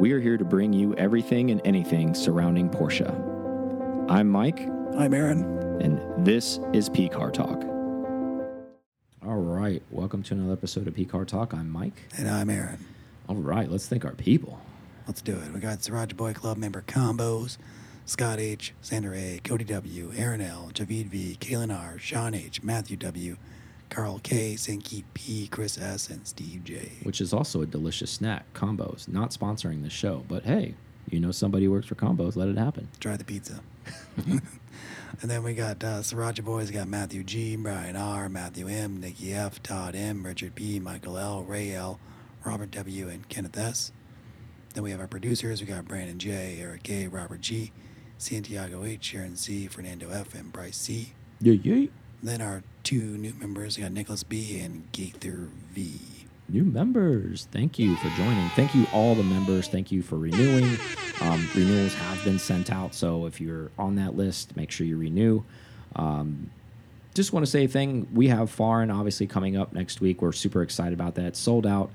we 0.00 0.12
are 0.12 0.20
here 0.20 0.38
to 0.38 0.44
bring 0.46 0.72
you 0.72 0.94
everything 0.94 1.50
and 1.50 1.60
anything 1.62 2.14
surrounding 2.14 2.70
Porsche. 2.70 3.06
I'm 4.08 4.30
Mike, 4.30 4.60
I'm 4.96 5.12
Aaron. 5.12 5.42
and 5.82 6.24
this 6.24 6.58
is 6.72 6.88
P 6.88 7.06
Car 7.08 7.30
Talk. 7.30 7.62
All 9.22 9.36
right, 9.36 9.82
welcome 9.90 10.22
to 10.22 10.34
another 10.34 10.54
episode 10.54 10.88
of 10.88 10.94
P 10.94 11.04
Car 11.04 11.26
Talk. 11.26 11.52
I'm 11.52 11.68
Mike. 11.68 11.92
And 12.16 12.30
I'm 12.30 12.48
Aaron. 12.48 12.82
All 13.28 13.36
right, 13.36 13.70
let's 13.70 13.88
thank 13.88 14.06
our 14.06 14.14
people. 14.14 14.58
Let's 15.06 15.20
do 15.20 15.34
it. 15.36 15.52
We 15.52 15.60
got 15.60 15.82
Siraj 15.82 16.14
Boy 16.14 16.32
Club 16.32 16.56
member 16.56 16.80
combos, 16.80 17.58
Scott 18.06 18.38
H, 18.40 18.72
Sander 18.80 19.12
A, 19.14 19.38
Cody 19.44 19.64
W, 19.64 20.12
Aaron 20.16 20.40
L, 20.40 20.70
Javid 20.72 21.08
V, 21.08 21.36
Kalen 21.38 21.76
R, 21.78 21.98
Sean 21.98 22.32
H, 22.34 22.62
Matthew 22.62 22.96
W, 22.96 23.36
Carl 23.90 24.20
K, 24.22 24.56
Sankey 24.56 25.04
P, 25.14 25.48
Chris 25.48 25.76
S, 25.76 26.08
and 26.08 26.26
Steve 26.26 26.64
J. 26.64 26.92
which 27.02 27.20
is 27.20 27.32
also 27.32 27.60
a 27.60 27.66
delicious 27.66 28.10
snack. 28.10 28.46
Combos, 28.54 29.08
not 29.08 29.30
sponsoring 29.30 29.82
the 29.82 29.90
show, 29.90 30.24
but 30.28 30.44
hey, 30.44 30.74
you 31.10 31.20
know 31.20 31.32
somebody 31.32 31.64
who 31.66 31.72
works 31.72 31.86
for 31.86 31.96
Combos, 31.96 32.36
let 32.36 32.48
it 32.48 32.56
happen. 32.56 32.88
Try 33.00 33.16
the 33.16 33.24
pizza. 33.24 33.60
and 34.26 34.40
then 35.22 35.42
we 35.42 35.54
got 35.54 35.82
uh, 35.82 35.98
Sriracha 36.00 36.44
Boys. 36.44 36.68
We 36.68 36.74
got 36.74 36.88
Matthew 36.88 37.24
G, 37.24 37.56
Brian 37.56 37.96
R, 37.96 38.28
Matthew 38.28 38.68
M, 38.68 39.00
Nikki 39.00 39.34
F, 39.34 39.62
Todd 39.62 39.96
M, 39.96 40.24
Richard 40.24 40.54
P, 40.54 40.78
Michael 40.78 41.18
L, 41.18 41.42
Ray 41.42 41.74
L, 41.74 41.98
Robert 42.44 42.70
W, 42.70 43.08
and 43.08 43.28
Kenneth 43.28 43.58
S. 43.58 43.92
Then 44.74 44.84
we 44.84 44.92
have 44.92 45.00
our 45.00 45.08
producers. 45.08 45.60
We 45.60 45.66
got 45.66 45.86
Brandon 45.86 46.18
J, 46.18 46.58
Eric 46.60 46.88
A, 46.90 47.08
Robert 47.08 47.40
G, 47.40 47.72
Santiago 48.18 48.84
H, 48.84 49.02
Sharon 49.02 49.36
C, 49.36 49.66
Fernando 49.66 50.10
F, 50.10 50.34
and 50.34 50.52
Bryce 50.52 50.76
C. 50.76 51.12
Yeah, 51.40 51.54
yeah. 51.54 51.88
Then 52.22 52.40
our 52.42 52.62
two 52.82 53.16
new 53.16 53.32
members. 53.34 53.76
We 53.76 53.82
got 53.82 53.92
Nicholas 53.92 54.22
B 54.22 54.60
and 54.60 54.90
Gaither 54.92 55.48
V. 55.72 56.00
New 56.48 56.64
members, 56.64 57.46
thank 57.52 57.78
you 57.78 57.94
for 57.96 58.08
joining. 58.10 58.48
Thank 58.50 58.74
you, 58.74 58.84
all 58.92 59.14
the 59.14 59.22
members. 59.22 59.68
Thank 59.68 59.92
you 59.92 60.02
for 60.02 60.16
renewing. 60.16 60.76
Um, 61.20 61.48
renewals 61.54 61.94
have 61.94 62.24
been 62.24 62.40
sent 62.40 62.72
out, 62.72 62.92
so 62.92 63.26
if 63.26 63.40
you're 63.40 63.70
on 63.78 63.94
that 63.96 64.16
list, 64.16 64.56
make 64.56 64.72
sure 64.72 64.84
you 64.84 64.96
renew. 64.96 65.44
Um, 65.94 66.50
just 67.14 67.32
want 67.32 67.46
to 67.46 67.50
say 67.50 67.64
a 67.64 67.68
thing. 67.68 68.08
We 68.12 68.28
have 68.28 68.50
Foreign 68.50 68.90
obviously 68.90 69.28
coming 69.28 69.56
up 69.56 69.72
next 69.72 70.00
week. 70.00 70.22
We're 70.22 70.32
super 70.32 70.62
excited 70.62 70.92
about 70.92 71.14
that. 71.14 71.36
Sold 71.36 71.66
out. 71.66 71.90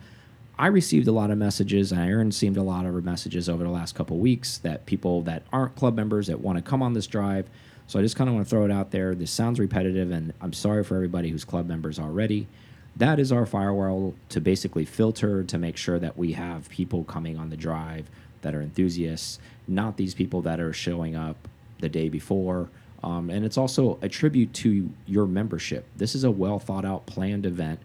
I 0.57 0.67
received 0.67 1.09
a 1.09 1.11
lot 1.11 1.31
of 1.31 1.37
messages, 1.37 1.91
and 1.91 1.99
Aaron 1.99 2.31
seemed 2.31 2.55
a 2.55 2.63
lot 2.63 2.85
of 2.85 3.03
messages 3.03 3.49
over 3.49 3.63
the 3.63 3.69
last 3.69 3.93
couple 3.93 4.17
weeks 4.19 4.59
that 4.59 4.85
people 4.85 5.21
that 5.23 5.43
aren't 5.51 5.75
club 5.75 5.95
members 5.95 6.27
that 6.27 6.39
want 6.39 6.57
to 6.57 6.61
come 6.61 6.81
on 6.81 6.93
this 6.93 7.07
drive. 7.07 7.49
So 7.87 7.99
I 7.99 8.01
just 8.01 8.15
kind 8.15 8.29
of 8.29 8.35
want 8.35 8.47
to 8.47 8.49
throw 8.49 8.65
it 8.65 8.71
out 8.71 8.91
there. 8.91 9.13
This 9.13 9.31
sounds 9.31 9.59
repetitive, 9.59 10.11
and 10.11 10.33
I'm 10.41 10.53
sorry 10.53 10.83
for 10.83 10.95
everybody 10.95 11.29
who's 11.29 11.45
club 11.45 11.67
members 11.67 11.99
already. 11.99 12.47
That 12.95 13.19
is 13.19 13.31
our 13.31 13.45
firewall 13.45 14.15
to 14.29 14.41
basically 14.41 14.85
filter 14.85 15.43
to 15.43 15.57
make 15.57 15.77
sure 15.77 15.99
that 15.99 16.17
we 16.17 16.33
have 16.33 16.69
people 16.69 17.03
coming 17.03 17.37
on 17.37 17.49
the 17.49 17.57
drive 17.57 18.09
that 18.41 18.55
are 18.55 18.61
enthusiasts, 18.61 19.39
not 19.67 19.97
these 19.97 20.13
people 20.13 20.41
that 20.43 20.59
are 20.59 20.73
showing 20.73 21.15
up 21.15 21.47
the 21.79 21.89
day 21.89 22.09
before. 22.09 22.69
Um, 23.03 23.29
and 23.29 23.45
it's 23.45 23.57
also 23.57 23.99
a 24.01 24.09
tribute 24.09 24.53
to 24.53 24.89
your 25.05 25.27
membership. 25.27 25.85
This 25.95 26.15
is 26.15 26.23
a 26.23 26.31
well 26.31 26.57
thought 26.57 26.85
out, 26.85 27.05
planned 27.05 27.45
event 27.45 27.79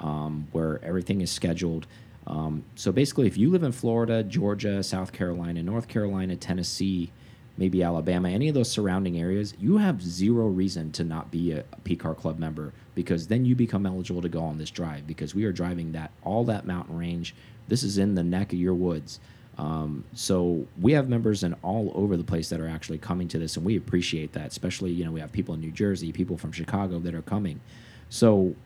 um, 0.00 0.48
where 0.52 0.82
everything 0.82 1.20
is 1.20 1.30
scheduled. 1.30 1.86
Um, 2.26 2.64
so 2.74 2.90
basically, 2.90 3.26
if 3.26 3.36
you 3.36 3.50
live 3.50 3.62
in 3.62 3.72
Florida, 3.72 4.22
Georgia, 4.22 4.82
South 4.82 5.12
Carolina, 5.12 5.62
North 5.62 5.88
Carolina, 5.88 6.36
Tennessee, 6.36 7.12
maybe 7.56 7.82
Alabama, 7.82 8.28
any 8.28 8.48
of 8.48 8.54
those 8.54 8.70
surrounding 8.70 9.18
areas, 9.18 9.54
you 9.60 9.76
have 9.76 10.02
zero 10.02 10.46
reason 10.48 10.90
to 10.92 11.04
not 11.04 11.30
be 11.30 11.52
a, 11.52 11.64
PCAR 11.84 12.16
club 12.16 12.38
member 12.38 12.72
because 12.94 13.26
then 13.26 13.44
you 13.44 13.54
become 13.54 13.86
eligible 13.86 14.22
to 14.22 14.28
go 14.28 14.42
on 14.42 14.58
this 14.58 14.70
drive 14.70 15.06
because 15.06 15.34
we 15.34 15.44
are 15.44 15.52
driving 15.52 15.92
that 15.92 16.10
all 16.22 16.44
that 16.44 16.66
mountain 16.66 16.96
range. 16.96 17.34
This 17.68 17.82
is 17.82 17.98
in 17.98 18.14
the 18.14 18.22
neck 18.22 18.52
of 18.52 18.58
your 18.58 18.74
woods. 18.74 19.20
Um, 19.58 20.04
so 20.14 20.66
we 20.80 20.92
have 20.92 21.08
members 21.08 21.44
in 21.44 21.54
all 21.62 21.92
over 21.94 22.16
the 22.16 22.24
place 22.24 22.48
that 22.48 22.60
are 22.60 22.68
actually 22.68 22.98
coming 22.98 23.28
to 23.28 23.38
this, 23.38 23.56
and 23.56 23.64
we 23.64 23.76
appreciate 23.76 24.32
that. 24.32 24.48
Especially, 24.48 24.90
you 24.90 25.04
know, 25.04 25.12
we 25.12 25.20
have 25.20 25.30
people 25.30 25.54
in 25.54 25.60
New 25.60 25.70
Jersey, 25.70 26.10
people 26.10 26.36
from 26.36 26.50
Chicago 26.50 26.98
that 27.00 27.14
are 27.14 27.22
coming. 27.22 27.60
So 28.08 28.56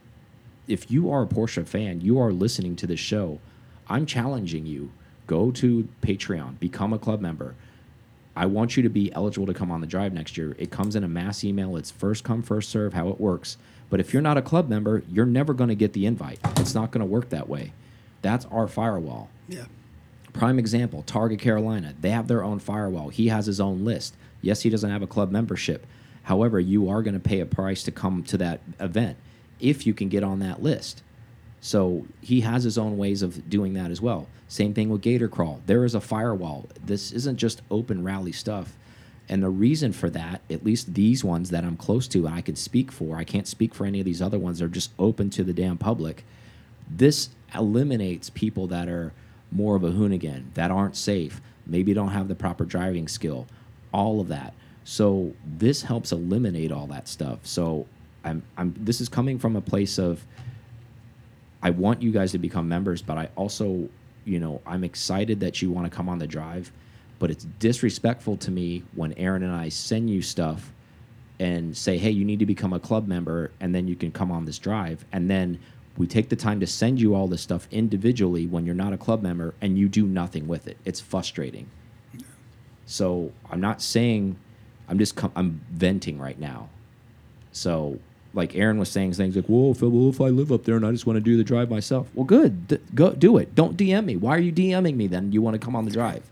if 0.67 0.91
you 0.91 1.11
are 1.11 1.23
a 1.23 1.27
Porsche 1.27 1.67
fan, 1.67 2.01
you 2.01 2.19
are 2.21 2.33
listening 2.33 2.77
to 2.77 2.87
this 2.87 3.01
show, 3.01 3.41
I'm 3.89 4.07
challenging 4.07 4.67
you. 4.67 4.93
Go 5.27 5.51
to 5.53 5.89
Patreon, 6.03 6.59
become 6.59 6.93
a 6.93 6.99
club 6.99 7.21
member. 7.21 7.55
I 8.39 8.47
want 8.47 8.77
you 8.77 8.85
to 8.85 8.89
be 8.89 9.13
eligible 9.15 9.49
to 9.49 9.53
come 9.53 9.73
on 9.73 9.81
the 9.81 9.87
drive 9.89 10.13
next 10.13 10.37
year. 10.37 10.55
It 10.61 10.71
comes 10.71 10.95
in 10.95 11.03
a 11.03 11.09
mass 11.09 11.43
email. 11.43 11.77
It's 11.77 11.91
first 11.91 12.23
come, 12.23 12.41
first 12.41 12.71
serve, 12.71 12.95
how 12.95 13.09
it 13.09 13.21
works. 13.21 13.57
But 13.91 13.99
if 13.99 14.13
you're 14.13 14.23
not 14.23 14.37
a 14.37 14.43
club 14.43 14.69
member, 14.69 15.03
you're 15.11 15.27
never 15.27 15.53
going 15.53 15.71
to 15.71 15.75
get 15.75 15.93
the 15.93 16.07
invite. 16.07 16.39
It's 16.57 16.73
not 16.73 16.93
going 16.93 17.01
to 17.01 17.05
work 17.05 17.31
that 17.31 17.49
way. 17.49 17.73
That's 18.23 18.45
our 18.47 18.69
firewall. 18.69 19.29
Yeah. 19.49 19.65
Prime 20.33 20.61
example, 20.61 21.03
Target 21.03 21.41
Carolina. 21.41 21.95
They 22.01 22.11
have 22.11 22.29
their 22.29 22.45
own 22.45 22.61
firewall. 22.61 23.09
He 23.09 23.27
has 23.27 23.47
his 23.47 23.61
own 23.61 23.85
list. 23.85 24.15
Yes, 24.41 24.63
he 24.63 24.71
doesn't 24.71 24.91
have 24.91 25.03
a 25.03 25.09
club 25.09 25.33
membership. 25.33 25.85
However, 26.23 26.61
you 26.61 26.89
are 26.89 27.03
going 27.03 27.15
to 27.15 27.21
pay 27.21 27.41
a 27.41 27.47
price 27.47 27.83
to 27.83 27.91
come 27.91 28.23
to 28.23 28.39
that 28.39 28.61
event 28.79 29.17
if 29.59 29.85
you 29.85 29.95
can 29.95 30.09
get 30.09 30.23
on 30.23 30.39
that 30.39 30.63
list. 30.63 31.03
So 31.61 32.07
he 32.21 32.43
has 32.43 32.65
his 32.65 32.79
own 32.79 32.97
ways 32.97 33.23
of 33.23 33.49
doing 33.51 33.75
that 33.75 33.91
as 33.91 34.01
well. 34.01 34.29
Same 34.47 34.73
thing 34.73 34.89
with 34.89 35.03
Gator 35.03 35.29
Crawl. 35.29 35.61
There 35.67 35.85
is 35.85 35.95
a 35.95 36.01
firewall. 36.01 36.69
This 36.85 37.13
isn't 37.13 37.37
just 37.37 37.63
open 37.71 38.05
rally 38.05 38.33
stuff. 38.33 38.77
And 39.29 39.43
the 39.43 39.51
reason 39.51 39.93
for 39.93 40.09
that, 40.11 40.41
at 40.49 40.65
least 40.65 40.95
these 40.95 41.23
ones 41.23 41.51
that 41.51 41.65
I'm 41.65 41.77
close 41.77 42.09
to 42.09 42.27
and 42.27 42.35
I 42.35 42.41
can 42.41 42.57
speak 42.57 42.91
for, 42.91 43.17
I 43.17 43.25
can't 43.25 43.47
speak 43.47 43.75
for 43.75 43.85
any 43.85 43.99
of 43.99 44.07
these 44.07 44.23
other 44.23 44.39
ones. 44.39 44.59
They're 44.59 44.69
just 44.69 44.93
open 44.99 45.29
to 45.31 45.45
the 45.45 45.53
damn 45.53 45.77
public. 45.77 46.25
This 46.89 47.29
eliminates 47.55 48.31
people 48.31 48.67
that 48.69 48.89
are 48.89 49.13
more 49.53 49.77
of 49.77 49.85
a 49.85 49.91
hoonigan, 49.91 50.55
that 50.55 50.71
aren't 50.71 50.97
safe, 50.97 51.43
maybe 51.67 51.93
don't 51.93 52.09
have 52.09 52.29
the 52.29 52.35
proper 52.35 52.65
driving 52.65 53.09
skill, 53.09 53.47
all 53.93 54.21
of 54.21 54.29
that. 54.29 54.55
So 54.85 55.35
this 55.45 55.83
helps 55.83 56.13
eliminate 56.13 56.73
all 56.73 56.87
that 56.87 57.09
stuff. 57.09 57.41
So 57.43 57.87
I'm, 58.25 58.43
I'm 58.57 58.75
this 58.79 59.03
is 59.03 59.09
coming 59.11 59.39
from 59.39 59.57
a 59.57 59.61
place 59.61 59.99
of 59.99 60.25
I 61.63 61.71
want 61.71 62.03
you 62.03 62.13
guys 62.13 62.33
to 62.33 62.39
become 62.39 62.69
members, 62.69 63.03
but 63.03 63.19
I 63.19 63.29
also, 63.37 63.89
you 64.25 64.39
know, 64.39 64.61
I'm 64.67 64.85
excited 64.85 65.41
that 65.41 65.61
you 65.61 65.71
want 65.71 65.91
to 65.91 65.97
come 65.97 66.09
on 66.09 66.19
the 66.19 66.27
drive, 66.27 66.71
but 67.19 67.31
it's 67.31 67.45
disrespectful 67.59 68.37
to 68.39 68.51
me 68.51 68.85
when 68.95 69.13
Aaron 69.15 69.43
and 69.43 69.55
I 69.55 69.69
send 69.69 70.09
you 70.09 70.23
stuff 70.23 70.73
and 71.41 71.77
say, 71.77 71.99
"Hey, 71.99 72.11
you 72.11 72.25
need 72.25 72.39
to 72.39 72.47
become 72.47 72.73
a 72.73 72.81
club 72.81 73.09
member 73.09 73.51
and 73.61 73.75
then 73.75 73.89
you 73.89 73.97
can 73.97 74.13
come 74.13 74.31
on 74.31 74.45
this 74.45 74.59
drive." 74.59 75.05
And 75.13 75.29
then 75.31 75.59
we 75.97 76.07
take 76.07 76.29
the 76.29 76.37
time 76.37 76.61
to 76.61 76.67
send 76.67 77.01
you 77.01 77.15
all 77.15 77.27
this 77.27 77.43
stuff 77.43 77.67
individually 77.73 78.47
when 78.47 78.65
you're 78.65 78.75
not 78.75 78.93
a 78.93 78.99
club 78.99 79.23
member 79.23 79.55
and 79.61 79.77
you 79.77 79.89
do 79.89 80.07
nothing 80.07 80.47
with 80.47 80.69
it. 80.69 80.77
It's 80.85 81.01
frustrating. 81.01 81.69
So, 82.87 83.33
I'm 83.51 83.61
not 83.61 83.83
saying 83.83 84.37
I'm 84.89 84.99
just 84.99 85.19
I'm 85.37 85.61
venting 85.71 86.19
right 86.19 86.39
now. 86.39 86.71
So, 87.53 87.99
like 88.39 88.57
Aaron 88.57 88.79
was 88.79 88.89
saying 88.89 89.13
things 89.13 89.37
like, 89.37 89.45
"Well, 89.49 89.73
if, 89.73 89.83
well, 89.83 90.09
if 90.09 90.21
I 90.21 90.29
live 90.29 90.51
up 90.51 90.65
there 90.65 90.77
and 90.77 90.87
I 90.87 90.93
just 90.93 91.07
want 91.07 91.19
to 91.19 91.21
do 91.21 91.37
the 91.37 91.45
drive 91.45 91.69
myself, 91.69 92.09
well, 92.15 92.25
good, 92.25 92.69
D 92.69 92.79
go 92.95 93.13
do 93.13 93.37
it. 93.37 93.55
Don't 93.55 93.77
DM 93.77 94.07
me. 94.07 94.17
Why 94.17 94.37
are 94.37 94.41
you 94.41 94.53
DMing 94.53 94.97
me 94.97 95.07
then? 95.07 95.33
You 95.33 95.43
want 95.43 95.55
to 95.55 95.59
come 95.59 95.77
on 95.77 95.85
the 95.85 95.91
drive?" 95.91 96.23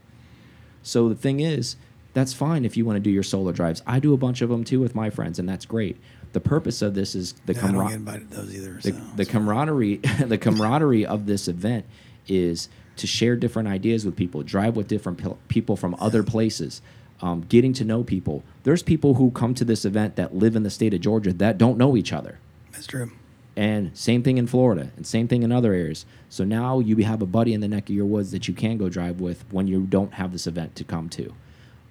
So 0.83 1.09
the 1.09 1.15
thing 1.15 1.41
is, 1.41 1.77
that's 2.15 2.33
fine 2.33 2.65
if 2.65 2.77
you 2.77 2.87
want 2.87 2.97
to 2.97 3.00
do 3.00 3.11
your 3.11 3.22
solo 3.22 3.53
drives. 3.53 3.83
I 3.87 3.99
do 3.99 4.15
a 4.15 4.16
bunch 4.16 4.41
of 4.41 4.49
them 4.49 4.65
too 4.65 4.81
with 4.81 4.95
my 4.95 5.11
friends, 5.11 5.39
and 5.39 5.49
that's 5.49 5.66
great. 5.66 5.99
The 6.33 6.41
purpose 6.41 6.81
of 6.81 6.95
this 6.95 7.15
is 7.15 7.34
the 7.45 7.55
Yeah, 7.55 7.66
I 7.66 7.72
don't 7.72 7.72
get 7.72 7.78
camaraderie 7.78 7.95
invited 7.95 8.31
those 8.31 8.55
either. 8.55 8.75
the, 8.75 8.93
so 8.93 9.00
the 9.16 9.25
camaraderie 9.27 9.97
the 10.27 10.39
camaraderie 10.39 11.05
of 11.05 11.27
this 11.27 11.49
event 11.49 11.84
is 12.28 12.69
to 12.97 13.06
share 13.06 13.37
different 13.37 13.69
ideas 13.69 14.06
with 14.06 14.16
people 14.16 14.43
drive 14.43 14.77
with 14.77 14.89
different 14.89 15.49
people 15.49 15.77
from 15.77 15.95
other 15.99 16.22
places 16.22 16.81
um, 17.21 17.43
getting 17.43 17.72
to 17.72 17.84
know 17.84 18.03
people 18.03 18.43
there's 18.65 18.82
people 18.82 19.15
who 19.15 19.31
come 19.31 19.54
to 19.54 19.65
this 19.65 19.84
event 19.84 20.16
that 20.16 20.34
live 20.34 20.56
in 20.56 20.62
the 20.62 20.71
state 20.71 20.94
of 20.94 21.00
georgia 21.00 21.32
that 21.32 21.59
don't 21.59 21.78
know 21.78 21.97
each 21.97 22.12
other 22.12 22.38
that's 22.72 22.87
true. 22.87 23.10
and 23.56 23.97
same 23.97 24.22
thing 24.22 24.38
in 24.38 24.47
florida 24.47 24.91
and 24.97 25.06
same 25.06 25.28
thing 25.28 25.43
in 25.43 25.53
other 25.53 25.72
areas 25.72 26.04
so 26.28 26.44
now 26.44 26.78
you 26.78 26.97
have 26.99 27.22
a 27.22 27.27
buddy 27.27 27.53
in 27.53 27.60
the 27.60 27.69
neck 27.69 27.88
of 27.88 27.94
your 27.94 28.06
woods 28.06 28.31
that 28.31 28.49
you 28.49 28.54
can 28.54 28.77
go 28.77 28.88
drive 28.88 29.21
with 29.21 29.44
when 29.50 29.66
you 29.66 29.82
don't 29.82 30.15
have 30.15 30.33
this 30.33 30.47
event 30.47 30.74
to 30.74 30.84
come 30.84 31.09
to 31.09 31.33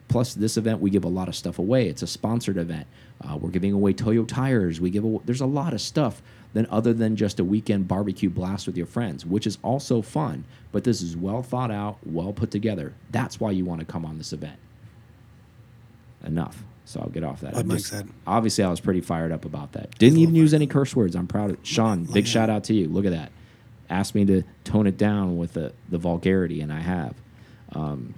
Plus, 0.08 0.34
this 0.34 0.58
event 0.58 0.82
we 0.82 0.90
give 0.90 1.04
a 1.04 1.10
lot 1.10 1.28
of 1.28 1.36
stuff 1.36 1.60
away. 1.60 1.88
It's 1.88 2.04
a 2.04 2.08
sponsored 2.08 2.58
event. 2.58 2.88
Uh, 3.22 3.38
we're 3.38 3.50
giving 3.50 3.74
away 3.74 3.94
Toyo 3.94 4.24
tires. 4.24 4.80
We 4.80 4.90
give 4.90 5.04
away, 5.04 5.22
there's 5.26 5.42
a 5.42 5.46
lot 5.46 5.74
of 5.74 5.82
stuff 5.82 6.22
than 6.54 6.68
other 6.70 6.94
than 6.94 7.16
just 7.16 7.40
a 7.40 7.44
weekend 7.44 7.88
barbecue 7.88 8.30
blast 8.30 8.68
with 8.68 8.78
your 8.78 8.86
friends, 8.86 9.26
which 9.26 9.48
is 9.48 9.58
also 9.64 10.02
fun. 10.02 10.46
But 10.72 10.84
this 10.84 11.02
is 11.02 11.18
well 11.18 11.42
thought 11.42 11.72
out, 11.72 11.98
well 12.06 12.34
put 12.34 12.52
together. 12.52 12.94
That's 13.12 13.40
why 13.40 13.52
you 13.52 13.66
want 13.66 13.80
to 13.80 13.86
come 13.86 14.06
on 14.06 14.18
this 14.18 14.32
event. 14.32 14.60
Enough. 16.26 16.64
So 16.86 17.00
I'll 17.00 17.10
get 17.10 17.24
off 17.24 17.42
that. 17.42 17.56
I 17.58 17.64
Mike 17.64 17.78
just- 17.80 17.90
said. 17.90 18.08
Obviously, 18.28 18.64
I 18.64 18.70
was 18.70 18.80
pretty 18.80 19.02
fired 19.02 19.32
up 19.32 19.46
about 19.46 19.72
that. 19.74 19.98
Didn't 19.98 20.20
even 20.20 20.36
use 20.36 20.54
any 20.54 20.68
curse 20.68 20.96
words. 20.96 21.16
I'm 21.16 21.28
proud 21.28 21.52
of 21.52 21.58
Sean. 21.64 22.04
Look 22.06 22.14
Big 22.14 22.28
shout 22.28 22.50
out 22.50 22.64
to 22.66 22.74
you. 22.74 22.88
Look 22.88 23.06
at 23.06 23.12
that. 23.12 23.32
Asked 23.90 24.16
me 24.16 24.26
to 24.26 24.44
tone 24.64 24.88
it 24.88 24.98
down 24.98 25.38
with 25.38 25.54
the 25.54 25.74
the 25.90 25.98
vulgarity, 25.98 26.62
and 26.62 26.72
I 26.74 26.80
have. 26.82 27.16
Um, 27.74 28.14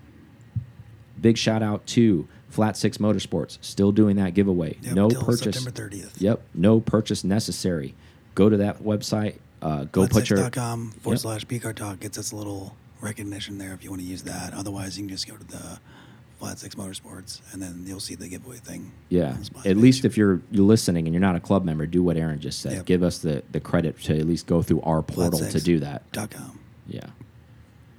big 1.19 1.37
shout 1.37 1.63
out 1.63 1.85
to 1.87 2.27
Flat 2.49 2.77
Six 2.77 2.97
Motorsports, 2.97 3.57
still 3.61 3.91
doing 3.91 4.15
that 4.17 4.33
giveaway. 4.33 4.77
Yep, 4.81 4.93
no 4.95 5.09
purchase. 5.09 5.61
September 5.63 5.71
30th. 5.71 6.11
Yep, 6.21 6.41
no 6.53 6.79
purchase 6.79 7.23
necessary. 7.23 7.95
Go 8.35 8.49
to 8.49 8.57
that 8.57 8.83
website. 8.83 9.37
Uh, 9.61 9.85
go 9.85 10.07
put 10.07 10.29
your 10.29 10.49
com 10.51 10.91
forward 11.01 11.15
Yep. 11.15 11.21
slash 11.21 11.45
PCAR 11.47 11.73
talk 11.75 11.99
gets 11.99 12.17
us 12.17 12.31
a 12.31 12.35
little 12.35 12.75
recognition 13.01 13.57
there 13.57 13.73
if 13.73 13.83
you 13.83 13.89
want 13.89 14.01
to 14.01 14.07
use 14.07 14.23
that. 14.23 14.53
Otherwise, 14.53 14.97
you 14.97 15.03
can 15.03 15.09
just 15.09 15.27
go 15.27 15.35
to 15.35 15.43
the 15.47 15.79
Flat 16.39 16.59
Six 16.59 16.75
Motorsports, 16.75 17.41
and 17.51 17.61
then 17.61 17.83
you'll 17.87 17.99
see 17.99 18.13
the 18.15 18.27
giveaway 18.27 18.57
thing. 18.57 18.91
Yeah. 19.09 19.31
on 19.31 19.39
the 19.39 19.45
splash 19.45 19.65
At 19.65 19.73
page. 19.75 19.77
least 19.83 20.05
if 20.05 20.17
you're 20.17 20.41
you're 20.51 20.65
listening 20.65 21.07
and 21.07 21.13
you're 21.13 21.21
not 21.21 21.35
a 21.35 21.39
club 21.39 21.65
member, 21.65 21.85
do 21.87 22.03
what 22.03 22.15
Aaron 22.17 22.39
just 22.39 22.59
said. 22.61 22.73
Yep. 22.73 22.85
Give 22.85 23.03
us 23.03 23.17
the 23.19 23.43
the 23.51 23.59
credit 23.59 23.99
to 24.03 24.17
at 24.17 24.27
least 24.27 24.45
go 24.47 24.61
through 24.61 24.81
our 24.81 25.01
portal 25.01 25.39
to 25.39 25.59
do 25.59 25.79
that. 25.79 26.09
dot 26.11 26.29
com. 26.31 26.59
Yeah. 26.87 27.07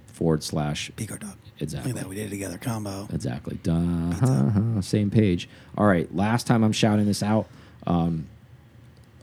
Forward 0.07 0.43
slash 0.43 0.91
Dog. 0.97 1.25
Exactly. 1.61 1.91
Look 1.93 1.99
at 1.99 2.05
that. 2.05 2.09
We 2.09 2.15
did 2.17 2.27
it 2.27 2.31
together. 2.31 2.59
Combo. 2.59 3.09
Exactly. 3.13 3.59
Duh, 3.65 3.75
huh, 4.13 4.81
same 4.83 5.11
page. 5.11 5.49
All 5.77 5.87
right. 5.87 6.13
Last 6.15 6.47
time 6.47 6.63
I'm 6.63 6.73
shouting 6.73 7.07
this 7.07 7.23
out. 7.23 7.49
Um, 7.87 8.27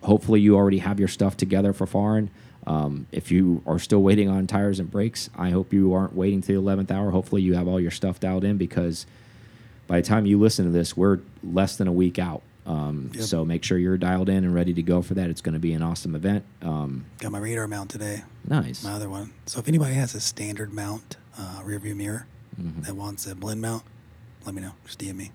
hopefully 0.03 0.41
you 0.41 0.56
already 0.57 0.79
have 0.79 1.00
your 1.00 1.07
stuff 1.07 1.38
together 1.38 1.71
for 1.73 1.85
foreign. 1.85 2.29
Um, 2.67 3.06
if 3.12 3.31
you 3.31 3.62
are 3.67 3.77
still 3.79 4.01
waiting 4.01 4.27
on 4.29 4.47
tires 4.47 4.79
and 4.79 4.89
brakes, 4.89 5.29
I 5.38 5.51
hope 5.51 5.71
you 5.73 5.94
aren't 5.94 6.15
waiting 6.15 6.41
to 6.41 6.47
the 6.47 6.53
11th 6.62 6.91
hour. 6.91 7.12
Hopefully 7.12 7.41
you 7.41 7.53
have 7.56 7.67
all 7.67 7.79
your 7.79 7.91
stuff 7.91 8.19
dialed 8.19 8.44
in 8.44 8.57
because 8.57 9.06
by 9.88 10.01
the 10.01 10.07
time 10.07 10.25
you 10.25 10.39
listen 10.39 10.65
to 10.65 10.71
this, 10.71 10.97
we're 10.97 11.19
less 11.44 11.75
than 11.77 11.88
a 11.88 11.91
week 11.91 12.17
out. 12.17 12.41
Um, 12.65 13.12
Yep. 13.13 13.23
So 13.23 13.45
make 13.45 13.63
sure 13.63 13.77
you're 13.77 13.97
dialed 14.00 14.27
in 14.29 14.44
and 14.44 14.53
ready 14.56 14.73
to 14.73 14.81
go 14.81 15.03
for 15.03 15.13
that. 15.13 15.29
It's 15.29 15.41
going 15.41 15.53
to 15.53 15.59
be 15.59 15.73
an 15.73 15.83
awesome 15.83 16.15
event. 16.15 16.44
Um, 16.63 17.06
Got 17.19 17.31
my 17.31 17.38
radar 17.38 17.67
mount 17.67 17.91
today. 17.91 18.23
nice. 18.47 18.83
My 18.83 18.94
other 18.94 19.09
one. 19.09 19.31
So 19.45 19.59
if 19.59 19.67
anybody 19.67 19.94
has 19.94 20.15
a 20.15 20.19
standard 20.19 20.73
mount 20.73 21.17
uh, 21.38 21.62
rear 21.63 21.79
view 21.79 21.95
mirror 21.95 22.25
Mm-hmm. 22.59 22.83
that 22.83 22.95
wants 22.95 23.27
a 23.27 23.35
blend 23.35 23.62
mount, 23.62 23.83
let 24.45 24.56
me 24.56 24.62
know. 24.62 24.71
Just 24.85 24.97
DM 25.00 25.17
me. 25.17 25.31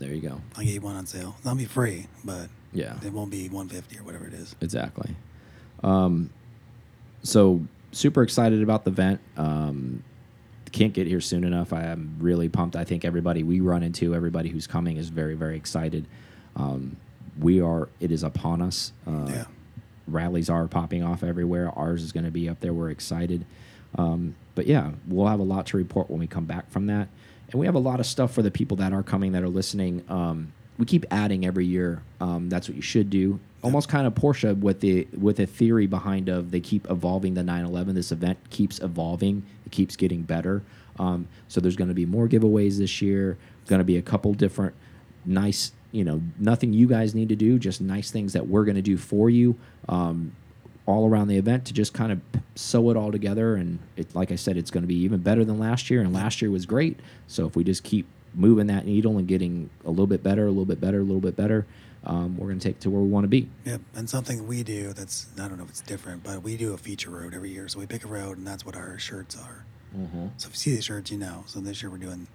There 0.00 0.12
you 0.12 0.20
go. 0.20 0.40
I'll 0.56 0.64
get 0.64 0.72
you 0.74 0.80
one 0.80 0.96
on 0.96 1.06
sale. 1.06 1.36
That'll 1.44 1.56
be 1.56 1.66
free, 1.66 2.08
but 2.24 2.48
Yeah. 2.72 2.96
it 3.04 3.12
won't 3.12 3.30
be 3.30 3.48
150 3.48 3.96
or 3.96 4.02
whatever 4.02 4.26
it 4.26 4.34
is. 4.34 4.56
Exactly. 4.60 5.14
Um, 5.84 6.30
so 7.24 7.60
super 7.90 8.22
excited 8.22 8.62
about 8.62 8.84
the 8.84 8.90
event. 8.92 9.20
Um, 9.36 10.04
can't 10.70 10.92
get 10.92 11.06
here 11.06 11.20
soon 11.20 11.44
enough. 11.44 11.72
I 11.72 11.84
am 11.84 12.16
really 12.20 12.48
pumped. 12.48 12.74
I 12.76 12.84
think 12.84 13.04
everybody 13.04 13.42
we 13.42 13.60
run 13.60 13.82
into, 13.82 14.14
everybody 14.14 14.48
who's 14.48 14.66
coming, 14.66 14.96
is 14.96 15.08
very 15.08 15.34
very 15.34 15.56
excited. 15.56 16.06
Um, 16.56 16.96
we 17.38 17.60
are. 17.60 17.88
It 18.00 18.12
is 18.12 18.22
upon 18.22 18.62
us. 18.62 18.92
Uh, 19.06 19.26
Yeah. 19.28 19.44
Rallies 20.06 20.50
are 20.50 20.68
popping 20.68 21.02
off 21.02 21.22
everywhere. 21.24 21.70
Ours 21.70 22.02
is 22.02 22.12
going 22.12 22.24
to 22.26 22.30
be 22.30 22.48
up 22.48 22.60
there. 22.60 22.74
We're 22.74 22.90
excited. 22.90 23.46
Um, 23.96 24.34
but 24.54 24.66
yeah, 24.66 24.90
we'll 25.08 25.28
have 25.28 25.40
a 25.40 25.44
lot 25.44 25.66
to 25.66 25.76
report 25.78 26.10
when 26.10 26.20
we 26.20 26.26
come 26.26 26.44
back 26.44 26.70
from 26.70 26.86
that. 26.88 27.08
And 27.50 27.58
we 27.58 27.64
have 27.66 27.74
a 27.74 27.78
lot 27.80 28.00
of 28.00 28.06
stuff 28.06 28.32
for 28.34 28.42
the 28.42 28.50
people 28.50 28.76
that 28.78 28.92
are 28.92 29.02
coming 29.02 29.32
that 29.32 29.42
are 29.42 29.48
listening. 29.48 30.04
Um, 30.08 30.52
we 30.78 30.86
keep 30.86 31.04
adding 31.10 31.46
every 31.46 31.66
year. 31.66 32.02
Um, 32.20 32.48
that's 32.48 32.68
what 32.68 32.76
you 32.76 32.82
should 32.82 33.10
do. 33.10 33.38
Almost 33.62 33.88
kind 33.88 34.06
of 34.06 34.14
Porsche 34.14 34.58
with 34.58 34.80
the 34.80 35.06
with 35.18 35.40
a 35.40 35.46
theory 35.46 35.86
behind 35.86 36.28
of 36.28 36.50
they 36.50 36.60
keep 36.60 36.90
evolving 36.90 37.34
the 37.34 37.42
911. 37.42 37.94
This 37.94 38.12
event 38.12 38.38
keeps 38.50 38.78
evolving. 38.80 39.44
It 39.64 39.72
keeps 39.72 39.96
getting 39.96 40.22
better. 40.22 40.62
Um, 40.98 41.28
so 41.48 41.60
there's 41.60 41.76
going 41.76 41.88
to 41.88 41.94
be 41.94 42.06
more 42.06 42.28
giveaways 42.28 42.78
this 42.78 43.00
year. 43.00 43.38
Going 43.66 43.80
to 43.80 43.84
be 43.84 43.96
a 43.96 44.02
couple 44.02 44.34
different 44.34 44.74
nice, 45.24 45.72
you 45.92 46.04
know, 46.04 46.20
nothing 46.38 46.72
you 46.72 46.86
guys 46.86 47.14
need 47.14 47.30
to 47.30 47.36
do, 47.36 47.58
just 47.58 47.80
nice 47.80 48.10
things 48.10 48.34
that 48.34 48.46
we're 48.46 48.64
going 48.64 48.76
to 48.76 48.82
do 48.82 48.96
for 48.96 49.30
you. 49.30 49.56
Um, 49.88 50.32
all 50.86 51.08
around 51.08 51.28
the 51.28 51.38
event 51.38 51.64
to 51.64 51.72
just 51.72 51.94
kind 51.94 52.12
of 52.12 52.20
sew 52.56 52.90
it 52.90 52.96
all 52.96 53.10
together. 53.10 53.54
And 53.54 53.78
it, 53.96 54.14
like 54.14 54.30
I 54.30 54.36
said, 54.36 54.58
it's 54.58 54.70
going 54.70 54.82
to 54.82 54.88
be 54.88 54.96
even 54.96 55.20
better 55.20 55.42
than 55.42 55.58
last 55.58 55.88
year. 55.88 56.02
And 56.02 56.12
last 56.12 56.42
year 56.42 56.50
was 56.50 56.66
great. 56.66 57.00
So 57.26 57.46
if 57.46 57.56
we 57.56 57.64
just 57.64 57.84
keep 57.84 58.06
moving 58.34 58.66
that 58.68 58.86
needle 58.86 59.18
and 59.18 59.26
getting 59.26 59.70
a 59.84 59.90
little 59.90 60.06
bit 60.06 60.22
better, 60.22 60.46
a 60.46 60.48
little 60.48 60.64
bit 60.64 60.80
better, 60.80 60.98
a 60.98 61.02
little 61.02 61.20
bit 61.20 61.36
better, 61.36 61.66
um, 62.04 62.36
we're 62.36 62.48
going 62.48 62.58
to 62.58 62.68
take 62.68 62.76
it 62.76 62.80
to 62.82 62.90
where 62.90 63.00
we 63.00 63.08
want 63.08 63.24
to 63.24 63.28
be. 63.28 63.48
Yep. 63.64 63.80
And 63.94 64.10
something 64.10 64.46
we 64.46 64.62
do 64.62 64.92
that's, 64.92 65.26
I 65.36 65.48
don't 65.48 65.56
know 65.56 65.64
if 65.64 65.70
it's 65.70 65.80
different, 65.80 66.22
but 66.22 66.42
we 66.42 66.56
do 66.56 66.74
a 66.74 66.78
feature 66.78 67.10
road 67.10 67.34
every 67.34 67.50
year. 67.50 67.68
So 67.68 67.78
we 67.78 67.86
pick 67.86 68.04
a 68.04 68.08
road, 68.08 68.38
and 68.38 68.46
that's 68.46 68.66
what 68.66 68.76
our 68.76 68.98
shirts 68.98 69.36
are. 69.36 69.64
So 70.38 70.48
if 70.48 70.54
you 70.54 70.58
see 70.58 70.76
the 70.76 70.82
shirts, 70.82 71.12
you 71.12 71.18
know. 71.18 71.44
So 71.46 71.60
this 71.60 71.80
year 71.80 71.88
we're 71.88 71.98
doing 71.98 72.26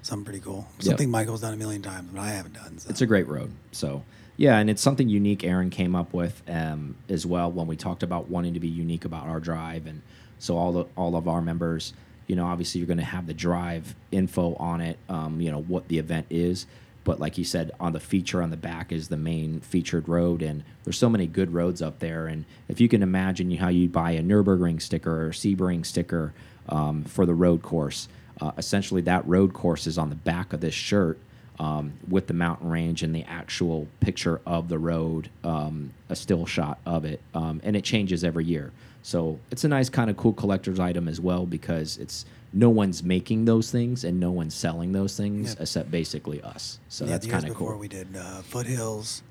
something 0.00 0.24
pretty 0.24 0.40
cool. 0.40 0.66
Yep. 0.78 0.84
Something 0.84 1.10
Michael's 1.10 1.42
done 1.42 1.52
a 1.52 1.58
million 1.58 1.82
times, 1.82 2.08
but 2.10 2.20
I 2.20 2.30
haven't 2.30 2.54
done. 2.54 2.78
So. 2.78 2.88
It's 2.88 3.02
a 3.02 3.06
great 3.06 3.28
road. 3.28 3.50
So 3.70 4.02
yeah, 4.38 4.56
and 4.58 4.70
it's 4.70 4.80
something 4.80 5.10
unique. 5.10 5.44
Aaron 5.44 5.68
came 5.68 5.94
up 5.94 6.14
with 6.14 6.42
um, 6.48 6.96
as 7.08 7.26
well 7.26 7.52
when 7.52 7.66
we 7.66 7.76
talked 7.76 8.02
about 8.02 8.30
wanting 8.30 8.54
to 8.54 8.60
be 8.60 8.68
unique 8.68 9.04
about 9.04 9.26
our 9.26 9.40
drive, 9.40 9.86
and 9.86 10.00
so 10.38 10.56
all 10.56 10.72
the 10.72 10.86
all 10.96 11.14
of 11.14 11.28
our 11.28 11.42
members, 11.42 11.92
you 12.26 12.36
know, 12.36 12.46
obviously 12.46 12.80
you're 12.80 12.88
going 12.88 12.98
to 12.98 13.04
have 13.04 13.26
the 13.26 13.34
drive 13.34 13.94
info 14.10 14.54
on 14.56 14.80
it, 14.80 14.98
um, 15.08 15.40
you 15.40 15.50
know 15.50 15.62
what 15.62 15.88
the 15.88 15.98
event 15.98 16.26
is. 16.30 16.66
But 17.04 17.18
like 17.18 17.36
you 17.36 17.44
said, 17.44 17.72
on 17.80 17.92
the 17.92 18.00
feature 18.00 18.42
on 18.42 18.50
the 18.50 18.56
back 18.56 18.92
is 18.92 19.08
the 19.08 19.16
main 19.16 19.60
featured 19.60 20.08
road, 20.08 20.40
and 20.40 20.62
there's 20.84 20.98
so 20.98 21.08
many 21.08 21.26
good 21.26 21.52
roads 21.52 21.82
up 21.82 21.98
there. 21.98 22.26
And 22.26 22.44
if 22.68 22.80
you 22.80 22.88
can 22.88 23.02
imagine 23.02 23.50
how 23.56 23.68
you 23.68 23.88
buy 23.88 24.12
a 24.12 24.22
Nurburgring 24.22 24.80
sticker 24.80 25.26
or 25.26 25.30
Sebring 25.30 25.84
sticker 25.84 26.32
um, 26.68 27.02
for 27.04 27.26
the 27.26 27.34
road 27.34 27.62
course, 27.62 28.08
uh, 28.40 28.52
essentially 28.56 29.02
that 29.02 29.26
road 29.26 29.52
course 29.52 29.86
is 29.86 29.98
on 29.98 30.10
the 30.10 30.14
back 30.14 30.52
of 30.52 30.60
this 30.60 30.74
shirt 30.74 31.18
um, 31.58 31.92
with 32.08 32.26
the 32.28 32.34
mountain 32.34 32.70
range 32.70 33.02
and 33.02 33.14
the 33.14 33.24
actual 33.24 33.86
picture 34.00 34.40
of 34.46 34.68
the 34.68 34.78
road, 34.78 35.28
um, 35.44 35.92
a 36.08 36.16
still 36.16 36.46
shot 36.46 36.78
of 36.86 37.04
it, 37.04 37.20
um, 37.34 37.60
and 37.64 37.76
it 37.76 37.84
changes 37.84 38.24
every 38.24 38.44
year. 38.44 38.72
So 39.02 39.38
it's 39.50 39.64
a 39.64 39.68
nice 39.68 39.88
kind 39.88 40.08
of 40.10 40.16
cool 40.16 40.32
collector's 40.32 40.78
item 40.78 41.08
as 41.08 41.20
well 41.20 41.44
because 41.46 41.98
it's 41.98 42.24
no 42.52 42.70
one's 42.70 43.02
making 43.02 43.46
those 43.46 43.70
things 43.70 44.04
and 44.04 44.20
no 44.20 44.30
one's 44.30 44.54
selling 44.54 44.92
those 44.92 45.16
things 45.16 45.50
Yep. 45.50 45.60
except 45.60 45.90
basically 45.90 46.40
us. 46.42 46.78
So 46.88 47.04
yeah, 47.04 47.12
that's 47.12 47.26
kind 47.26 47.44
of 47.44 47.50
before 47.50 47.76
we 47.76 47.88
did 47.88 48.14
uh, 48.16 48.42
foothills. 48.42 49.22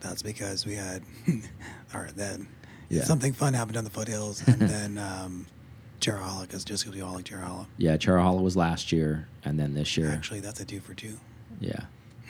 That's 0.00 0.22
because 0.22 0.64
we 0.64 0.74
had, 0.76 1.02
all 1.94 2.00
right, 2.02 2.14
then 2.14 2.46
Yeah. 2.88 3.02
something 3.04 3.32
fun 3.32 3.52
happened 3.54 3.76
on 3.76 3.84
the 3.84 3.90
foothills, 3.90 4.46
and 4.46 4.60
then 4.74 4.96
um, 4.96 5.46
Cherohala, 6.00 6.42
because 6.42 6.64
just 6.64 6.84
because 6.84 6.94
we 6.96 7.02
all 7.02 7.14
like 7.14 7.24
Cherohala. 7.24 7.66
yeah, 7.78 7.96
Cherohala 7.96 8.40
was 8.40 8.56
last 8.56 8.92
year, 8.92 9.26
and 9.44 9.58
then 9.58 9.74
this 9.74 9.96
year, 9.96 10.10
Actually, 10.10 10.38
that's 10.40 10.60
a 10.60 10.64
two 10.64 10.78
for 10.80 10.94
two. 10.94 11.18
yeah, 11.60 11.80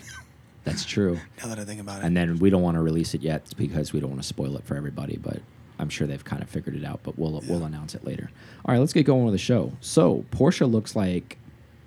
that's 0.65 0.85
true. 0.87 1.19
Now 1.43 1.49
that 1.51 1.59
I 1.59 1.65
think 1.65 1.81
about 1.81 2.01
it, 2.03 2.07
And 2.07 2.17
then 2.17 2.39
we 2.39 2.49
don't 2.51 2.63
want 2.63 2.77
to 2.77 2.81
release 2.83 3.13
it 3.15 3.21
yet 3.21 3.53
because 3.57 3.93
we 3.93 4.01
don't 4.01 4.11
want 4.11 4.23
to 4.23 4.27
spoil 4.29 4.57
it 4.57 4.65
for 4.65 4.75
everybody. 4.75 5.19
But 5.19 5.41
I'm 5.79 5.89
sure 5.89 6.07
they've 6.07 6.25
kind 6.25 6.43
of 6.43 6.49
figured 6.49 6.77
it 6.77 6.85
out. 6.85 7.01
But 7.03 7.19
we'll 7.19 7.43
we'll 7.49 7.65
announce 7.65 7.95
it 7.95 8.05
later. 8.05 8.31
All 8.65 8.73
right, 8.73 8.81
let's 8.81 8.93
get 8.93 9.05
going 9.05 9.25
with 9.25 9.35
the 9.35 9.39
show. 9.39 9.73
So 9.81 10.25
Porsche 10.31 10.71
looks 10.71 10.97
like 10.97 11.39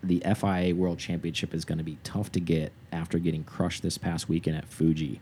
the 0.03 0.23
FIA 0.35 0.75
World 0.75 0.99
Championship 0.99 1.53
is 1.53 1.65
going 1.65 1.77
to 1.77 1.83
be 1.83 1.97
tough 2.03 2.31
to 2.33 2.39
get 2.39 2.71
after 2.91 3.19
getting 3.19 3.43
crushed 3.43 3.83
this 3.83 3.97
past 3.97 4.27
weekend 4.27 4.57
at 4.57 4.67
Fuji. 4.67 5.21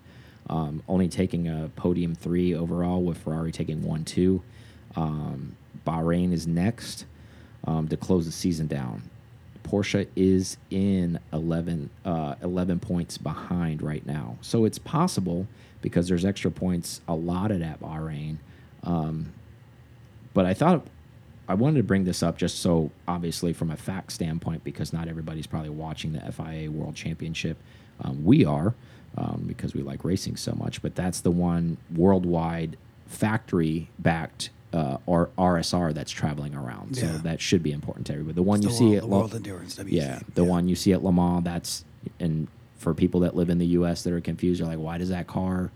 Um, 0.49 0.81
only 0.87 1.07
taking 1.07 1.47
a 1.47 1.69
podium 1.75 2.15
three 2.15 2.55
overall, 2.55 3.03
with 3.03 3.17
Ferrari 3.17 3.51
taking 3.51 3.83
one 3.83 4.05
two. 4.05 4.41
Um, 4.95 5.55
Bahrain 5.85 6.33
is 6.33 6.47
next 6.47 7.05
um, 7.65 7.87
to 7.87 7.97
close 7.97 8.25
the 8.25 8.31
season 8.31 8.67
down. 8.67 9.03
Porsche 9.63 10.07
is 10.15 10.57
in 10.71 11.19
11, 11.31 11.89
uh, 12.03 12.35
11 12.41 12.79
points 12.79 13.17
behind 13.17 13.81
right 13.81 14.05
now. 14.05 14.37
So 14.41 14.65
it's 14.65 14.79
possible 14.79 15.47
because 15.81 16.07
there's 16.07 16.25
extra 16.25 16.49
points 16.49 17.01
allotted 17.07 17.61
at 17.61 17.79
Bahrain. 17.79 18.37
Um, 18.83 19.33
but 20.33 20.45
I 20.45 20.53
thought 20.53 20.85
I 21.47 21.55
wanted 21.55 21.77
to 21.77 21.83
bring 21.83 22.03
this 22.03 22.21
up 22.21 22.37
just 22.37 22.59
so 22.59 22.91
obviously 23.07 23.53
from 23.53 23.71
a 23.71 23.77
fact 23.77 24.11
standpoint 24.11 24.63
because 24.63 24.93
not 24.93 25.07
everybody's 25.07 25.47
probably 25.47 25.69
watching 25.71 26.13
the 26.13 26.19
FIA 26.31 26.69
World 26.71 26.95
Championship. 26.95 27.57
Um, 28.01 28.23
we 28.23 28.45
are 28.45 28.75
um, 29.17 29.43
because 29.47 29.73
we 29.73 29.81
like 29.81 30.03
racing 30.05 30.37
so 30.37 30.53
much, 30.53 30.81
but 30.81 30.95
that's 30.95 31.21
the 31.21 31.31
one 31.31 31.77
worldwide 31.95 32.77
factory 33.07 33.89
backed 33.97 34.51
uh, 34.71 34.97
R 35.07 35.29
RSR 35.37 35.93
that's 35.95 36.11
traveling 36.11 36.53
around. 36.53 36.95
So 36.95 37.07
that 37.07 37.41
should 37.41 37.63
be 37.63 37.71
important 37.71 38.05
to 38.07 38.13
everybody. 38.13 38.35
The 38.35 38.43
one 38.43 38.59
It's 38.59 38.65
you 38.65 38.69
the 38.71 38.77
see 38.77 38.83
world, 38.85 38.95
at 38.95 39.01
the 39.01 39.07
World 39.07 39.35
Endurance, 39.35 39.75
WEC. 39.77 39.85
yeah, 39.91 40.19
the 40.35 40.43
one 40.43 40.67
you 40.67 40.75
see 40.75 40.93
at 40.93 41.03
Le 41.03 41.11
Mans, 41.11 41.43
that's 41.43 41.83
and 42.19 42.47
for 42.77 42.93
people 42.93 43.21
that 43.21 43.35
live 43.35 43.49
in 43.49 43.57
the 43.57 43.65
U.S. 43.67 44.03
that 44.03 44.13
are 44.13 44.21
confused, 44.21 44.61
they're 44.61 44.67
like, 44.67 44.77
why 44.77 44.99
does 44.99 45.09
that 45.09 45.25
car 45.25 45.71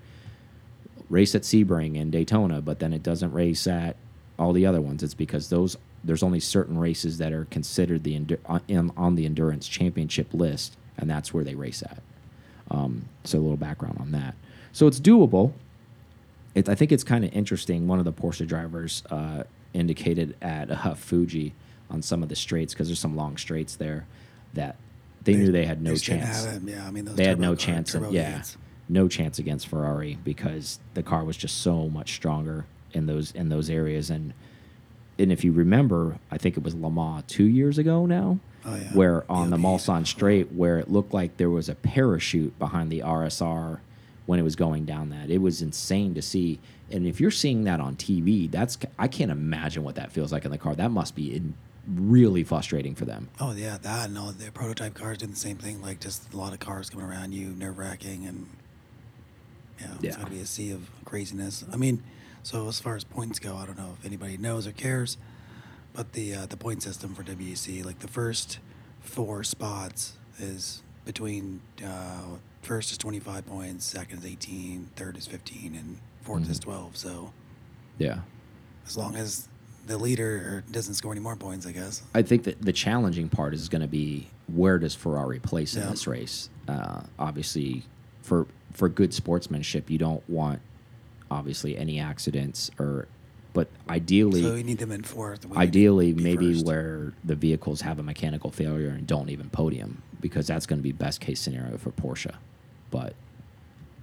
race 1.09 1.35
at 1.35 1.43
Sebring 1.43 1.99
and 1.99 2.11
Daytona, 2.11 2.61
but 2.61 2.79
then 2.79 2.93
it 2.93 3.03
doesn't 3.03 3.31
race 3.31 3.67
at 3.67 3.95
all 4.39 4.53
the 4.53 4.65
other 4.65 4.81
ones? 4.81 5.03
It's 5.03 5.13
because 5.13 5.49
those 5.49 5.77
there's 6.03 6.23
only 6.23 6.39
certain 6.39 6.77
races 6.77 7.17
that 7.19 7.31
are 7.31 7.45
considered 7.45 8.03
the 8.03 8.37
on, 8.45 8.91
on 8.97 9.15
the 9.15 9.25
endurance 9.25 9.67
championship 9.67 10.33
list, 10.33 10.75
and 10.97 11.09
that's 11.09 11.33
where 11.33 11.43
they 11.43 11.55
race 11.55 11.81
at. 11.81 11.99
Um, 12.69 13.05
so 13.23 13.37
a 13.37 13.41
little 13.41 13.57
background 13.57 13.97
on 13.99 14.11
that. 14.11 14.35
So 14.71 14.87
it's 14.87 14.99
doable. 14.99 15.53
It, 16.55 16.67
I 16.67 16.75
think 16.75 16.91
it's 16.91 17.03
kind 17.03 17.23
of 17.23 17.33
interesting. 17.33 17.87
One 17.87 17.99
of 17.99 18.05
the 18.05 18.13
Porsche 18.13 18.47
drivers 18.47 19.03
uh, 19.09 19.43
indicated 19.73 20.35
at 20.41 20.71
uh, 20.71 20.93
Fuji 20.95 21.53
on 21.89 22.01
some 22.01 22.21
of 22.23 22.29
the 22.29 22.35
straights 22.35 22.73
because 22.73 22.87
there's 22.87 22.99
some 22.99 23.15
long 23.15 23.37
straights 23.37 23.75
there 23.75 24.05
that 24.53 24.75
they, 25.23 25.35
knew 25.35 25.51
they 25.51 25.65
had 25.65 25.81
no 25.81 25.95
chance. 25.95 26.45
Yeah, 26.65 26.85
I 26.85 26.91
mean, 26.91 27.05
those 27.05 27.15
They 27.15 27.25
had 27.25 27.39
no 27.39 27.49
car- 27.49 27.55
chance. 27.55 27.91
turbo 27.91 28.11
yeah, 28.11 28.37
gates. 28.37 28.57
No 28.89 29.07
chance 29.07 29.39
against 29.39 29.67
Ferrari 29.67 30.17
because 30.23 30.79
the 30.93 31.03
car 31.03 31.23
was 31.23 31.37
just 31.37 31.61
so 31.61 31.89
much 31.89 32.13
stronger 32.15 32.65
in 32.91 33.05
those 33.05 33.31
in 33.31 33.49
those 33.49 33.69
areas. 33.69 34.09
And 34.09 34.33
and 35.19 35.31
if 35.31 35.43
you 35.43 35.51
remember, 35.51 36.17
I 36.31 36.37
think 36.37 36.57
it 36.57 36.63
was 36.63 36.73
Le 36.75 36.89
Mans 36.89 37.23
two 37.27 37.45
years 37.45 37.77
ago 37.77 38.05
now, 38.05 38.39
Oh, 38.65 38.75
yeah. 38.75 38.89
where 38.93 39.31
on 39.31 39.49
the. 39.49 39.57
Mulsanne 39.57 40.07
Straight, 40.07 40.51
where 40.53 40.79
it 40.79 40.89
looked 40.89 41.13
like 41.13 41.37
there 41.37 41.49
was 41.49 41.69
a 41.69 41.75
parachute 41.75 42.57
behind 42.59 42.91
the 42.91 42.99
RSR 43.01 43.79
when 44.25 44.39
it 44.39 44.43
was 44.43 44.55
going 44.55 44.85
down 44.85 45.09
that. 45.09 45.29
It 45.29 45.39
was 45.39 45.61
insane 45.61 46.13
to 46.15 46.21
see. 46.21 46.59
And 46.89 47.05
if 47.05 47.19
you're 47.19 47.31
seeing 47.31 47.63
that 47.65 47.79
on 47.79 47.95
TV, 47.95 48.49
that's 48.49 48.77
I 48.97 49.07
can't 49.07 49.31
imagine 49.31 49.83
what 49.83 49.95
that 49.95 50.11
feels 50.11 50.31
like 50.31 50.45
in 50.45 50.51
the 50.51 50.57
car. 50.57 50.75
That 50.75 50.91
must 50.91 51.15
be 51.15 51.35
in, 51.35 51.53
really 51.87 52.43
frustrating 52.43 52.95
for 52.95 53.05
them. 53.05 53.29
Oh 53.39 53.53
yeah, 53.53 53.77
that 53.81 54.09
and 54.09 54.17
all 54.17 54.31
the 54.31 54.51
prototype 54.51 54.93
cars 54.93 55.17
doing 55.19 55.31
the 55.31 55.37
same 55.37 55.57
thing. 55.57 55.81
Like 55.81 55.99
just 55.99 56.33
a 56.33 56.37
lot 56.37 56.53
of 56.53 56.59
cars 56.59 56.89
coming 56.89 57.05
around 57.05 57.33
you, 57.33 57.47
nerve 57.49 57.77
wracking, 57.77 58.25
and 58.25 58.47
yeah, 60.01 60.07
it's 60.07 60.17
gonna 60.17 60.29
be 60.29 60.39
a 60.39 60.45
sea 60.45 60.71
of 60.71 60.89
craziness. 61.05 61.63
I 61.71 61.77
mean, 61.77 62.03
so 62.43 62.67
as 62.67 62.79
far 62.79 62.95
as 62.95 63.03
points 63.03 63.39
go, 63.39 63.55
I 63.55 63.65
don't 63.65 63.77
know 63.77 63.95
if 63.99 64.05
anybody 64.05 64.37
knows 64.37 64.67
or 64.67 64.71
cares, 64.71 65.17
but 65.93 66.13
the 66.13 66.35
uh, 66.35 66.45
the 66.45 66.57
point 66.57 66.83
system 66.83 67.13
for 67.15 67.23
WEC, 67.23 67.83
like 67.85 67.99
the 67.99 68.07
first 68.07 68.59
four 69.01 69.43
spots 69.43 70.13
is 70.39 70.81
between 71.05 71.61
uh, 71.85 72.23
first 72.61 72.91
is 72.91 72.97
twenty 72.97 73.19
five 73.19 73.45
points, 73.45 73.85
second 73.85 74.19
is 74.19 74.25
eighteen, 74.25 74.89
third 74.95 75.17
is 75.17 75.27
fifteen, 75.27 75.75
and 75.75 75.97
4th 76.25 76.49
is 76.49 76.57
Mhm. 76.57 76.63
twelve. 76.63 76.95
So 76.97 77.33
Yeah. 77.97 78.19
as 78.87 78.95
long 78.97 79.15
as 79.17 79.49
the 79.85 79.97
leader 79.97 80.63
doesn't 80.71 80.93
score 80.93 81.11
any 81.11 81.19
more 81.19 81.35
points, 81.35 81.65
I 81.65 81.73
guess. 81.73 82.01
I 82.15 82.21
think 82.21 82.43
that 82.45 82.61
the 82.61 82.71
challenging 82.71 83.27
part 83.27 83.53
is 83.53 83.67
going 83.67 83.81
to 83.81 83.87
be 83.89 84.27
where 84.47 84.79
does 84.79 84.95
Ferrari 84.95 85.39
place 85.39 85.75
in 85.75 85.89
this 85.89 86.07
race? 86.07 86.49
Uh, 86.69 87.01
obviously, 87.19 87.83
for 88.23 88.47
for 88.71 88.89
good 88.89 89.13
sportsmanship, 89.13 89.89
you 89.91 89.99
don't 89.99 90.27
want 90.27 90.59
obviously 91.29 91.77
any 91.77 91.99
accidents 91.99 92.71
or, 92.79 93.07
but 93.53 93.67
ideally, 93.87 94.41
So 94.41 94.55
you 94.55 94.63
need 94.63 94.79
them 94.79 94.91
in 94.91 95.03
fourth. 95.03 95.45
we 95.45 95.55
ideally 95.57 96.13
maybe 96.13 96.53
first. 96.53 96.65
where 96.65 97.13
the 97.23 97.35
vehicles 97.35 97.81
have 97.81 97.99
a 97.99 98.03
mechanical 98.03 98.49
failure 98.49 98.89
and 98.89 99.05
don't 99.05 99.29
even 99.29 99.49
podium 99.51 100.01
because 100.21 100.47
that's 100.47 100.65
going 100.65 100.79
to 100.79 100.83
be 100.83 100.91
best 100.91 101.21
case 101.21 101.39
scenario 101.39 101.77
for 101.77 101.91
Porsche. 101.91 102.33
But 102.89 103.13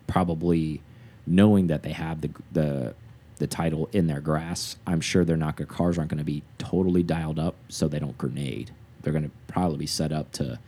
probably 0.06 0.82
knowing 1.26 1.66
that 1.68 1.82
they 1.82 1.92
have 1.92 2.20
the 2.20 2.30
the 2.52 2.94
the 3.38 3.46
title 3.46 3.88
in 3.92 4.06
their 4.06 4.20
grasp, 4.20 4.78
I'm 4.86 5.00
sure 5.00 5.24
they're 5.24 5.36
not. 5.36 5.56
Their 5.56 5.66
cars 5.66 5.96
aren't 5.98 6.10
going 6.10 6.18
to 6.18 6.24
be 6.24 6.42
totally 6.58 7.02
dialed 7.02 7.38
up, 7.38 7.54
so 7.68 7.88
they 7.88 7.98
don't 7.98 8.18
grenade. 8.18 8.70
They're 9.02 9.14
going 9.14 9.24
to 9.24 9.30
probably 9.46 9.78
be 9.78 9.86
set 9.86 10.12
up 10.12 10.30
to 10.32 10.58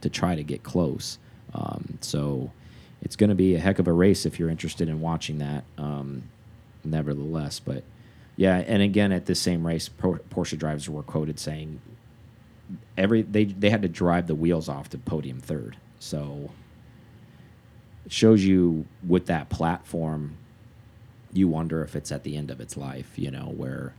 to 0.00 0.08
try 0.08 0.34
to 0.34 0.42
get 0.42 0.62
close. 0.62 1.18
Um, 1.54 1.98
so 2.00 2.50
it's 3.02 3.16
going 3.16 3.30
to 3.30 3.36
be 3.36 3.54
a 3.54 3.58
heck 3.58 3.78
of 3.78 3.88
a 3.88 3.92
race 3.92 4.24
if 4.24 4.38
you're 4.38 4.50
interested 4.50 4.88
in 4.88 5.00
watching 5.00 5.38
that. 5.38 5.64
Um, 5.76 6.24
nevertheless, 6.84 7.60
but 7.60 7.84
yeah, 8.36 8.56
and 8.58 8.82
again 8.82 9.12
at 9.12 9.26
this 9.26 9.40
same 9.40 9.66
race, 9.66 9.88
Porsche 9.88 10.58
drivers 10.58 10.88
were 10.88 11.02
quoted 11.02 11.38
saying 11.38 11.80
every 12.96 13.22
they 13.22 13.44
they 13.44 13.70
had 13.70 13.82
to 13.82 13.88
drive 13.88 14.26
the 14.26 14.34
wheels 14.34 14.68
off 14.68 14.88
to 14.90 14.98
podium 14.98 15.40
third. 15.40 15.76
So 15.98 16.50
it 18.04 18.12
shows 18.12 18.44
you 18.44 18.86
with 19.06 19.26
that 19.26 19.48
platform, 19.48 20.36
you 21.32 21.48
wonder 21.48 21.82
if 21.82 21.94
it's 21.94 22.10
at 22.10 22.24
the 22.24 22.36
end 22.36 22.50
of 22.50 22.60
its 22.60 22.76
life. 22.76 23.18
You 23.18 23.30
know 23.30 23.52
where. 23.56 23.94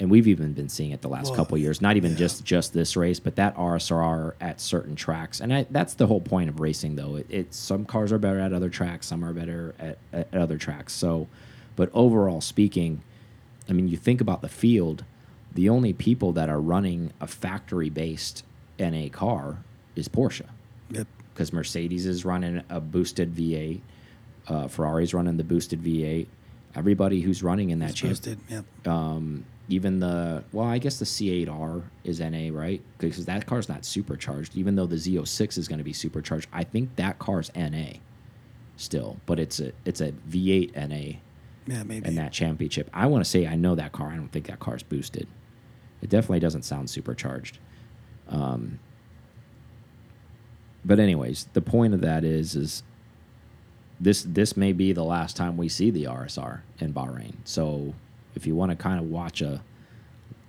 And 0.00 0.10
we've 0.10 0.26
even 0.26 0.54
been 0.54 0.68
seeing 0.70 0.90
it 0.92 1.02
the 1.02 1.08
last 1.08 1.26
Well, 1.26 1.36
couple 1.36 1.56
of 1.56 1.60
years. 1.60 1.80
Not 1.82 1.96
even 1.96 2.12
yeah. 2.12 2.16
just 2.16 2.42
just 2.44 2.72
this 2.72 2.96
race, 2.96 3.20
but 3.20 3.36
that 3.36 3.54
RSR 3.56 4.32
at 4.40 4.58
certain 4.60 4.96
tracks, 4.96 5.40
and 5.40 5.52
I, 5.52 5.66
that's 5.70 5.92
the 5.94 6.06
whole 6.06 6.22
point 6.22 6.48
of 6.48 6.58
racing. 6.58 6.96
Though 6.96 7.16
it, 7.16 7.26
it's 7.28 7.56
some 7.58 7.84
cars 7.84 8.10
are 8.10 8.18
better 8.18 8.40
at 8.40 8.52
other 8.54 8.70
tracks, 8.70 9.06
some 9.06 9.22
are 9.24 9.34
better 9.34 9.74
at, 9.78 9.98
at 10.12 10.34
other 10.34 10.56
tracks. 10.56 10.94
So, 10.94 11.28
but 11.76 11.90
overall 11.92 12.40
speaking, 12.40 13.02
I 13.68 13.72
mean, 13.74 13.88
you 13.88 13.98
think 13.98 14.20
about 14.22 14.40
the 14.40 14.48
field, 14.48 15.04
the 15.52 15.68
only 15.68 15.92
people 15.92 16.32
that 16.32 16.48
are 16.48 16.60
running 16.60 17.12
a 17.20 17.26
factory 17.26 17.90
based 17.90 18.42
NA 18.78 19.08
car 19.12 19.58
is 19.96 20.08
Porsche 20.08 20.46
Yep. 20.92 21.06
because 21.34 21.52
Mercedes 21.52 22.06
is 22.06 22.24
running 22.24 22.62
a 22.70 22.80
boosted 22.80 23.34
V8, 23.34 23.80
uh, 24.48 24.66
Ferrari's 24.68 25.12
running 25.12 25.36
the 25.36 25.44
boosted 25.44 25.82
V8. 25.82 26.26
Everybody 26.74 27.20
who's 27.20 27.42
running 27.42 27.68
in 27.70 27.80
that 27.80 27.90
It's 28.02 28.20
champ. 28.20 28.38
Yep. 28.48 28.88
um, 28.88 29.44
even 29.70 30.00
the 30.00 30.44
well, 30.52 30.66
I 30.66 30.78
guess 30.78 30.98
the 30.98 31.04
C8R 31.04 31.82
is 32.04 32.20
NA, 32.20 32.48
right? 32.52 32.82
Because 32.98 33.24
that 33.26 33.46
car's 33.46 33.68
not 33.68 33.84
supercharged. 33.84 34.56
Even 34.56 34.74
though 34.74 34.86
the 34.86 34.96
Z06 34.96 35.56
is 35.56 35.68
going 35.68 35.78
to 35.78 35.84
be 35.84 35.92
supercharged, 35.92 36.48
I 36.52 36.64
think 36.64 36.96
that 36.96 37.18
car's 37.18 37.50
NA 37.54 37.92
still, 38.76 39.18
but 39.26 39.38
it's 39.38 39.60
a 39.60 39.72
it's 39.84 40.00
a 40.00 40.12
V8 40.12 40.74
NA 40.76 41.18
Yeah, 41.66 41.82
maybe. 41.84 42.08
in 42.08 42.16
that 42.16 42.32
championship. 42.32 42.90
I 42.92 43.06
want 43.06 43.24
to 43.24 43.30
say 43.30 43.46
I 43.46 43.56
know 43.56 43.74
that 43.76 43.92
car. 43.92 44.08
I 44.08 44.16
don't 44.16 44.32
think 44.32 44.46
that 44.46 44.58
car's 44.58 44.82
boosted. 44.82 45.26
It 46.02 46.10
definitely 46.10 46.40
doesn't 46.40 46.62
sound 46.64 46.90
supercharged. 46.90 47.58
Um, 48.28 48.78
but 50.84 50.98
anyways, 50.98 51.48
the 51.52 51.60
point 51.60 51.94
of 51.94 52.00
that 52.00 52.24
is 52.24 52.56
is 52.56 52.82
this 54.00 54.22
this 54.26 54.56
may 54.56 54.72
be 54.72 54.92
the 54.92 55.04
last 55.04 55.36
time 55.36 55.56
we 55.56 55.68
see 55.68 55.90
the 55.90 56.04
RSR 56.04 56.60
in 56.78 56.92
Bahrain. 56.94 57.34
So 57.44 57.94
if 58.34 58.46
you 58.46 58.54
want 58.54 58.70
to 58.70 58.76
kind 58.76 58.98
of 58.98 59.10
watch 59.10 59.40
a 59.42 59.62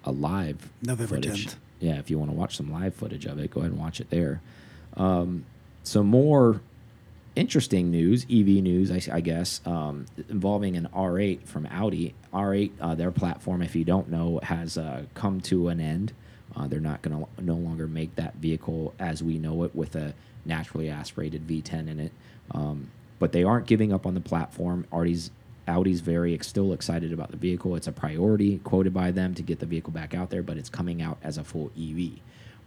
a 0.04 0.12
live 0.12 0.70
November 0.82 1.16
footage, 1.16 1.48
10th. 1.48 1.56
yeah, 1.80 2.00
if 2.00 2.10
you 2.10 2.18
want 2.18 2.32
to 2.32 2.36
watch 2.36 2.58
some 2.58 2.72
live 2.72 2.96
footage 2.96 3.26
of 3.26 3.38
it, 3.40 3.52
go 3.52 3.60
ahead 3.60 3.72
and 3.72 3.80
watch 3.80 4.00
it 4.00 4.10
there. 4.10 4.42
Um, 4.98 5.46
so 5.84 6.04
more 6.04 6.62
interesting 7.36 7.92
news, 7.92 8.24
EV 8.24 8.48
news, 8.64 8.92
I, 8.92 9.16
I 9.16 9.22
guess, 9.22 9.62
um, 9.66 10.06
involving 10.30 10.76
an 10.76 10.88
R8 10.94 11.46
from 11.48 11.68
Audi. 11.68 12.14
R8, 12.34 12.72
uh, 12.82 12.96
their 12.96 13.12
platform, 13.12 13.62
if 13.62 13.76
you 13.76 13.84
don't 13.84 14.10
know, 14.10 14.40
has 14.44 14.78
uh, 14.78 15.04
come 15.14 15.40
to 15.42 15.68
an 15.70 15.80
end. 15.80 16.14
Uh, 16.56 16.68
they're 16.68 16.80
not 16.80 17.02
going 17.02 17.18
to 17.18 17.44
no 17.44 17.56
longer 17.56 17.88
make 17.88 18.16
that 18.16 18.36
vehicle 18.36 18.94
as 19.00 19.24
we 19.24 19.38
know 19.38 19.64
it 19.64 19.74
with 19.76 19.96
a 19.96 20.14
naturally 20.46 20.90
aspirated 20.90 21.48
V10 21.48 21.88
in 21.88 22.00
it. 22.00 22.12
Um, 22.52 22.90
but 23.20 23.32
they 23.32 23.44
aren't 23.44 23.68
giving 23.68 23.94
up 23.94 24.06
on 24.06 24.16
the 24.16 24.22
platform. 24.22 24.86
Audi's 24.92 25.32
Audi's 25.68 26.02
very 26.02 26.34
ex- 26.34 26.48
still 26.48 26.74
excited 26.74 27.14
about 27.14 27.32
the 27.32 27.38
vehicle. 27.38 27.76
It's 27.76 27.88
a 27.88 27.92
priority 27.92 28.60
quoted 28.60 28.94
by 28.94 29.12
them 29.12 29.34
to 29.36 29.44
get 29.44 29.60
the 29.60 29.66
vehicle 29.66 29.94
back 29.94 30.14
out 30.14 30.30
there, 30.30 30.44
but 30.44 30.58
it's 30.58 30.70
coming 30.70 31.02
out 31.02 31.18
as 31.24 31.38
a 31.38 31.44
full 31.44 31.72
EV. 31.80 32.20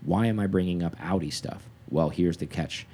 Why 0.03 0.27
am 0.27 0.39
I 0.39 0.47
bringing 0.47 0.83
up 0.83 0.97
Audi 1.01 1.31
stuff? 1.31 1.65
Well, 1.91 2.11
here's 2.11 2.37
the 2.37 2.47
catch. 2.47 2.87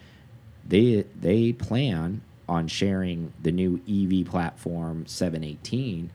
They 0.67 1.05
they 1.21 1.53
plan 1.53 2.23
on 2.49 2.69
sharing 2.69 3.33
the 3.41 3.53
new 3.53 3.81
EV 3.89 4.27
platform 4.27 5.07
718 5.07 6.11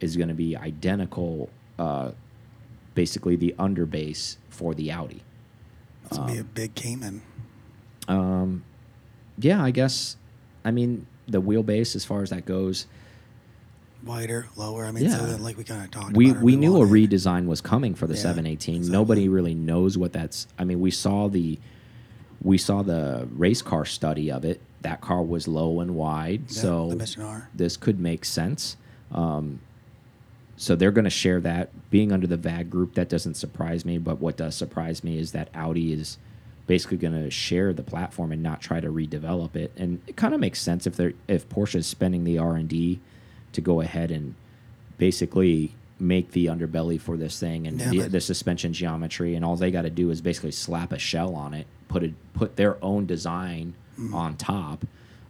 is 0.00 0.16
going 0.16 0.28
to 0.28 0.34
be 0.34 0.56
identical 0.56 1.50
uh, 1.78 2.12
basically 2.94 3.36
the 3.36 3.54
underbase 3.58 4.36
for 4.48 4.74
the 4.74 4.90
Audi. 4.90 5.22
It's 6.06 6.18
gonna 6.18 6.32
be 6.32 6.38
a 6.38 6.44
big 6.44 6.74
Cayman. 6.74 7.22
Um, 8.08 8.64
yeah, 9.38 9.62
I 9.62 9.70
guess. 9.70 10.16
I 10.64 10.70
mean, 10.70 11.06
the 11.28 11.40
wheelbase, 11.40 11.94
as 11.94 12.04
far 12.04 12.22
as 12.22 12.30
that 12.30 12.44
goes, 12.44 12.86
Wider, 14.04 14.46
lower. 14.56 14.86
I 14.86 14.92
mean, 14.92 15.10
so 15.10 15.26
then, 15.26 15.42
like 15.42 15.56
we 15.58 15.64
kind 15.64 15.84
of 15.84 15.90
talked 15.90 16.16
we 16.16 16.30
about. 16.30 16.42
we 16.42 16.56
knew 16.56 16.76
a 16.80 16.86
redesign 16.86 17.46
was 17.46 17.60
coming 17.60 17.94
for 17.94 18.06
the 18.06 18.14
Yeah, 18.14 18.20
718. 18.22 18.76
exactly. 18.76 18.92
Nobody 18.92 19.28
really 19.28 19.54
knows 19.54 19.98
what 19.98 20.12
that's. 20.12 20.46
I 20.58 20.64
mean, 20.64 20.80
we 20.80 20.90
saw 20.90 21.28
the 21.28 21.58
we 22.42 22.56
saw 22.56 22.82
the 22.82 23.28
race 23.32 23.60
car 23.62 23.84
study 23.84 24.30
of 24.30 24.44
it. 24.44 24.60
That 24.80 25.02
car 25.02 25.22
was 25.22 25.46
low 25.46 25.80
and 25.80 25.94
wide, 25.94 26.44
Yeah, 26.48 26.60
so 26.62 26.88
the 26.90 26.96
Mission 26.96 27.22
R. 27.22 27.50
this 27.54 27.76
could 27.76 28.00
make 28.00 28.24
sense. 28.24 28.76
Um, 29.12 29.60
so 30.56 30.74
they're 30.76 30.90
going 30.90 31.04
to 31.04 31.10
share 31.10 31.40
that. 31.40 31.90
Being 31.90 32.12
under 32.12 32.26
the 32.26 32.36
VAG 32.38 32.70
group, 32.70 32.94
that 32.94 33.08
doesn't 33.10 33.34
surprise 33.34 33.84
me. 33.84 33.98
But 33.98 34.20
what 34.20 34.36
does 34.38 34.54
surprise 34.54 35.04
me 35.04 35.18
is 35.18 35.32
that 35.32 35.48
Audi 35.54 35.92
is 35.92 36.16
basically 36.66 36.96
going 36.96 37.14
to 37.14 37.30
share 37.30 37.72
the 37.74 37.82
platform 37.82 38.32
and 38.32 38.42
not 38.42 38.60
try 38.62 38.80
to 38.80 38.88
redevelop 38.88 39.56
it. 39.56 39.72
And 39.76 40.00
it 40.06 40.16
kind 40.16 40.32
of 40.32 40.40
makes 40.40 40.60
sense 40.62 40.86
if 40.86 40.96
they're 40.96 41.12
if 41.28 41.46
Porsche 41.50 41.74
is 41.76 41.86
spending 41.86 42.24
the 42.24 42.38
R 42.38 42.54
and 42.56 42.68
D 42.68 43.00
to 43.52 43.60
go 43.60 43.80
ahead 43.80 44.10
and 44.10 44.34
basically 44.98 45.74
make 45.98 46.32
the 46.32 46.46
underbelly 46.46 46.98
for 47.00 47.16
this 47.16 47.38
thing 47.38 47.66
and 47.66 47.78
Yeah, 47.80 48.04
the, 48.04 48.08
the 48.08 48.20
suspension 48.20 48.72
geometry, 48.72 49.34
and 49.34 49.44
all 49.44 49.56
they 49.56 49.70
got 49.70 49.82
to 49.82 49.90
do 49.90 50.10
is 50.10 50.20
basically 50.20 50.52
slap 50.52 50.92
a 50.92 50.98
shell 50.98 51.34
on 51.34 51.52
it, 51.54 51.66
put 51.88 52.02
it 52.02 52.14
put 52.34 52.56
their 52.56 52.82
own 52.84 53.06
design 53.06 53.74
Mm. 53.98 54.14
on 54.14 54.36
top. 54.36 54.86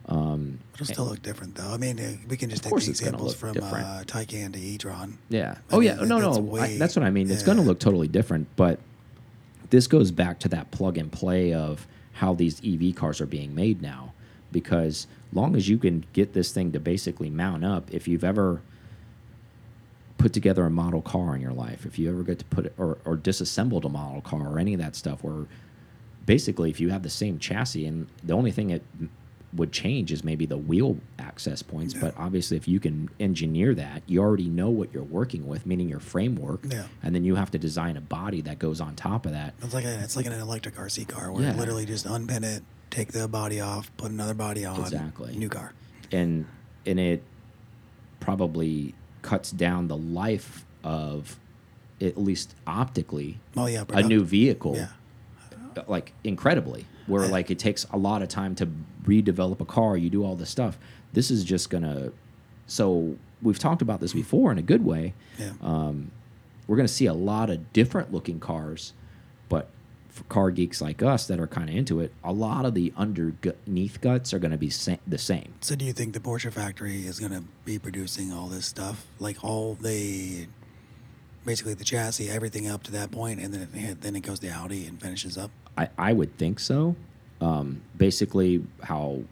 Um, 0.07 0.61
It'll 0.75 0.87
still 0.87 1.05
look 1.07 1.23
different, 1.23 1.57
though. 1.57 1.73
I 1.73 1.77
mean, 1.77 1.99
uh, 1.99 2.13
we 2.29 2.37
can 2.37 2.51
just 2.51 2.63
take 2.63 2.73
the 2.73 2.89
examples 2.91 3.35
from 3.35 3.53
different. 3.55 3.85
uh, 3.85 4.05
Taycan 4.05 4.53
to 4.53 4.61
e-tron. 4.61 5.19
Yeah. 5.29 5.57
I 5.71 5.75
oh 5.75 5.79
mean, 5.81 5.87
yeah. 5.89 5.95
that- 5.97 6.07
No, 6.07 6.21
that's 6.21 6.37
no. 6.37 6.43
way- 6.43 6.61
I, 6.61 6.79
that's 6.79 6.95
what 6.95 7.05
I 7.05 7.11
mean. 7.11 7.29
It's 7.31 7.43
going 7.43 7.57
to 7.59 7.65
look 7.65 7.81
totally 7.81 8.07
different, 8.07 8.47
but 8.55 8.79
this 9.71 9.89
goes 9.89 10.13
back 10.13 10.39
to 10.41 10.49
that 10.51 10.71
plug 10.71 10.99
and 10.99 11.11
play 11.11 11.53
of 11.53 11.89
how 12.13 12.33
these 12.35 12.61
EV 12.65 12.95
cars 12.95 13.21
are 13.21 13.27
being 13.27 13.55
made 13.57 13.83
now. 13.83 14.10
Because 14.53 15.07
long 15.33 15.55
as 15.57 15.69
you 15.69 15.79
can 15.79 16.05
get 16.13 16.33
this 16.33 16.53
thing 16.53 16.73
to 16.73 16.81
basically 16.81 17.31
mount 17.31 17.65
up, 17.65 17.93
if 17.93 18.09
you've 18.09 18.25
ever 18.25 18.63
put 20.19 20.33
together 20.33 20.65
a 20.67 20.71
model 20.71 21.01
car 21.01 21.35
in 21.35 21.41
your 21.41 21.53
life, 21.53 21.87
if 21.87 21.99
you 21.99 22.11
ever 22.11 22.23
get 22.23 22.39
to 22.39 22.45
put 22.47 22.67
it 22.67 22.75
or, 22.77 22.99
or 23.05 23.17
disassembled 23.17 23.85
a 23.85 23.89
model 23.89 24.21
car 24.21 24.49
or 24.49 24.59
any 24.59 24.75
of 24.75 24.81
that 24.81 24.95
stuff, 24.95 25.25
where 25.25 25.47
basically 26.27 26.71
if 26.71 26.79
you 26.81 26.91
have 26.91 27.03
the 27.03 27.11
same 27.11 27.39
chassis 27.39 27.87
and 27.87 28.07
the 28.23 28.33
only 28.35 28.51
thing 28.51 28.71
it 28.71 28.83
m- 29.01 29.11
would 29.53 29.73
change 29.73 30.13
is 30.13 30.23
maybe 30.23 30.47
the 30.47 30.57
wheel 30.57 30.97
access 31.19 31.61
points, 31.63 31.93
but 31.93 32.15
obviously 32.17 32.57
if 32.57 32.69
you 32.69 32.79
can 32.79 33.09
engineer 33.19 33.75
that, 33.75 34.03
you 34.07 34.21
already 34.21 34.49
know 34.49 34.71
what 34.71 34.93
you're 34.95 35.03
working 35.03 35.47
with, 35.49 35.67
meaning 35.67 35.89
your 35.89 35.99
framework, 35.99 36.61
Yeah. 36.69 36.85
and 37.03 37.15
then 37.15 37.25
you 37.25 37.35
have 37.35 37.51
to 37.51 37.59
design 37.59 37.97
a 37.97 38.01
body 38.01 38.41
that 38.43 38.61
goes 38.61 38.81
on 38.81 38.95
top 38.95 39.27
of 39.27 39.33
that. 39.33 39.55
It's 39.61 39.75
like 39.75 39.85
a, 39.85 40.01
it's 40.05 40.15
like 40.15 40.27
an 40.27 40.35
electric 40.35 40.77
RC 40.77 41.09
car 41.09 41.33
where 41.33 41.43
Yeah. 41.43 41.53
you 41.55 41.59
literally 41.59 41.85
just 41.85 42.07
unpin 42.07 42.45
it, 42.45 42.63
take 42.91 43.11
the 43.11 43.27
body 43.27 43.61
off, 43.61 43.91
put 43.97 44.13
another 44.13 44.35
body 44.35 44.65
on. 44.65 44.79
Exactly. 44.81 45.37
New 45.37 45.49
car. 45.49 45.73
and 46.13 46.47
and 46.87 46.99
it 47.01 47.23
probably 48.21 48.95
cuts 49.23 49.51
down 49.51 49.89
the 49.89 49.97
life 49.97 50.65
of 50.85 51.39
at 52.01 52.17
least 52.17 52.55
optically, 52.67 53.39
Oh 53.57 53.67
yeah, 53.67 53.85
a 53.91 54.03
new 54.03 54.25
vehicle 54.25 54.77
Yeah. 54.77 54.89
like 55.87 56.13
incredibly 56.25 56.87
where 57.11 57.27
like 57.29 57.51
it 57.51 57.59
takes 57.59 57.85
a 57.93 57.97
lot 57.99 58.23
of 58.23 58.29
time 58.29 58.55
to 58.55 58.67
redevelop 59.05 59.61
a 59.61 59.65
car 59.65 59.97
you 59.97 60.09
do 60.11 60.25
all 60.25 60.37
this 60.37 60.51
stuff 60.51 60.79
this 61.13 61.31
is 61.31 61.45
just 61.45 61.69
gonna 61.71 62.11
so 62.67 63.17
we've 63.43 63.59
talked 63.59 63.83
about 63.83 64.01
this 64.01 64.13
before 64.13 64.53
in 64.53 64.59
a 64.59 64.63
good 64.63 64.85
way 64.85 65.13
Yeah. 65.39 65.53
um, 65.63 66.11
we're 66.67 66.77
gonna 66.77 66.89
see 66.89 67.07
a 67.07 67.15
lot 67.15 67.51
of 67.51 67.73
different 67.73 68.13
looking 68.13 68.39
cars 68.41 68.93
but 69.49 69.69
for 70.09 70.25
car 70.25 70.51
geeks 70.51 70.81
like 70.81 71.03
us 71.03 71.27
that 71.29 71.39
are 71.41 71.47
kind 71.47 71.69
of 71.71 71.75
into 71.77 72.01
it 72.01 72.13
a 72.25 72.33
lot 72.33 72.65
of 72.65 72.75
the 72.75 72.93
underneath 72.97 74.01
guts 74.01 74.33
are 74.35 74.39
gonna 74.39 74.59
be 74.59 74.71
sa 74.71 74.97
the 75.07 75.19
same 75.19 75.53
So 75.61 75.75
do 75.77 75.85
you 75.85 75.93
think 75.93 76.15
the 76.15 76.21
Porsche 76.21 76.53
factory 76.53 77.07
is 77.07 77.19
going 77.21 77.33
to 77.33 77.45
be 77.65 77.79
producing 77.79 78.33
all 78.33 78.49
this 78.49 78.67
stuff, 78.67 79.07
like 79.21 79.43
all 79.45 79.75
the, 79.75 80.47
basically 81.45 81.75
the 81.75 81.85
chassis, 81.85 82.29
everything 82.29 82.67
up 82.69 82.83
to 82.85 82.93
that 82.93 83.11
point, 83.11 83.41
and 83.41 83.53
then 83.55 83.69
it, 83.75 84.01
then 84.01 84.17
it 84.17 84.21
goes 84.21 84.41
to 84.41 84.49
Audi 84.49 84.87
and 84.87 85.01
finishes 85.01 85.39
up? 85.39 85.51
I, 85.81 85.89
I 86.11 86.13
would 86.13 86.37
think 86.37 86.61
so. 86.61 86.95
Um, 87.41 87.81
basically, 87.97 88.63
how 88.83 89.23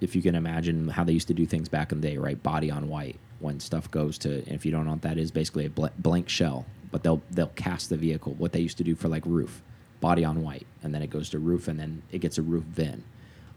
if 0.00 0.16
you 0.16 0.22
can 0.22 0.34
imagine 0.34 0.88
how 0.88 1.04
they 1.04 1.12
used 1.12 1.28
to 1.28 1.34
do 1.34 1.46
things 1.46 1.68
back 1.68 1.92
in 1.92 2.00
the 2.00 2.08
day, 2.08 2.16
right? 2.16 2.42
Body 2.42 2.70
on 2.70 2.88
white. 2.88 3.16
When 3.40 3.60
stuff 3.60 3.90
goes 3.90 4.16
to, 4.18 4.48
if 4.50 4.64
you 4.64 4.72
don't 4.72 4.86
know 4.86 4.92
what 4.92 5.02
that 5.02 5.18
is, 5.18 5.30
basically 5.30 5.66
a 5.66 5.70
bl 5.70 5.86
blank 5.98 6.28
shell. 6.28 6.64
But 6.90 7.02
they'll 7.02 7.22
they'll 7.30 7.48
cast 7.48 7.90
the 7.90 7.96
vehicle. 7.96 8.34
What 8.34 8.52
they 8.52 8.60
used 8.60 8.78
to 8.78 8.84
do 8.84 8.94
for 8.94 9.08
like 9.08 9.24
roof, 9.26 9.60
body 10.00 10.24
on 10.24 10.42
white, 10.42 10.66
and 10.82 10.94
then 10.94 11.02
it 11.02 11.10
goes 11.10 11.28
to 11.30 11.38
roof, 11.38 11.68
and 11.68 11.78
then 11.78 12.02
it 12.10 12.20
gets 12.20 12.38
a 12.38 12.42
roof 12.42 12.64
VIN. 12.64 13.04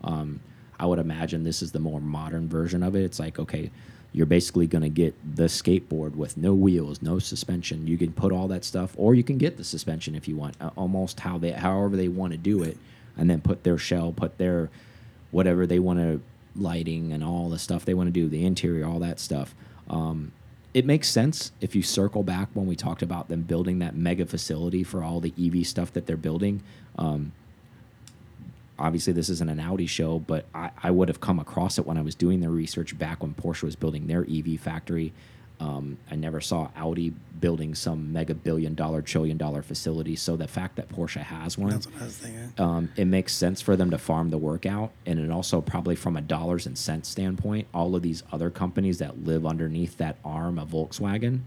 Um, 0.04 0.42
I 0.80 0.86
would 0.86 1.00
imagine 1.00 1.44
this 1.44 1.62
is 1.62 1.72
the 1.72 1.80
more 1.80 2.02
modern 2.02 2.50
version 2.50 2.84
of 2.84 2.96
it. 2.96 3.04
It's 3.04 3.20
like 3.20 3.40
okay, 3.40 3.72
you're 4.14 4.26
basically 4.26 4.68
going 4.68 4.82
to 4.82 4.90
get 4.90 5.16
the 5.36 5.44
skateboard 5.44 6.16
with 6.16 6.38
no 6.38 6.54
wheels, 6.54 7.02
no 7.02 7.20
suspension. 7.20 7.88
You 7.88 7.98
can 7.98 8.14
put 8.14 8.32
all 8.32 8.48
that 8.48 8.64
stuff, 8.64 8.94
or 8.98 9.14
you 9.14 9.24
can 9.24 9.38
get 9.38 9.58
the 9.58 9.64
suspension 9.64 10.16
if 10.16 10.28
you 10.28 10.36
want, 10.36 10.56
almost 10.76 11.20
how 11.20 11.38
they, 11.38 11.52
however 11.52 11.96
they 11.96 12.08
want 12.08 12.32
to 12.32 12.38
do 12.38 12.64
it, 12.64 12.78
and 13.18 13.30
then 13.30 13.42
put 13.42 13.64
their 13.64 13.78
shell, 13.78 14.12
put 14.12 14.38
their 14.38 14.70
whatever 15.32 15.68
they 15.68 15.80
want 15.80 16.00
to 16.00 16.22
lighting 16.56 17.12
and 17.12 17.24
all 17.24 17.50
the 17.50 17.60
stuff 17.60 17.86
they 17.86 17.94
want 17.94 18.08
to 18.08 18.12
do, 18.12 18.28
the 18.28 18.46
interior, 18.46 18.86
all 18.86 19.00
that 19.00 19.20
stuff. 19.20 19.54
Um, 19.90 20.32
it 20.74 20.86
makes 20.86 21.10
sense 21.10 21.52
if 21.62 21.76
you 21.76 21.82
circle 21.82 22.24
back 22.24 22.50
when 22.54 22.68
we 22.68 22.76
talked 22.76 23.02
about 23.02 23.30
them 23.30 23.42
building 23.42 23.80
that 23.80 23.96
mega 23.96 24.26
facility 24.26 24.84
for 24.84 25.04
all 25.04 25.20
the 25.20 25.34
EV 25.40 25.66
stuff 25.66 25.92
that 25.94 26.06
they're 26.06 26.18
building. 26.18 26.62
Um, 26.98 27.32
obviously 28.80 29.14
this 29.14 29.30
isn't 29.30 29.50
an 29.50 29.60
Audi 29.60 29.88
show, 29.88 30.20
but 30.20 30.46
I, 30.54 30.72
I 30.82 30.92
would 30.92 31.08
have 31.08 31.20
come 31.20 31.40
across 31.40 31.78
it 31.78 31.86
when 31.86 31.98
I 31.98 32.02
was 32.02 32.16
doing 32.16 32.40
the 32.42 32.50
research 32.50 32.98
back 32.98 33.22
when 33.24 33.34
Porsche 33.34 33.64
was 33.64 33.76
building 33.76 34.08
their 34.08 34.26
EV 34.30 34.60
factory. 34.60 35.14
Um, 35.60 35.98
I 36.12 36.16
never 36.16 36.40
saw 36.40 36.70
Audi 36.76 37.14
building 37.40 37.74
some 37.74 38.14
mega 38.14 38.36
billion 38.36 38.76
dollar, 38.76 39.02
trillion 39.02 39.38
dollar 39.38 39.64
facility. 39.64 40.16
So 40.16 40.36
the 40.36 40.48
fact 40.48 40.76
that 40.76 40.88
Porsche 40.90 41.22
has 41.22 41.58
one, 41.58 41.72
That's 41.72 41.88
what 41.88 42.00
I 42.02 42.06
was 42.06 42.18
thinking. 42.18 42.54
um, 42.60 42.90
it 42.96 43.06
makes 43.06 43.34
sense 43.34 43.60
for 43.60 43.76
them 43.76 43.90
to 43.90 43.98
farm 43.98 44.30
the 44.30 44.38
work 44.38 44.68
out. 44.68 44.92
And 45.08 45.18
it 45.20 45.32
also, 45.32 45.60
probably 45.62 45.96
from 45.96 46.16
a 46.16 46.22
dollars 46.22 46.68
and 46.68 46.78
cents 46.78 47.10
standpoint, 47.10 47.68
all 47.74 47.96
of 47.96 48.04
these 48.04 48.22
other 48.32 48.52
companies 48.52 49.00
that 49.00 49.24
live 49.26 49.48
underneath 49.48 49.98
that 49.98 50.18
arm 50.24 50.60
of 50.60 50.70
Volkswagen 50.70 51.40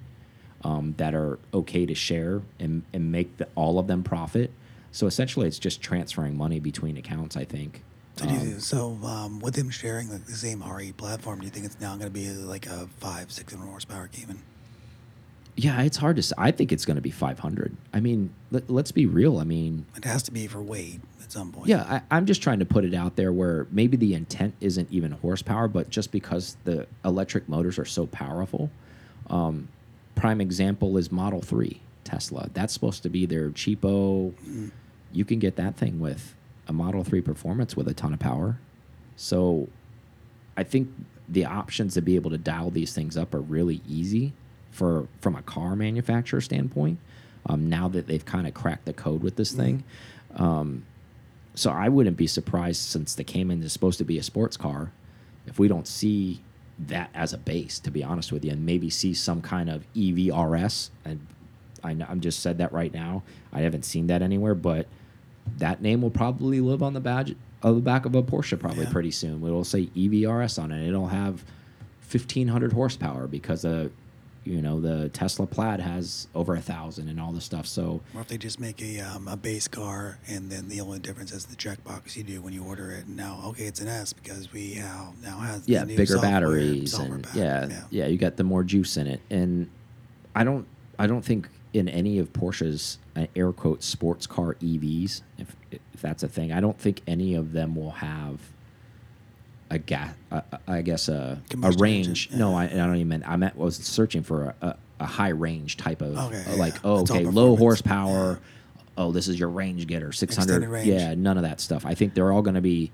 um, 0.64 0.94
that 0.96 1.14
are 1.14 1.38
okay 1.54 1.86
to 1.86 1.94
share 1.94 2.42
and, 2.58 2.82
and 2.92 3.12
make 3.12 3.36
the, 3.36 3.46
all 3.54 3.78
of 3.78 3.86
them 3.86 4.02
profit. 4.02 4.50
So 4.92 5.06
essentially, 5.06 5.46
it's 5.46 5.58
just 5.58 5.80
transferring 5.80 6.36
money 6.36 6.60
between 6.60 6.96
accounts, 6.96 7.36
I 7.36 7.44
think. 7.44 7.82
So, 8.16 8.24
you, 8.26 8.60
so 8.60 8.98
um, 9.04 9.40
with 9.40 9.54
them 9.54 9.70
sharing 9.70 10.10
like 10.10 10.26
the 10.26 10.32
same 10.32 10.62
RE 10.62 10.92
platform, 10.92 11.38
do 11.38 11.46
you 11.46 11.50
think 11.50 11.64
it's 11.64 11.80
now 11.80 11.90
going 11.96 12.06
to 12.06 12.10
be 12.10 12.28
like 12.30 12.66
a 12.66 12.88
five, 12.98 13.32
six 13.32 13.54
hundred 13.54 13.66
horsepower 13.66 14.08
Cayman? 14.08 14.42
Yeah, 15.56 15.82
it's 15.82 15.96
hard 15.96 16.16
to 16.16 16.22
say. 16.22 16.34
I 16.38 16.50
think 16.50 16.72
it's 16.72 16.84
going 16.84 16.96
to 16.96 17.02
be 17.02 17.10
500. 17.10 17.76
I 17.92 18.00
mean, 18.00 18.32
let, 18.50 18.70
let's 18.70 18.92
be 18.92 19.04
real. 19.04 19.38
I 19.38 19.44
mean, 19.44 19.84
It 19.96 20.04
has 20.04 20.22
to 20.24 20.32
be 20.32 20.46
for 20.46 20.62
weight 20.62 21.00
at 21.22 21.32
some 21.32 21.52
point. 21.52 21.68
Yeah, 21.68 21.82
I, 22.10 22.16
I'm 22.16 22.24
just 22.24 22.42
trying 22.42 22.60
to 22.60 22.64
put 22.64 22.84
it 22.84 22.94
out 22.94 23.16
there 23.16 23.32
where 23.32 23.66
maybe 23.70 23.96
the 23.96 24.14
intent 24.14 24.54
isn't 24.60 24.90
even 24.90 25.12
horsepower, 25.12 25.68
but 25.68 25.90
just 25.90 26.12
because 26.12 26.56
the 26.64 26.86
electric 27.04 27.48
motors 27.48 27.78
are 27.78 27.84
so 27.84 28.06
powerful. 28.06 28.70
Um, 29.28 29.68
prime 30.14 30.40
example 30.40 30.96
is 30.96 31.12
Model 31.12 31.42
3 31.42 31.80
Tesla. 32.04 32.50
That's 32.52 32.72
supposed 32.72 33.02
to 33.02 33.08
be 33.08 33.26
their 33.26 33.50
cheapo. 33.50 34.34
You 35.12 35.24
can 35.24 35.38
get 35.38 35.56
that 35.56 35.76
thing 35.76 36.00
with 36.00 36.34
a 36.66 36.72
Model 36.72 37.04
3 37.04 37.20
performance 37.20 37.76
with 37.76 37.88
a 37.88 37.94
ton 37.94 38.12
of 38.12 38.20
power. 38.20 38.58
So 39.16 39.68
I 40.56 40.62
think 40.62 40.88
the 41.28 41.44
options 41.44 41.94
to 41.94 42.02
be 42.02 42.16
able 42.16 42.30
to 42.30 42.38
dial 42.38 42.70
these 42.70 42.94
things 42.94 43.16
up 43.16 43.34
are 43.34 43.40
really 43.40 43.80
easy 43.88 44.32
for 44.70 45.08
from 45.20 45.36
a 45.36 45.42
car 45.42 45.76
manufacturer 45.76 46.40
standpoint. 46.40 46.98
Um, 47.46 47.68
now 47.68 47.88
that 47.88 48.06
they've 48.06 48.24
kind 48.24 48.46
of 48.46 48.54
cracked 48.54 48.84
the 48.84 48.92
code 48.92 49.22
with 49.22 49.36
this 49.36 49.52
thing, 49.52 49.84
um, 50.36 50.84
so 51.54 51.70
I 51.70 51.88
wouldn't 51.88 52.16
be 52.16 52.26
surprised 52.26 52.82
since 52.82 53.14
the 53.14 53.24
Cayman 53.24 53.62
is 53.62 53.72
supposed 53.72 53.98
to 53.98 54.04
be 54.04 54.18
a 54.18 54.22
sports 54.22 54.56
car, 54.56 54.92
if 55.46 55.58
we 55.58 55.66
don't 55.68 55.88
see 55.88 56.42
that 56.78 57.10
as 57.14 57.32
a 57.32 57.38
base. 57.38 57.78
To 57.80 57.90
be 57.90 58.04
honest 58.04 58.32
with 58.32 58.44
you, 58.44 58.52
and 58.52 58.64
maybe 58.64 58.90
see 58.90 59.14
some 59.14 59.40
kind 59.42 59.70
of 59.70 59.84
E 59.94 60.12
EVRS. 60.12 60.90
And 61.04 61.26
I, 61.82 61.92
know- 61.94 62.06
I'm 62.08 62.20
just 62.20 62.40
said 62.40 62.58
that 62.58 62.72
right 62.72 62.92
now. 62.92 63.22
I 63.52 63.60
haven't 63.60 63.84
seen 63.84 64.06
that 64.08 64.22
anywhere, 64.22 64.54
but 64.54 64.86
that 65.58 65.82
name 65.82 66.02
will 66.02 66.10
probably 66.10 66.60
live 66.60 66.82
on 66.82 66.92
the 66.94 67.00
badge 67.00 67.34
of 67.62 67.74
the 67.74 67.80
back 67.80 68.06
of 68.06 68.14
a 68.14 68.22
Porsche 68.22 68.58
probably 68.58 68.84
Yeah. 68.84 68.92
pretty 68.92 69.10
soon. 69.10 69.44
It'll 69.44 69.64
say 69.64 69.88
E 69.94 70.08
EVRS 70.08 70.62
on 70.62 70.72
it. 70.72 70.86
It'll 70.88 71.08
have 71.08 71.44
1500 72.10 72.72
horsepower 72.72 73.26
because 73.26 73.62
the 73.62 73.90
you 74.44 74.62
know 74.62 74.80
the 74.80 75.10
Tesla 75.10 75.46
Plaid 75.46 75.80
has 75.80 76.26
over 76.34 76.54
a 76.54 76.60
thousand 76.62 77.08
and 77.08 77.20
all 77.20 77.30
this 77.30 77.44
stuff. 77.44 77.66
So 77.66 78.00
Or 78.14 78.22
if 78.22 78.28
they 78.28 78.38
just 78.38 78.58
make 78.58 78.80
a, 78.80 79.00
um, 79.00 79.28
a 79.28 79.36
base 79.36 79.68
car 79.68 80.18
and 80.26 80.50
then 80.50 80.68
the 80.68 80.80
only 80.80 80.98
difference 80.98 81.30
is 81.30 81.44
the 81.44 81.56
checkbox 81.56 82.16
you 82.16 82.22
do 82.22 82.40
when 82.40 82.54
you 82.54 82.64
order 82.64 82.90
it. 82.90 83.06
Now, 83.06 83.42
okay, 83.48 83.64
it's 83.64 83.80
an 83.80 83.88
S 83.88 84.14
because 84.14 84.50
we 84.50 84.72
have 84.74 85.12
now 85.22 85.38
has 85.40 85.66
the 85.66 85.72
yeah, 85.72 85.84
new 85.84 85.94
bigger 85.94 86.18
batteries 86.18 86.94
and 86.94 87.22
pack. 87.22 87.34
yeah, 87.34 87.82
yeah, 87.90 88.06
you 88.06 88.16
got 88.16 88.36
the 88.38 88.44
more 88.44 88.64
juice 88.64 88.96
in 88.96 89.06
it. 89.06 89.20
And 89.28 89.68
I 90.34 90.42
don't 90.44 90.66
I 90.98 91.06
don't 91.06 91.22
think 91.24 91.48
in 91.72 91.88
any 91.88 92.18
of 92.18 92.32
Porsche's 92.32 92.98
uh, 93.16 93.26
air 93.36 93.52
quote 93.52 93.82
sports 93.82 94.26
car 94.26 94.54
EVs, 94.60 95.22
if 95.38 95.54
if 95.70 95.80
that's 96.00 96.22
a 96.22 96.28
thing, 96.28 96.52
I 96.52 96.60
don't 96.60 96.78
think 96.78 97.00
any 97.06 97.34
of 97.34 97.52
them 97.52 97.76
will 97.76 97.92
have 97.92 98.40
a 99.70 99.78
gas. 99.78 100.14
Uh, 100.32 100.40
I 100.66 100.82
guess 100.82 101.08
a, 101.08 101.40
a 101.62 101.70
range. 101.72 102.08
engine, 102.28 102.38
No. 102.38 102.54
I, 102.54 102.64
I 102.64 102.68
don't 102.68 102.96
even. 102.96 103.08
mean- 103.08 103.24
I 103.26 103.36
meant 103.36 103.56
was 103.56 103.76
searching 103.76 104.22
for 104.22 104.54
a, 104.60 104.66
a, 104.66 104.76
a 105.00 105.06
high 105.06 105.28
range 105.28 105.76
type 105.76 106.02
of 106.02 106.16
Okay, 106.18 106.44
uh, 106.52 106.56
like 106.56 106.74
yeah. 106.74 106.80
oh 106.84 107.00
okay 107.02 107.24
low 107.24 107.56
horsepower. 107.56 108.40
Oh, 108.98 109.12
this 109.12 109.28
is 109.28 109.38
your 109.38 109.48
range 109.48 109.86
getter, 109.86 110.12
six 110.12 110.36
hundred. 110.36 110.84
Yeah, 110.84 111.14
none 111.14 111.36
of 111.36 111.44
that 111.44 111.60
stuff. 111.60 111.86
I 111.86 111.94
think 111.94 112.14
they're 112.14 112.32
all 112.32 112.42
going 112.42 112.56
to 112.56 112.60
be 112.60 112.90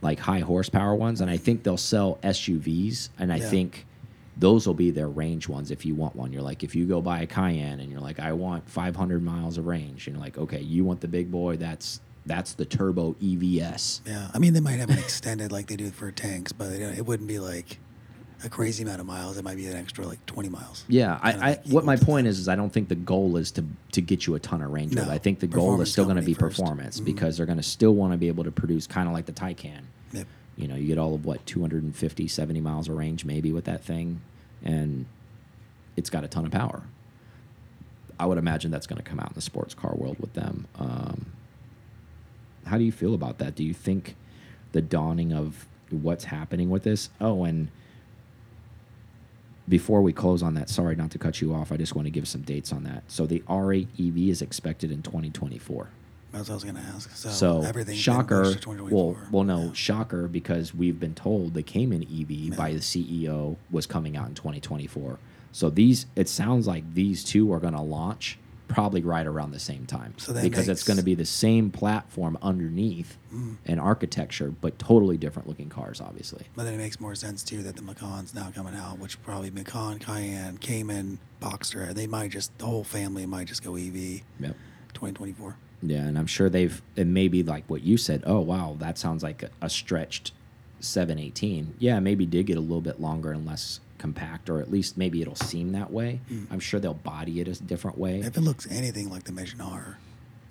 like 0.00 0.18
high 0.18 0.38
horsepower 0.40 0.94
ones, 0.94 1.20
and 1.20 1.30
I 1.30 1.36
think 1.36 1.62
they'll 1.62 1.76
sell 1.76 2.18
SUVs, 2.22 3.08
and 3.18 3.32
I 3.32 3.36
Yeah. 3.36 3.48
think 3.50 3.86
those 4.36 4.66
will 4.66 4.74
be 4.74 4.90
their 4.90 5.08
range 5.08 5.48
ones 5.48 5.70
if 5.70 5.84
you 5.84 5.94
want 5.94 6.16
one. 6.16 6.32
You're 6.32 6.42
like, 6.42 6.64
if 6.64 6.74
you 6.74 6.86
go 6.86 7.00
buy 7.02 7.20
a 7.20 7.26
Cayenne 7.26 7.80
and 7.80 7.90
you're 7.90 8.00
like, 8.00 8.18
I 8.18 8.32
want 8.32 8.68
500 8.68 9.22
miles 9.22 9.58
of 9.58 9.66
range, 9.66 10.06
and 10.06 10.16
you're 10.16 10.24
like, 10.24 10.38
okay, 10.38 10.60
you 10.60 10.84
want 10.84 11.00
the 11.00 11.08
big 11.08 11.30
boy? 11.30 11.56
That's 11.56 12.00
that's 12.24 12.54
the 12.54 12.64
turbo 12.64 13.14
EVS. 13.14 14.00
Yeah, 14.06 14.28
I 14.32 14.38
mean 14.38 14.52
they 14.54 14.60
might 14.60 14.78
have 14.78 14.90
an 14.90 14.98
extended 14.98 15.50
like 15.52 15.66
they 15.66 15.76
do 15.76 15.90
for 15.90 16.10
tanks, 16.12 16.52
but 16.52 16.68
it, 16.72 16.98
it 16.98 17.06
wouldn't 17.06 17.28
be 17.28 17.38
like 17.40 17.78
a 18.44 18.48
crazy 18.48 18.82
amount 18.84 19.00
of 19.00 19.06
miles. 19.06 19.36
It 19.38 19.44
might 19.44 19.56
be 19.56 19.66
an 19.66 19.76
extra 19.76 20.06
like 20.06 20.24
twenty 20.26 20.48
miles. 20.48 20.84
Yeah, 20.88 21.18
I, 21.20 21.32
I 21.32 21.48
like 21.48 21.66
what 21.66 21.84
my 21.84 21.96
point 21.96 22.26
is 22.26 22.38
is 22.38 22.48
I 22.48 22.54
don't 22.56 22.70
think 22.72 22.88
the 22.88 22.94
goal 22.94 23.36
is 23.36 23.50
to 23.52 23.64
to 23.92 24.00
get 24.00 24.26
you 24.26 24.34
a 24.36 24.40
ton 24.40 24.62
of 24.62 24.70
range. 24.70 24.94
No, 24.94 25.08
I 25.10 25.18
think 25.18 25.40
the 25.40 25.46
goal 25.46 25.80
is 25.80 25.90
still 25.92 26.04
going 26.04 26.16
to 26.16 26.22
be 26.22 26.34
first. 26.34 26.56
performance 26.58 27.00
Mhm. 27.00 27.04
because 27.06 27.36
they're 27.36 27.46
going 27.46 27.58
to 27.58 27.62
still 27.62 27.94
want 27.94 28.12
to 28.12 28.16
be 28.18 28.28
able 28.28 28.44
to 28.44 28.50
produce 28.52 28.86
kind 28.86 29.08
of 29.08 29.14
like 29.14 29.26
the 29.26 29.32
Taycan. 29.32 29.80
Yep. 30.12 30.26
You 30.56 30.68
know, 30.68 30.74
you 30.74 30.86
get 30.86 30.98
all 30.98 31.14
of 31.14 31.24
what 31.24 31.44
250, 31.46 32.28
70 32.28 32.60
miles 32.60 32.88
of 32.88 32.96
range 32.96 33.24
maybe 33.24 33.52
with 33.52 33.64
that 33.64 33.82
thing, 33.82 34.20
and 34.62 35.06
it's 35.96 36.10
got 36.10 36.24
a 36.24 36.28
ton 36.28 36.44
of 36.44 36.52
power. 36.52 36.82
I 38.18 38.26
would 38.26 38.38
imagine 38.38 38.70
that's 38.70 38.86
going 38.86 39.02
to 39.02 39.08
come 39.08 39.18
out 39.18 39.28
in 39.28 39.34
the 39.34 39.40
sports 39.40 39.74
car 39.74 39.94
world 39.94 40.18
with 40.20 40.34
them. 40.34 40.66
Um, 40.78 41.26
how 42.66 42.78
do 42.78 42.84
you 42.84 42.92
feel 42.92 43.14
about 43.14 43.38
that? 43.38 43.54
Do 43.54 43.64
you 43.64 43.74
think 43.74 44.14
the 44.72 44.82
dawning 44.82 45.32
of 45.32 45.66
what's 45.90 46.24
happening 46.24 46.70
with 46.70 46.84
this? 46.84 47.10
Oh, 47.20 47.44
and 47.44 47.68
before 49.68 50.02
we 50.02 50.12
close 50.12 50.42
on 50.42 50.54
that, 50.54 50.68
sorry 50.68 50.96
not 50.96 51.10
to 51.12 51.18
cut 51.18 51.40
you 51.40 51.54
off. 51.54 51.72
I 51.72 51.76
just 51.76 51.94
want 51.94 52.06
to 52.06 52.10
give 52.10 52.28
some 52.28 52.42
dates 52.42 52.72
on 52.72 52.84
that. 52.84 53.04
So 53.08 53.26
the 53.26 53.40
R8 53.40 53.88
EV 53.98 54.28
is 54.30 54.42
expected 54.42 54.90
in 54.90 55.02
2024. 55.02 55.88
That's 56.32 56.48
what 56.48 56.54
I 56.54 56.56
was 56.56 56.64
gonna 56.64 56.84
ask. 56.94 57.14
So, 57.14 57.28
So 57.30 57.62
everything 57.62 57.96
shocker. 57.96 58.42
pushed 58.44 58.54
to 58.54 58.60
2024. 58.60 59.12
Well, 59.14 59.16
well, 59.30 59.44
no 59.44 59.64
Yeah. 59.66 59.72
shocker 59.74 60.28
because 60.28 60.74
we've 60.74 60.98
been 60.98 61.14
told 61.14 61.54
the 61.54 61.62
Cayman 61.62 62.02
EV 62.04 62.56
by 62.56 62.72
the 62.72 62.80
CEO 62.80 63.56
was 63.70 63.86
coming 63.86 64.16
out 64.16 64.28
in 64.28 64.34
2024. 64.34 65.18
So 65.52 65.68
these, 65.68 66.06
it 66.16 66.28
sounds 66.30 66.66
like 66.66 66.94
these 66.94 67.22
two 67.22 67.52
are 67.52 67.60
going 67.60 67.74
to 67.74 67.82
launch 67.82 68.38
probably 68.68 69.02
right 69.02 69.26
around 69.26 69.50
the 69.50 69.58
same 69.58 69.84
time 69.84 70.14
So 70.16 70.32
because 70.32 70.66
it's 70.70 70.82
going 70.82 70.96
to 70.96 71.02
be 71.02 71.14
the 71.14 71.26
same 71.26 71.70
platform 71.70 72.38
underneath 72.40 73.18
Mm. 73.30 73.56
and 73.66 73.78
architecture, 73.78 74.50
but 74.62 74.78
totally 74.78 75.18
different 75.18 75.46
looking 75.46 75.68
cars, 75.68 76.00
obviously. 76.00 76.46
But 76.56 76.64
then 76.64 76.72
it 76.72 76.78
makes 76.78 76.98
more 76.98 77.14
sense 77.14 77.42
too 77.42 77.62
that 77.64 77.76
the 77.76 77.82
Macan's 77.82 78.34
now 78.34 78.50
coming 78.54 78.74
out, 78.74 78.98
which 78.98 79.22
probably 79.22 79.50
Macan, 79.50 79.98
Cayenne, 79.98 80.56
Cayman, 80.56 81.18
Boxster. 81.42 81.92
They 81.92 82.06
might 82.06 82.30
just 82.30 82.56
the 82.56 82.64
whole 82.64 82.84
family 82.84 83.26
might 83.26 83.46
just 83.48 83.62
go 83.62 83.76
EV 83.76 84.22
Yep. 84.40 84.56
2024. 84.94 85.56
Yeah, 85.82 86.02
and 86.02 86.16
I'm 86.16 86.26
sure 86.26 86.48
they've 86.48 86.80
it 86.96 87.06
may 87.06 87.28
be 87.28 87.42
like 87.42 87.64
what 87.66 87.82
you 87.82 87.96
said. 87.96 88.22
Oh 88.26 88.40
wow, 88.40 88.76
that 88.78 88.98
sounds 88.98 89.22
like 89.22 89.42
a, 89.42 89.50
a 89.60 89.68
stretched 89.68 90.32
718. 90.80 91.74
Yeah, 91.78 92.00
maybe 92.00 92.26
did 92.26 92.46
get 92.46 92.56
a 92.56 92.60
little 92.60 92.80
bit 92.80 93.00
longer 93.00 93.32
and 93.32 93.46
less 93.46 93.80
compact, 93.98 94.50
or 94.50 94.60
at 94.60 94.70
least 94.70 94.96
maybe 94.98 95.22
it'll 95.22 95.34
seem 95.36 95.72
that 95.72 95.92
way. 95.92 96.20
Mm. 96.30 96.46
I'm 96.50 96.60
sure 96.60 96.80
they'll 96.80 96.94
body 96.94 97.40
it 97.40 97.48
a 97.48 97.54
different 97.62 97.98
way. 97.98 98.20
If 98.20 98.36
it 98.36 98.40
looks 98.40 98.66
anything 98.70 99.10
like 99.10 99.24
the 99.24 99.54
R, 99.60 99.98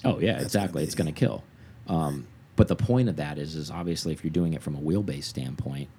Oh 0.04 0.20
yeah, 0.20 0.39
exactly. 0.39 0.80
gonna 0.80 0.86
It's 0.86 0.96
going 0.96 1.13
to 1.13 1.20
kill. 1.20 1.44
Um, 1.88 2.28
But 2.56 2.67
the 2.67 2.76
point 2.76 3.10
of 3.10 3.17
that 3.17 3.38
is, 3.38 3.56
is 3.56 3.70
obviously 3.72 4.13
if 4.13 4.24
you're 4.24 4.32
doing 4.32 4.54
it 4.54 4.62
from 4.62 4.76
a 4.76 4.80
wheelbase 4.80 5.24
standpoint, 5.26 5.89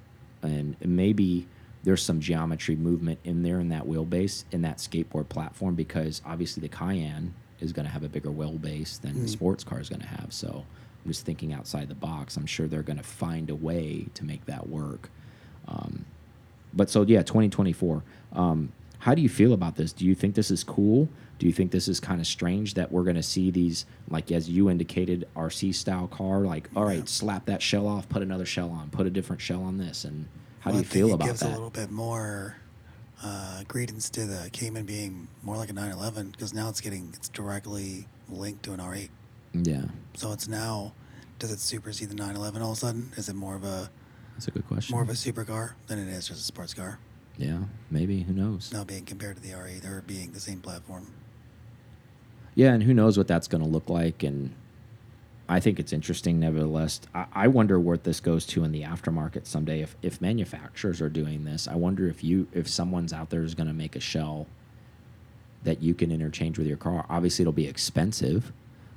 and 0.43 0.77
maybe 0.81 1.47
there's 1.85 2.03
some 2.03 2.21
geometry 2.21 2.77
movement 2.77 3.19
in 3.25 3.43
there 3.43 3.61
in 3.61 3.69
that 3.69 3.85
wheelbase 3.85 4.45
in 4.53 4.63
that 4.63 4.79
skateboard 4.79 5.29
platform 5.29 5.75
because 5.75 6.23
obviously 6.25 6.61
the 6.61 6.69
Cayenne 6.69 7.35
is 7.63 7.73
going 7.73 7.87
to 7.87 7.93
have 7.93 8.03
a 8.03 8.09
bigger 8.09 8.31
wheelbase 8.31 9.01
than 9.01 9.15
the 9.15 9.27
Mm. 9.27 9.31
sports 9.31 9.65
car 9.65 9.81
is 9.81 9.89
going 9.89 10.01
to 10.03 10.07
have. 10.09 10.33
So 10.33 10.65
I'm 11.05 11.11
just 11.11 11.25
thinking 11.25 11.53
outside 11.53 11.89
the 11.89 11.95
box. 11.95 12.37
I'm 12.37 12.47
sure 12.47 12.67
they're 12.67 12.83
going 12.83 12.99
to 12.99 13.03
find 13.05 13.49
a 13.51 13.55
way 13.55 14.07
to 14.15 14.25
make 14.25 14.45
that 14.47 14.69
work. 14.69 15.09
Um, 15.69 16.05
but 16.75 16.91
so 16.91 17.03
yeah, 17.03 17.23
2024. 17.23 18.03
Um, 18.33 18.73
how 18.99 19.15
do 19.15 19.23
you 19.23 19.29
feel 19.29 19.53
about 19.53 19.77
this? 19.77 19.93
Do 19.93 20.05
you 20.07 20.15
think 20.15 20.35
this 20.35 20.51
is 20.51 20.63
cool? 20.65 21.09
Do 21.39 21.47
you 21.47 21.53
think 21.53 21.73
this 21.73 21.89
is 21.89 21.99
kind 21.99 22.21
of 22.21 22.27
strange 22.27 22.75
that 22.75 22.93
we're 22.93 23.03
going 23.03 23.17
to 23.17 23.23
see 23.23 23.51
these, 23.51 23.85
like 24.09 24.31
as 24.31 24.49
you 24.49 24.71
indicated, 24.71 25.27
RC 25.37 25.75
style 25.75 26.07
car? 26.07 26.41
Like, 26.41 26.69
all 26.77 26.85
right, 26.85 26.99
Yeah. 26.99 27.05
slap 27.07 27.47
that 27.47 27.63
shell 27.63 27.87
off, 27.89 28.09
put 28.09 28.23
another 28.23 28.47
shell 28.47 28.71
on, 28.71 28.91
put 28.91 29.07
a 29.07 29.11
different 29.11 29.43
shell 29.43 29.63
on 29.65 29.79
this, 29.79 30.05
and 30.05 30.27
how 30.61 30.71
Well, 30.71 30.81
do 30.83 30.87
you 30.87 30.91
feel 30.91 31.09
it 31.11 31.15
about 31.15 31.27
gives 31.27 31.43
a 31.43 31.49
little 31.49 31.71
bit 31.71 31.91
more 31.91 32.57
uh, 33.23 33.63
credence 33.69 34.11
to 34.11 34.27
the 34.27 34.51
Cayman 34.53 34.85
being 34.85 35.29
more 35.43 35.57
like 35.57 35.71
a 35.71 35.73
911 35.73 36.31
because 36.33 36.53
now 36.53 36.69
it's 36.69 36.81
getting 36.81 37.11
it's 37.15 37.29
directly 37.29 38.07
linked 38.29 38.63
to 38.65 38.73
an 38.73 38.81
R8. 38.81 39.09
Yeah, 39.55 39.85
So 40.15 40.33
it's 40.33 40.49
now 40.49 40.93
does 41.39 41.51
it 41.51 41.59
supersede 41.61 42.09
the 42.09 42.15
911 42.15 42.63
all 42.63 42.73
of 42.73 42.77
a 42.77 42.81
sudden? 42.81 43.11
Is 43.17 43.29
it 43.29 43.35
more 43.35 43.55
of 43.57 43.65
a 43.65 43.91
that's 44.35 44.49
a 44.49 44.51
good 44.51 44.67
question. 44.67 44.95
more 44.95 45.03
of 45.03 45.09
a 45.09 45.13
supercar 45.13 45.73
than 45.89 45.99
it 45.99 46.09
is 46.09 46.29
just 46.29 46.41
a 46.41 46.45
sports 46.45 46.75
car? 46.75 46.99
yeah, 47.39 47.59
maybe. 47.91 48.23
Who 48.23 48.33
knows? 48.35 48.73
Now 48.73 48.85
being 48.85 49.05
compared 49.05 49.37
to 49.37 49.43
the 49.43 49.51
R8 49.51 49.85
or 49.89 50.03
being 50.03 50.33
the 50.33 50.41
same 50.41 50.61
platform. 50.61 51.07
Yeah, 52.55 52.73
and 52.75 52.83
who 52.83 52.93
knows 52.93 53.17
what 53.17 53.27
that's 53.27 53.49
going 53.49 53.63
to 53.63 53.69
look 53.69 53.89
like. 53.89 54.23
And 54.23 54.55
I 55.53 55.61
think 55.61 55.79
it's 55.79 55.93
interesting, 55.93 56.41
nevertheless. 56.41 57.03
I, 57.15 57.27
I 57.35 57.49
wonder 57.49 57.79
what 57.79 58.05
this 58.05 58.21
goes 58.21 58.47
to 58.47 58.65
in 58.65 58.73
the 58.73 58.85
aftermarket 58.85 59.47
someday. 59.47 59.83
If 59.83 59.95
if 60.01 60.19
manufacturers 60.19 61.03
are 61.03 61.11
doing 61.11 61.45
this, 61.45 61.69
I 61.69 61.75
wonder 61.75 62.09
if 62.09 62.25
you 62.25 62.49
if 62.55 62.67
someone's 62.67 63.13
out 63.13 63.29
there 63.29 63.43
is 63.43 63.55
going 63.55 63.67
to 63.67 63.75
make 63.75 63.95
a 63.95 64.01
shell 64.01 64.47
that 65.65 65.83
you 65.83 65.93
can 65.93 66.11
interchange 66.11 66.57
with 66.57 66.67
your 66.67 66.79
car. 66.79 67.05
Obviously, 67.11 67.43
it'll 67.43 67.53
be 67.53 67.69
expensive, 67.69 68.51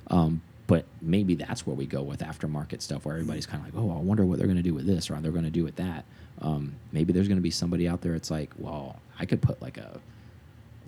um, 0.06 0.40
but 0.66 0.86
maybe 1.02 1.34
that's 1.34 1.66
where 1.66 1.76
we 1.76 1.84
go 1.84 2.02
with 2.02 2.20
aftermarket 2.20 2.80
stuff, 2.80 3.04
where 3.04 3.16
everybody's 3.16 3.44
kind 3.44 3.62
of 3.62 3.74
like, 3.74 3.84
oh, 3.84 3.90
I 3.90 4.00
wonder 4.00 4.24
what 4.24 4.38
they're 4.38 4.46
going 4.46 4.56
to 4.56 4.62
do 4.62 4.72
with 4.72 4.86
this 4.86 5.10
or 5.10 5.20
they're 5.20 5.32
going 5.32 5.44
to 5.44 5.50
do 5.50 5.62
with 5.62 5.76
that. 5.76 6.06
Um, 6.40 6.74
maybe 6.90 7.12
there's 7.12 7.28
going 7.28 7.36
to 7.36 7.42
be 7.42 7.50
somebody 7.50 7.86
out 7.86 8.00
there. 8.00 8.14
It's 8.14 8.30
like, 8.30 8.50
well, 8.56 8.98
I 9.18 9.26
could 9.26 9.42
put 9.42 9.60
like 9.60 9.76
a 9.76 10.00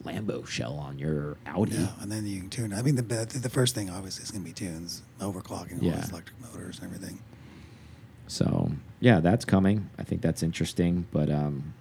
Lambo 0.05 0.47
shell 0.47 0.75
on 0.75 0.99
your 0.99 1.37
Audi. 1.47 1.77
Yeah, 1.77 1.89
and 2.01 2.11
then 2.11 2.27
you 2.27 2.41
can 2.41 2.51
tune. 2.51 2.73
I 2.73 2.83
mean, 2.83 2.97
the 2.97 3.03
the 3.03 3.39
the 3.39 3.51
first 3.51 3.75
thing 3.75 3.91
obviously 3.91 4.23
is 4.23 4.31
going 4.31 4.43
to 4.43 4.49
be 4.49 4.55
tunes, 4.55 5.03
overclocking 5.21 5.83
all 5.83 5.91
these 5.91 6.11
electric 6.11 6.41
motors 6.41 6.79
and 6.79 6.93
everything. 6.93 7.21
So 8.27 8.73
yeah, 9.01 9.21
that's 9.21 9.45
coming. 9.45 9.91
I 9.99 10.05
think 10.05 10.23
that's 10.23 10.43
interesting, 10.43 11.07
but 11.13 11.31
um, 11.31 11.75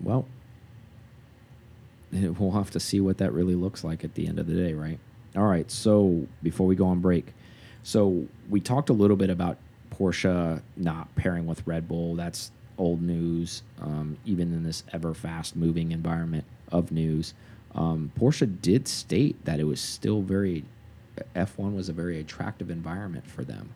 well, 0.00 0.26
we'll 2.12 2.52
have 2.52 2.70
to 2.72 2.80
see 2.80 3.00
what 3.00 3.18
that 3.18 3.32
really 3.32 3.54
looks 3.54 3.84
like 3.84 4.04
at 4.04 4.14
the 4.14 4.26
end 4.26 4.38
of 4.38 4.46
the 4.46 4.54
day, 4.54 4.74
right? 4.74 4.98
All 5.36 5.44
right. 5.44 5.70
So 5.70 6.26
before 6.42 6.66
we 6.66 6.76
go 6.76 6.86
on 6.86 7.00
break, 7.00 7.34
so 7.82 8.26
we 8.48 8.60
talked 8.60 8.88
a 8.88 8.92
little 8.92 9.16
bit 9.16 9.30
about 9.30 9.58
Porsche 9.90 10.62
not 10.76 11.14
pairing 11.16 11.46
with 11.46 11.66
Red 11.66 11.88
Bull. 11.88 12.14
That's 12.14 12.50
old 12.78 13.02
news, 13.02 13.62
um, 13.80 14.16
even 14.24 14.52
in 14.52 14.62
this 14.62 14.82
ever 14.92 15.14
fast 15.14 15.56
moving 15.56 15.92
environment 15.92 16.44
of 16.70 16.90
news. 16.92 17.34
Um, 17.74 18.12
Porsche 18.18 18.60
did 18.62 18.86
state 18.88 19.44
that 19.44 19.60
it 19.60 19.64
was 19.64 19.80
still 19.80 20.22
very 20.22 20.64
F1 21.36 21.74
was 21.76 21.88
a 21.88 21.92
very 21.92 22.18
attractive 22.18 22.70
environment 22.70 23.24
for 23.26 23.44
them. 23.44 23.70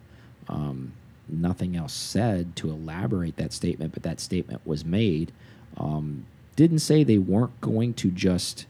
Um, 0.48 0.92
nothing 1.28 1.76
else 1.76 1.92
said 1.92 2.56
to 2.56 2.70
elaborate 2.70 3.36
that 3.36 3.52
statement, 3.52 3.92
but 3.92 4.02
that 4.02 4.18
statement 4.18 4.60
was 4.66 4.84
made. 4.84 5.30
Um, 5.76 6.26
didn't 6.56 6.80
say 6.80 7.04
they 7.04 7.18
weren't 7.18 7.60
going 7.60 7.94
to 7.94 8.10
just 8.10 8.66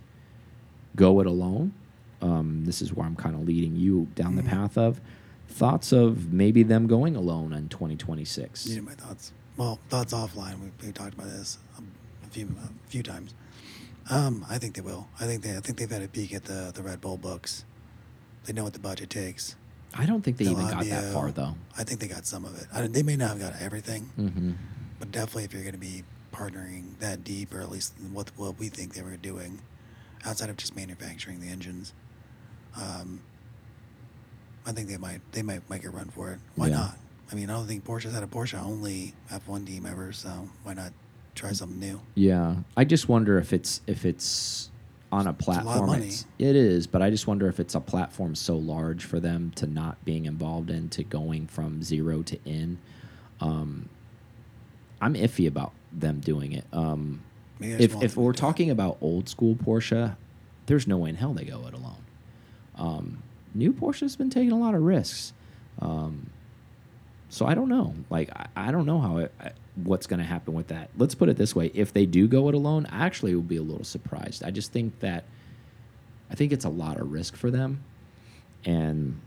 go 0.97 1.21
it 1.21 1.27
alone. 1.27 1.73
Um, 2.21 2.65
this 2.67 2.83
is 2.83 2.93
where 2.93 3.07
I'm 3.07 3.17
kind 3.17 3.35
of 3.35 3.47
leading 3.47 3.77
you 3.77 4.09
down 4.15 4.37
the 4.37 4.43
Mhm. 4.43 4.49
path 4.49 4.77
of 4.77 5.01
thoughts 5.49 5.93
of 5.93 6.31
maybe 6.33 6.63
them 6.63 6.87
going 6.87 7.17
alone 7.17 7.53
in 7.55 7.69
2026. 7.71 8.67
You 8.67 8.77
know 8.77 8.83
my 8.83 8.93
thoughts. 8.95 9.33
Well, 9.59 9.79
thoughts 9.91 10.15
offline. 10.15 10.59
We, 10.61 10.87
we 10.87 10.93
talked 10.93 11.13
about 11.15 11.27
this 11.27 11.59
um, 11.77 11.91
a 12.25 12.31
few 12.31 12.47
a 12.65 12.89
few 12.91 13.03
times. 13.03 13.35
Um, 14.11 14.47
I 14.49 14.57
think 14.57 14.75
they 14.77 14.81
will. 14.81 15.07
I 15.21 15.25
think 15.27 15.43
they. 15.43 15.55
I 15.57 15.61
think 15.61 15.77
they've 15.79 15.91
had 15.91 16.03
a 16.03 16.09
peek 16.09 16.33
at 16.33 16.45
the 16.45 16.73
the 16.75 16.83
Red 16.83 17.01
Bull 17.03 17.17
books. 17.19 17.65
They 18.45 18.53
know 18.55 18.65
what 18.65 18.73
the 18.73 18.79
budget 18.79 19.11
takes. 19.11 19.57
I 19.95 20.07
don't 20.07 20.23
think 20.23 20.37
they 20.39 20.45
The 20.45 20.53
even 20.53 20.69
got 20.69 20.85
that 20.87 21.13
far 21.13 21.31
though. 21.33 21.55
I 21.77 21.83
think 21.85 22.01
they 22.01 22.09
got 22.09 22.25
some 22.25 22.45
of 22.45 22.59
it. 22.59 22.67
I, 22.73 22.87
they 22.87 23.03
may 23.03 23.17
not 23.17 23.31
have 23.31 23.41
got 23.41 23.61
everything, 23.61 24.11
Mm-hmm. 24.19 24.53
but 25.01 25.11
definitely 25.11 25.45
if 25.45 25.53
you're 25.53 25.63
going 25.63 25.73
to 25.75 25.79
be 25.81 26.05
partnering 26.33 26.99
that 27.01 27.25
deep, 27.25 27.53
or 27.55 27.61
at 27.61 27.71
least 27.71 27.95
what 28.13 28.31
what 28.37 28.59
we 28.59 28.69
think 28.69 28.95
they 28.95 29.03
were 29.03 29.17
doing, 29.17 29.61
outside 30.25 30.51
of 30.51 30.57
just 30.57 30.77
manufacturing 30.77 31.41
the 31.41 31.49
engines, 31.49 31.93
um, 32.77 33.21
I 34.67 34.73
think 34.73 34.89
they 34.89 34.99
might 34.99 35.21
they 35.33 35.43
might 35.43 35.69
make 35.69 35.85
a 35.85 35.91
run 35.91 36.11
for 36.11 36.31
it. 36.33 36.39
Why 36.55 36.69
Yeah. 36.69 36.75
not? 36.77 36.99
I 37.31 37.35
mean, 37.35 37.51
I 37.51 37.55
don't 37.55 37.67
think 37.67 37.85
Porsche's 37.85 38.15
had 38.15 38.23
a 38.23 38.27
Porsche 38.27 38.63
only 38.63 39.15
F1 39.31 39.67
team 39.67 39.85
ever, 39.87 40.13
so 40.13 40.49
why 40.63 40.75
not 40.75 40.93
try 41.35 41.53
something 41.53 41.79
new? 41.79 42.01
Yeah, 42.15 42.57
I 42.77 42.85
just 42.85 43.09
wonder 43.09 43.39
if 43.39 43.53
it's 43.53 43.81
if 43.87 44.05
it's 44.05 44.71
on 45.13 45.21
a 45.23 45.25
lot 45.25 45.29
of 45.29 45.39
platform. 45.39 45.87
money. 45.87 46.07
it's- 46.07 46.27
It 46.39 46.57
is, 46.57 46.87
but 46.87 47.01
I 47.03 47.11
just 47.11 47.27
wonder 47.27 47.49
if 47.49 47.61
it's 47.61 47.75
a 47.75 47.81
platform 47.81 48.35
so 48.35 48.57
large 48.57 49.05
for 49.05 49.21
them 49.21 49.53
to 49.57 49.67
not 49.67 50.03
being 50.05 50.27
involved 50.27 50.71
in 50.71 50.89
to 50.91 51.03
going 51.05 51.47
from 51.47 51.83
zero 51.83 52.23
to 52.23 52.39
in. 52.45 52.79
Um, 53.41 53.89
I'm 55.01 55.15
iffy 55.15 55.47
about 55.47 55.73
them 55.93 56.21
doing 56.21 56.53
it. 56.53 56.65
Um, 56.73 57.21
Maybe 57.59 57.75
I 57.75 57.79
just 57.79 57.95
if 57.97 58.03
if 58.03 58.17
we're 58.17 58.33
talking 58.33 58.71
about 58.71 58.99
old 59.01 59.29
school 59.29 59.55
Porsche, 59.55 60.17
there's 60.67 60.87
no 60.87 60.99
way 60.99 61.11
in 61.11 61.17
hell 61.17 61.33
they 61.35 61.45
go 61.45 61.67
it 61.67 61.75
alone. 61.75 62.03
Um, 62.77 63.23
new 63.55 63.73
Porsche's 63.73 64.17
been 64.17 64.31
taking 64.31 64.53
a 64.53 64.59
lot 64.59 64.75
of 64.75 64.83
risks. 64.83 65.33
Um, 65.81 66.31
so 67.29 67.47
I 67.47 67.55
don't 67.55 67.69
know. 67.69 67.95
Like 68.11 68.31
I, 68.35 68.47
I 68.57 68.73
don't 68.73 68.87
know 68.87 69.01
how 69.01 69.19
it, 69.19 69.33
I- 69.41 69.53
what's 69.77 70.07
going 70.07 70.19
to 70.19 70.27
happen 70.27 70.55
with 70.55 70.69
that. 70.69 70.91
Let's 70.97 71.15
put 71.15 71.29
it 71.29 71.37
this 71.37 71.55
way: 71.55 71.71
if 71.75 71.93
they 71.93 72.07
do 72.07 72.27
go 72.29 72.49
it 72.49 72.55
alone, 72.55 72.87
I 72.91 73.05
actually 73.07 73.35
will 73.35 73.43
be 73.43 73.57
a 73.57 73.63
little 73.63 73.85
surprised. 73.85 74.43
I 74.43 74.51
just 74.51 74.73
think 74.73 74.99
that 75.01 75.25
I 76.31 76.35
think 76.35 76.53
it's 76.53 76.65
a 76.65 76.71
lot 76.71 76.99
of 77.01 77.13
risk 77.13 77.37
for 77.37 77.51
them, 77.51 77.83
and 78.65 79.21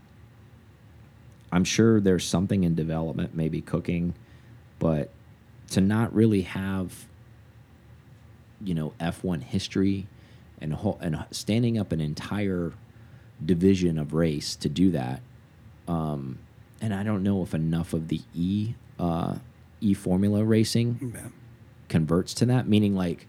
I'm 1.50 1.64
sure 1.64 2.00
there's 2.00 2.24
something 2.26 2.64
in 2.64 2.74
development, 2.74 3.34
maybe 3.34 3.60
cooking, 3.60 4.14
but 4.78 5.10
to 5.70 5.80
not 5.80 6.14
really 6.14 6.42
have 6.42 7.06
you 8.64 8.74
know 8.74 8.92
F1 9.00 9.42
history 9.42 10.06
and 10.60 10.72
whole, 10.72 10.98
and 11.00 11.24
standing 11.30 11.78
up 11.78 11.92
an 11.92 12.00
entire 12.00 12.72
division 13.44 13.98
of 13.98 14.12
race 14.12 14.54
to 14.56 14.68
do 14.68 14.90
that. 14.92 15.20
Um, 15.88 16.38
and 16.82 16.92
I 16.92 17.02
don't 17.02 17.22
know 17.22 17.42
if 17.42 17.54
enough 17.54 17.94
of 17.94 18.08
the 18.08 18.20
E 18.34 18.74
uh, 18.98 19.36
E 19.80 19.94
Formula 19.94 20.44
racing 20.44 21.12
Yeah. 21.14 21.28
converts 21.88 22.34
to 22.34 22.46
that. 22.46 22.68
Meaning, 22.68 22.94
like, 22.94 23.26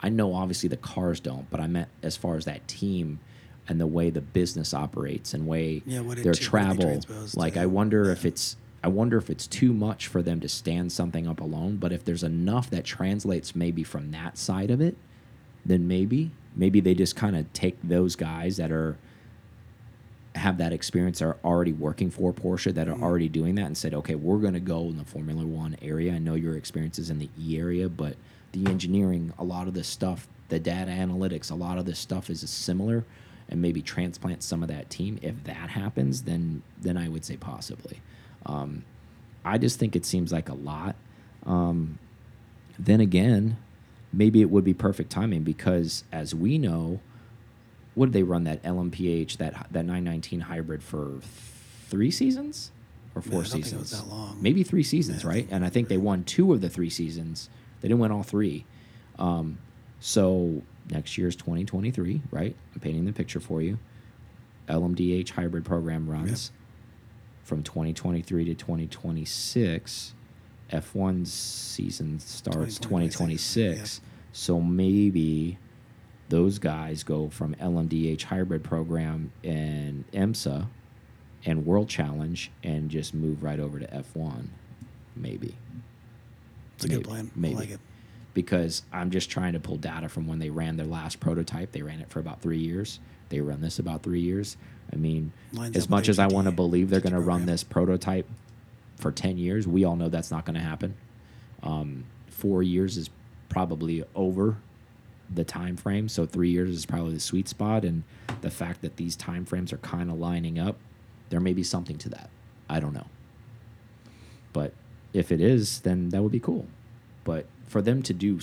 I 0.00 0.08
know 0.08 0.34
obviously 0.34 0.68
the 0.68 0.76
cars 0.76 1.20
don't, 1.20 1.48
but 1.50 1.60
I 1.60 1.66
meant 1.66 1.88
as 2.02 2.16
far 2.16 2.36
as 2.36 2.44
that 2.46 2.66
team 2.66 3.20
and 3.68 3.80
the 3.80 3.86
way 3.86 4.10
the 4.10 4.20
business 4.20 4.72
operates 4.74 5.34
and 5.34 5.46
way 5.46 5.82
Yeah, 5.86 6.02
their 6.02 6.34
tra- 6.34 6.64
what 6.68 6.78
they 6.78 6.90
travel. 6.98 7.00
Like, 7.34 7.54
to- 7.54 7.60
I 7.60 7.66
wonder 7.66 8.10
if 8.10 8.24
it's 8.24 8.56
I 8.84 8.88
wonder 8.88 9.16
if 9.16 9.30
it's 9.30 9.46
too 9.46 9.72
much 9.72 10.08
for 10.08 10.22
them 10.22 10.40
to 10.40 10.48
stand 10.48 10.90
something 10.90 11.28
up 11.28 11.40
alone. 11.40 11.76
But 11.76 11.92
if 11.92 12.04
there's 12.04 12.24
enough 12.24 12.68
that 12.70 12.84
translates 12.84 13.54
maybe 13.54 13.84
from 13.84 14.10
that 14.10 14.36
side 14.36 14.72
of 14.72 14.80
it, 14.80 14.96
then 15.64 15.86
maybe 15.86 16.30
maybe 16.56 16.80
they 16.80 16.94
just 16.94 17.14
kind 17.16 17.36
of 17.36 17.50
take 17.52 17.76
those 17.84 18.16
guys 18.16 18.56
that 18.56 18.72
are 18.72 18.96
have 20.34 20.58
that 20.58 20.72
experience 20.72 21.20
are 21.20 21.36
already 21.44 21.72
working 21.72 22.10
for 22.10 22.32
Porsche 22.32 22.72
that 22.74 22.88
are 22.88 22.94
Mhm. 22.94 23.02
already 23.02 23.28
doing 23.28 23.54
that 23.56 23.66
and 23.66 23.76
said, 23.76 23.92
okay, 23.92 24.14
we're 24.14 24.38
going 24.38 24.54
to 24.54 24.60
go 24.60 24.88
in 24.88 24.96
the 24.96 25.04
Formula 25.04 25.44
One 25.44 25.76
area. 25.82 26.14
I 26.14 26.18
know 26.18 26.34
your 26.34 26.56
experience 26.56 26.98
is 26.98 27.10
in 27.10 27.18
the 27.18 27.28
E 27.38 27.58
area, 27.58 27.88
but 27.88 28.16
the 28.52 28.66
engineering, 28.66 29.32
a 29.38 29.44
lot 29.44 29.68
of 29.68 29.74
this 29.74 29.86
stuff, 29.88 30.26
the 30.48 30.58
data 30.58 30.90
analytics, 30.90 31.50
a 31.50 31.54
lot 31.54 31.76
of 31.78 31.84
this 31.86 31.98
stuff 31.98 32.30
is 32.30 32.48
similar. 32.48 33.04
and 33.48 33.60
maybe 33.60 33.82
transplant 33.82 34.42
some 34.42 34.62
of 34.62 34.68
that 34.70 34.88
team. 34.88 35.18
If 35.20 35.44
that 35.44 35.68
happens, 35.70 36.22
then 36.22 36.62
then 36.80 36.96
I 36.96 37.08
would 37.10 37.22
say 37.24 37.36
possibly. 37.36 38.00
Um, 38.46 38.84
I 39.44 39.58
just 39.58 39.78
think 39.78 39.94
it 39.94 40.06
seems 40.06 40.32
like 40.32 40.48
a 40.48 40.54
lot. 40.54 40.94
Um, 41.44 41.98
then 42.78 43.00
again, 43.00 43.58
maybe 44.10 44.40
it 44.40 44.48
would 44.48 44.64
be 44.64 44.72
perfect 44.72 45.10
timing 45.10 45.42
because, 45.42 46.04
as 46.10 46.34
we 46.34 46.56
know, 46.56 47.00
what 47.94 48.06
did 48.06 48.12
they 48.12 48.22
run 48.22 48.44
that 48.44 48.62
LMPH 48.62 49.36
that 49.38 49.52
that 49.70 49.84
919 49.84 50.40
hybrid 50.40 50.82
for 50.82 51.18
three 51.88 52.10
seasons 52.10 52.70
or 53.14 53.20
four 53.22 53.32
Yeah, 53.32 53.38
I 53.38 53.42
don't 53.42 53.50
think 53.52 53.62
it 53.64 53.68
seasons? 53.68 53.90
was 53.92 54.00
that 54.02 54.08
long. 54.08 54.38
Maybe 54.40 54.62
three 54.62 54.82
seasons, 54.82 55.22
Yeah, 55.24 55.28
right? 55.30 55.48
And 55.50 55.64
I 55.64 55.68
think 55.68 55.88
they 55.88 55.98
won 55.98 56.24
two 56.24 56.52
of 56.52 56.60
the 56.60 56.68
three 56.70 56.88
seasons. 56.90 57.48
They 57.80 57.88
didn't 57.88 58.00
win 58.00 58.10
all 58.12 58.22
three. 58.22 58.64
Um, 59.18 59.58
so 60.00 60.62
next 60.90 61.18
year's 61.18 61.36
2023, 61.36 62.22
right? 62.30 62.56
I'm 62.74 62.80
painting 62.80 63.04
the 63.04 63.12
picture 63.12 63.40
for 63.40 63.60
you. 63.60 63.78
LMDH 64.68 65.30
hybrid 65.30 65.64
program 65.64 66.08
runs 66.08 66.52
from 67.44 67.62
2023 67.62 68.44
to 68.46 68.54
2026. 68.54 70.14
F1 70.72 71.26
season 71.26 72.18
starts 72.20 72.78
2026. 72.78 73.98
2026, 73.98 74.00
So 74.32 74.60
maybe 74.60 75.58
those 76.32 76.58
guys 76.58 77.02
go 77.02 77.28
from 77.28 77.54
LMDH 77.56 78.22
hybrid 78.22 78.64
program 78.64 79.30
and 79.44 80.10
IMSA 80.12 80.66
and 81.44 81.66
World 81.66 81.90
Challenge 81.90 82.50
and 82.64 82.90
just 82.90 83.12
move 83.12 83.42
right 83.42 83.60
over 83.60 83.78
to 83.78 83.86
F1. 83.86 84.46
Maybe. 85.14 85.54
It's 86.76 86.86
a 86.86 86.88
Maybe. 86.88 87.02
good 87.02 87.08
plan. 87.08 87.30
Maybe. 87.36 87.54
I 87.54 87.58
like 87.58 87.70
it. 87.72 87.80
Because 88.32 88.82
I'm 88.90 89.10
just 89.10 89.28
trying 89.28 89.52
to 89.52 89.60
pull 89.60 89.76
data 89.76 90.08
from 90.08 90.26
when 90.26 90.38
they 90.38 90.48
ran 90.48 90.78
their 90.78 90.86
last 90.86 91.20
prototype. 91.20 91.72
They 91.72 91.82
ran 91.82 92.00
it 92.00 92.08
for 92.08 92.18
about 92.18 92.40
three 92.40 92.60
years. 92.60 92.98
They 93.28 93.42
run 93.42 93.60
this 93.60 93.78
about 93.78 94.02
three 94.02 94.20
years. 94.20 94.56
I 94.90 94.96
mean, 94.96 95.34
Lines 95.52 95.76
as 95.76 95.90
much 95.90 96.08
as 96.08 96.18
I 96.18 96.28
want 96.28 96.46
to 96.46 96.52
believe 96.52 96.88
they're 96.88 97.00
going 97.00 97.12
to 97.12 97.20
run 97.20 97.44
this 97.44 97.62
prototype 97.62 98.26
for 98.96 99.12
10 99.12 99.36
years, 99.36 99.68
we 99.68 99.84
all 99.84 99.96
know 99.96 100.08
that's 100.08 100.30
not 100.30 100.46
going 100.46 100.54
to 100.54 100.62
happen. 100.62 100.94
Um, 101.62 102.04
four 102.28 102.62
years 102.62 102.96
is 102.96 103.10
probably 103.50 104.02
over 104.14 104.56
the 105.34 105.44
time 105.44 105.76
frame. 105.76 106.08
So 106.08 106.26
three 106.26 106.50
years 106.50 106.70
is 106.70 106.86
probably 106.86 107.14
the 107.14 107.20
sweet 107.20 107.48
spot. 107.48 107.84
And 107.84 108.02
the 108.40 108.50
fact 108.50 108.82
that 108.82 108.96
these 108.96 109.16
time 109.16 109.44
frames 109.44 109.72
are 109.72 109.78
kind 109.78 110.10
of 110.10 110.18
lining 110.18 110.58
up, 110.58 110.76
there 111.30 111.40
may 111.40 111.52
be 111.52 111.62
something 111.62 111.98
to 111.98 112.08
that. 112.10 112.30
I 112.68 112.80
don't 112.80 112.92
know. 112.92 113.06
But 114.52 114.72
if 115.12 115.32
it 115.32 115.40
is, 115.40 115.80
then 115.80 116.10
that 116.10 116.22
would 116.22 116.32
be 116.32 116.40
cool. 116.40 116.66
But 117.24 117.46
for 117.66 117.82
them 117.82 118.02
to 118.02 118.12
do, 118.12 118.40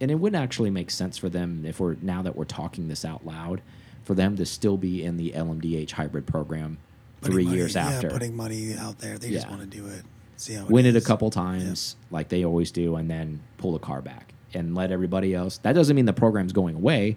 and 0.00 0.10
it 0.10 0.16
wouldn't 0.16 0.42
actually 0.42 0.70
make 0.70 0.90
sense 0.90 1.18
for 1.18 1.28
them 1.28 1.64
if 1.64 1.80
we're 1.80 1.96
now 2.02 2.22
that 2.22 2.36
we're 2.36 2.44
talking 2.44 2.88
this 2.88 3.04
out 3.04 3.26
loud, 3.26 3.62
for 4.04 4.14
them 4.14 4.36
to 4.36 4.46
still 4.46 4.76
be 4.76 5.04
in 5.04 5.16
the 5.16 5.32
LMDH 5.32 5.92
hybrid 5.92 6.26
program 6.26 6.78
Putting 7.20 7.34
three 7.34 7.44
money- 7.44 7.56
years 7.56 7.76
after. 7.76 8.06
Yeah, 8.06 8.12
putting 8.12 8.36
money 8.36 8.74
out 8.76 8.98
there. 8.98 9.18
They 9.18 9.30
just 9.30 9.48
want 9.48 9.60
to 9.60 9.66
do 9.66 9.86
it. 9.86 10.02
See 10.36 10.54
how 10.54 10.64
win 10.66 10.86
it 10.86 10.94
a 10.94 11.00
couple 11.00 11.30
times 11.30 11.96
like 12.12 12.28
they 12.28 12.44
always 12.44 12.70
do 12.70 12.94
and 12.94 13.10
then 13.10 13.40
pull 13.56 13.72
the 13.72 13.80
car 13.80 14.00
back 14.00 14.32
and 14.54 14.74
let 14.74 14.90
everybody 14.90 15.34
else 15.34 15.58
that 15.58 15.72
doesn't 15.74 15.94
mean 15.96 16.04
the 16.06 16.12
program's 16.12 16.52
going 16.52 16.74
away 16.74 17.16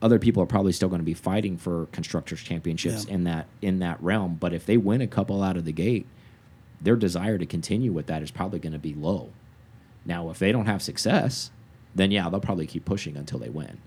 other 0.00 0.18
people 0.18 0.42
are 0.42 0.46
probably 0.46 0.72
still 0.72 0.88
going 0.88 1.00
to 1.00 1.04
be 1.04 1.14
fighting 1.14 1.56
for 1.56 1.86
constructors 1.92 2.40
championships 2.42 3.06
Yeah. 3.06 3.14
in 3.14 3.24
that 3.24 3.46
in 3.62 3.78
that 3.80 4.02
realm 4.02 4.36
but 4.38 4.52
if 4.52 4.64
they 4.66 4.76
win 4.76 5.00
a 5.00 5.06
couple 5.06 5.42
out 5.42 5.56
of 5.56 5.64
the 5.64 5.72
gate 5.72 6.06
their 6.80 6.96
desire 6.96 7.38
to 7.38 7.46
continue 7.46 7.92
with 7.92 8.06
that 8.06 8.22
is 8.22 8.30
probably 8.30 8.58
going 8.58 8.72
to 8.72 8.78
be 8.78 8.94
low 8.94 9.30
now 10.04 10.30
if 10.30 10.38
they 10.38 10.52
don't 10.52 10.66
have 10.66 10.82
success 10.82 11.50
then 11.94 12.10
yeah 12.10 12.28
they'll 12.28 12.40
probably 12.40 12.66
keep 12.66 12.84
pushing 12.84 13.16
until 13.16 13.38
they 13.38 13.48
win 13.50 13.78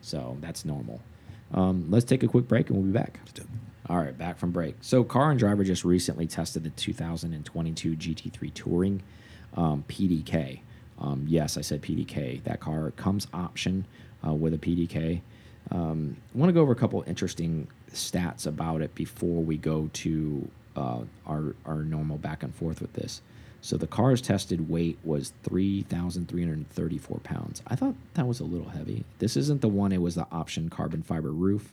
so 0.00 0.36
that's 0.40 0.64
normal 0.64 1.00
um, 1.52 1.86
let's 1.90 2.04
take 2.04 2.22
a 2.22 2.28
quick 2.28 2.46
break 2.46 2.68
and 2.68 2.76
we'll 2.76 2.86
be 2.86 2.92
back 2.92 3.20
Just 3.24 3.36
do 3.36 3.42
it. 3.42 3.48
all 3.90 3.96
right, 3.96 4.16
back 4.18 4.38
from 4.38 4.50
break. 4.50 4.76
So, 4.82 5.02
Car 5.02 5.30
and 5.30 5.38
Driver 5.38 5.64
just 5.64 5.82
recently 5.82 6.26
tested 6.26 6.62
the 6.62 6.68
2022 6.68 7.96
GT3 7.96 8.52
Touring 8.52 9.02
um, 9.56 9.82
PDK. 9.88 10.60
Um, 11.00 11.24
yes, 11.28 11.56
I 11.56 11.60
said 11.60 11.82
PDK. 11.82 12.42
That 12.44 12.60
car 12.60 12.90
comes 12.92 13.26
option 13.32 13.86
uh, 14.26 14.32
with 14.32 14.54
a 14.54 14.58
PDK. 14.58 15.20
Um, 15.70 16.16
I 16.34 16.38
want 16.38 16.48
to 16.48 16.52
go 16.54 16.60
over 16.60 16.72
a 16.72 16.76
couple 16.76 17.02
interesting 17.06 17.68
stats 17.92 18.46
about 18.46 18.80
it 18.82 18.94
before 18.94 19.42
we 19.42 19.56
go 19.58 19.90
to 19.92 20.48
uh, 20.76 21.00
our 21.26 21.54
our 21.66 21.82
normal 21.82 22.16
back 22.18 22.42
and 22.42 22.54
forth 22.54 22.80
with 22.80 22.92
this. 22.94 23.20
So 23.60 23.76
the 23.76 23.86
car's 23.88 24.20
tested 24.22 24.68
weight 24.70 24.98
was 25.04 25.32
3,334 25.42 27.18
pounds. 27.20 27.62
I 27.66 27.74
thought 27.76 27.94
that 28.14 28.26
was 28.26 28.40
a 28.40 28.44
little 28.44 28.68
heavy. 28.68 29.04
This 29.18 29.36
isn't 29.36 29.60
the 29.60 29.68
one, 29.68 29.92
it 29.92 30.00
was 30.00 30.14
the 30.14 30.26
option 30.30 30.68
carbon 30.68 31.02
fiber 31.02 31.30
roof. 31.32 31.72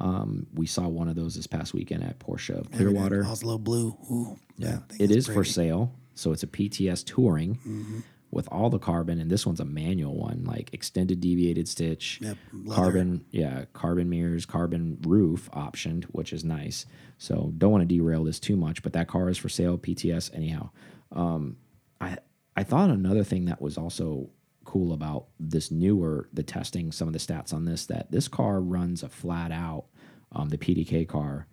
Um, 0.00 0.46
we 0.54 0.66
saw 0.66 0.88
one 0.88 1.08
of 1.08 1.14
those 1.16 1.34
this 1.36 1.46
past 1.46 1.72
weekend 1.74 2.02
at 2.02 2.18
Porsche 2.18 2.58
of 2.58 2.70
Clearwater. 2.72 3.24
Oslo 3.24 3.58
Blue. 3.58 3.96
Ooh, 4.10 4.38
Yeah, 4.58 4.78
thing 4.88 5.00
it 5.00 5.10
is 5.10 5.26
for 5.26 5.44
sale. 5.44 5.92
So 6.16 6.32
it's 6.32 6.42
a 6.44 6.46
PTS 6.48 7.04
touring 7.04 7.56
Mm-hmm. 7.66 8.00
With 8.34 8.48
all 8.50 8.68
the 8.68 8.78
carbon, 8.78 9.20
and 9.20 9.30
this 9.30 9.46
one's 9.46 9.60
a 9.60 9.64
manual 9.64 10.16
one, 10.16 10.44
like 10.44 10.74
extended 10.74 11.20
deviated 11.20 11.68
stitch, 11.68 12.18
Yep, 12.20 12.36
carbon, 12.70 13.24
yeah, 13.30 13.64
carbon 13.72 14.10
mirrors, 14.10 14.44
carbon 14.44 14.98
roof 15.02 15.48
optioned, 15.52 16.04
which 16.06 16.32
is 16.32 16.44
nice. 16.44 16.84
So 17.16 17.52
don't 17.56 17.70
want 17.70 17.88
to 17.88 17.94
derail 17.94 18.24
this 18.24 18.40
too 18.40 18.56
much, 18.56 18.82
but 18.82 18.92
that 18.92 19.08
car 19.08 19.28
is 19.30 19.38
for 19.38 19.48
sale, 19.48 19.78
PTS 19.78 20.34
anyhow. 20.34 20.70
Um, 21.12 21.56
I 22.00 22.18
I 22.56 22.64
thought 22.64 22.90
another 22.90 23.24
thing 23.24 23.46
that 23.46 23.60
was 23.60 23.78
also 23.78 24.30
cool 24.64 24.92
about 24.92 25.26
this 25.38 25.70
newer 25.70 26.28
the 26.32 26.42
testing 26.42 26.90
some 26.90 27.06
of 27.06 27.12
the 27.12 27.20
stats 27.20 27.52
on 27.52 27.64
this 27.64 27.86
that 27.86 28.10
this 28.10 28.28
car 28.28 28.60
runs 28.60 29.02
a 29.02 29.08
flat 29.08 29.52
out 29.52 29.84
um, 30.32 30.48
the 30.48 30.58
PDK 30.58 31.06
car 31.06 31.46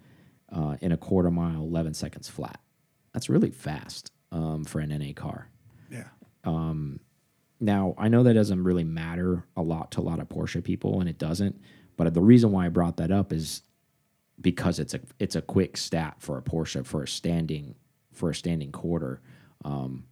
uh, 0.52 0.78
in 0.82 0.92
a 0.92 0.98
quarter 0.98 1.30
mile 1.30 1.62
11 1.62 1.94
seconds 1.94 2.30
flat 2.30 2.62
that's 3.14 3.30
really 3.30 3.52
fast 3.52 4.12
um, 4.32 4.64
for 4.64 4.80
an 4.80 4.98
NA 4.98 5.12
car 5.14 5.51
Yeah. 6.46 6.80
now 7.60 7.96
I 7.98 8.08
know 8.08 8.24
that 8.24 8.34
doesn't 8.34 8.64
really 8.64 8.84
matter 8.84 9.46
a 9.56 9.62
lot 9.62 9.92
to 9.92 10.02
a 10.02 10.04
lot 10.04 10.20
of 10.20 10.30
Porsche 10.30 10.64
people 10.64 11.00
and 11.00 11.10
it 11.10 11.18
doesn't 11.18 11.60
but 11.98 12.14
the 12.14 12.22
reason 12.22 12.52
why 12.52 12.66
I 12.66 12.70
brought 12.70 12.98
that 12.98 13.12
up 13.12 13.34
is 13.34 13.62
because 14.40 14.80
it's 14.80 14.94
a 14.94 15.02
it's 15.20 15.36
a 15.36 15.42
quick 15.42 15.78
stat 15.78 16.16
for 16.20 16.38
a 16.38 16.42
Porsche 16.42 16.86
for 16.86 17.04
a 17.04 17.08
standing 17.08 17.76
for 18.14 18.32
a 18.32 18.36
standing 18.36 18.72
quarter 18.72 19.22
um, 19.64 20.06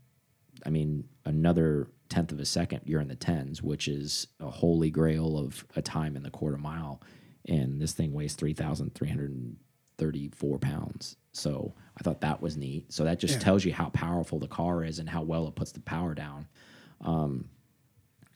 I 0.65 0.69
mean, 0.69 1.03
another 1.25 1.87
tenth 2.09 2.31
of 2.31 2.39
a 2.39 2.45
second, 2.45 2.81
you're 2.85 3.01
in 3.01 3.07
the 3.07 3.15
tens, 3.15 3.61
which 3.61 3.87
is 3.87 4.27
a 4.39 4.49
holy 4.49 4.89
grail 4.89 5.37
of 5.37 5.63
a 5.75 5.81
time 5.81 6.15
in 6.15 6.23
the 6.23 6.31
quarter 6.31 6.57
mile. 6.57 7.01
And 7.47 7.79
this 7.81 7.93
thing 7.93 8.13
weighs 8.13 8.33
3,334 8.35 10.59
pounds. 10.59 11.15
So 11.31 11.73
I 11.99 12.01
thought 12.03 12.21
that 12.21 12.41
was 12.41 12.55
neat. 12.55 12.91
So 12.93 13.03
that 13.03 13.19
just 13.19 13.35
Yeah. 13.35 13.39
tells 13.41 13.65
you 13.65 13.73
how 13.73 13.89
powerful 13.89 14.39
the 14.39 14.47
car 14.47 14.83
is 14.83 14.99
and 14.99 15.09
how 15.09 15.21
well 15.21 15.47
it 15.47 15.55
puts 15.55 15.73
the 15.73 15.81
power 15.81 16.15
down. 16.15 16.47
Um, 17.01 17.49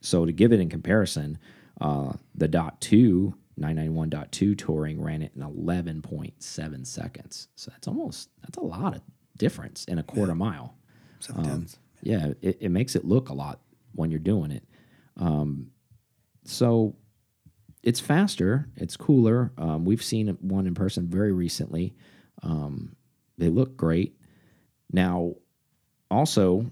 so 0.02 0.26
to 0.26 0.32
give 0.34 0.52
it 0.52 0.60
in 0.60 0.70
comparison, 0.70 1.38
uh, 1.80 2.14
the 2.36 2.48
dot 2.48 2.82
two 2.82 3.36
991.2 3.60 4.58
touring 4.58 5.00
ran 5.00 5.22
it 5.22 5.32
in 5.36 5.44
11.7 5.44 6.86
seconds. 6.88 7.48
So 7.56 7.72
that's 7.72 7.88
almost 7.88 8.30
that's 8.42 8.58
a 8.58 8.62
lot 8.62 8.96
of 8.96 9.02
difference 9.38 9.86
in 9.86 9.98
a 10.00 10.04
quarter 10.04 10.34
mile. 10.36 10.76
Seven 11.20 11.44
tens. 11.44 11.78
Yeah, 12.02 12.34
it, 12.42 12.58
it 12.62 12.70
makes 12.70 12.96
it 12.96 13.06
look 13.06 13.30
a 13.30 13.34
lot 13.34 13.62
when 13.94 14.10
you're 14.12 14.20
doing 14.20 14.52
it. 14.52 14.64
Um, 15.18 15.68
so 16.46 16.96
it's 17.84 18.00
faster, 18.00 18.68
it's 18.76 18.98
cooler. 18.98 19.52
Um, 19.58 19.86
we've 19.86 20.04
seen 20.04 20.28
one 20.42 20.66
in 20.68 20.74
person 20.74 21.08
very 21.08 21.32
recently. 21.32 21.96
Um, 22.42 22.96
they 23.38 23.50
look 23.50 23.76
great. 23.78 24.18
Now, 24.92 25.36
also, 26.10 26.72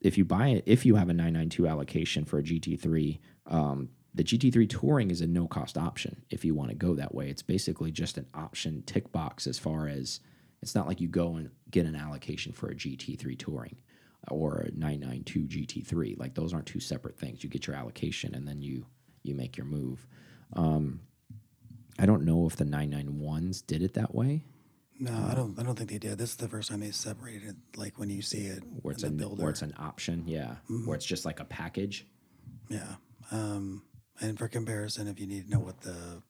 if 0.00 0.18
you 0.18 0.24
buy 0.24 0.48
it, 0.48 0.64
if 0.66 0.86
you 0.86 0.96
have 0.96 1.08
a 1.08 1.14
992 1.14 1.66
allocation 1.66 2.24
for 2.24 2.38
a 2.38 2.42
GT3, 2.42 3.18
um, 3.46 3.90
the 4.14 4.24
GT3 4.24 4.68
Touring 4.68 5.10
is 5.10 5.20
a 5.20 5.26
no 5.26 5.46
cost 5.46 5.78
option 5.78 6.22
if 6.30 6.44
you 6.44 6.54
want 6.54 6.70
to 6.70 6.76
go 6.76 6.94
that 6.94 7.14
way. 7.14 7.28
It's 7.28 7.42
basically 7.42 7.90
just 7.90 8.18
an 8.18 8.26
option 8.34 8.82
tick 8.86 9.10
box 9.10 9.46
as 9.46 9.58
far 9.58 9.88
as 9.88 10.20
it's 10.60 10.74
not 10.74 10.86
like 10.86 11.00
you 11.00 11.08
go 11.08 11.36
and 11.36 11.50
get 11.70 11.86
an 11.86 11.96
allocation 11.96 12.52
for 12.52 12.68
a 12.68 12.74
GT3 12.74 13.38
Touring 13.38 13.76
or 14.30 14.66
a 14.68 14.70
992 14.72 15.40
GT3. 15.40 16.18
Like 16.18 16.34
those 16.34 16.52
aren't 16.52 16.66
two 16.66 16.80
separate 16.80 17.18
things. 17.18 17.42
You 17.42 17.50
get 17.50 17.66
your 17.66 17.76
allocation 17.76 18.34
and 18.34 18.46
then 18.46 18.62
you 18.62 18.86
you 19.22 19.34
make 19.34 19.56
your 19.56 19.66
move. 19.66 20.06
Um, 20.54 21.00
I 21.98 22.06
don't 22.06 22.24
know 22.24 22.46
if 22.46 22.56
the 22.56 22.64
991s 22.64 23.64
did 23.66 23.82
it 23.82 23.94
that 23.94 24.14
way, 24.14 24.44
No, 24.98 25.26
I 25.30 25.34
don't. 25.34 25.58
I 25.58 25.62
don't 25.62 25.76
think 25.76 25.90
they 25.90 25.98
did. 25.98 26.18
This 26.18 26.30
is 26.30 26.36
the 26.36 26.48
first 26.48 26.70
time 26.70 26.80
they 26.80 26.90
separated. 26.90 27.50
it, 27.50 27.78
Like 27.78 27.98
when 27.98 28.10
you 28.10 28.22
see 28.22 28.46
it 28.46 28.62
where 28.82 28.92
it's 28.92 29.02
a 29.02 29.10
builder. 29.10 29.42
where 29.42 29.50
it's 29.50 29.62
an 29.62 29.74
option, 29.78 30.22
yeah, 30.26 30.56
where 30.84 30.94
it's 30.94 31.06
just 31.06 31.24
like 31.24 31.40
a 31.40 31.44
package. 31.44 32.06
Yeah. 32.68 32.94
Um, 33.30 33.82
and 34.20 34.38
for 34.38 34.46
comparison, 34.48 35.08
if 35.08 35.18
you 35.18 35.26
need 35.26 35.46
to 35.46 35.50
know 35.50 35.58
what 35.60 35.80
the 35.80 36.22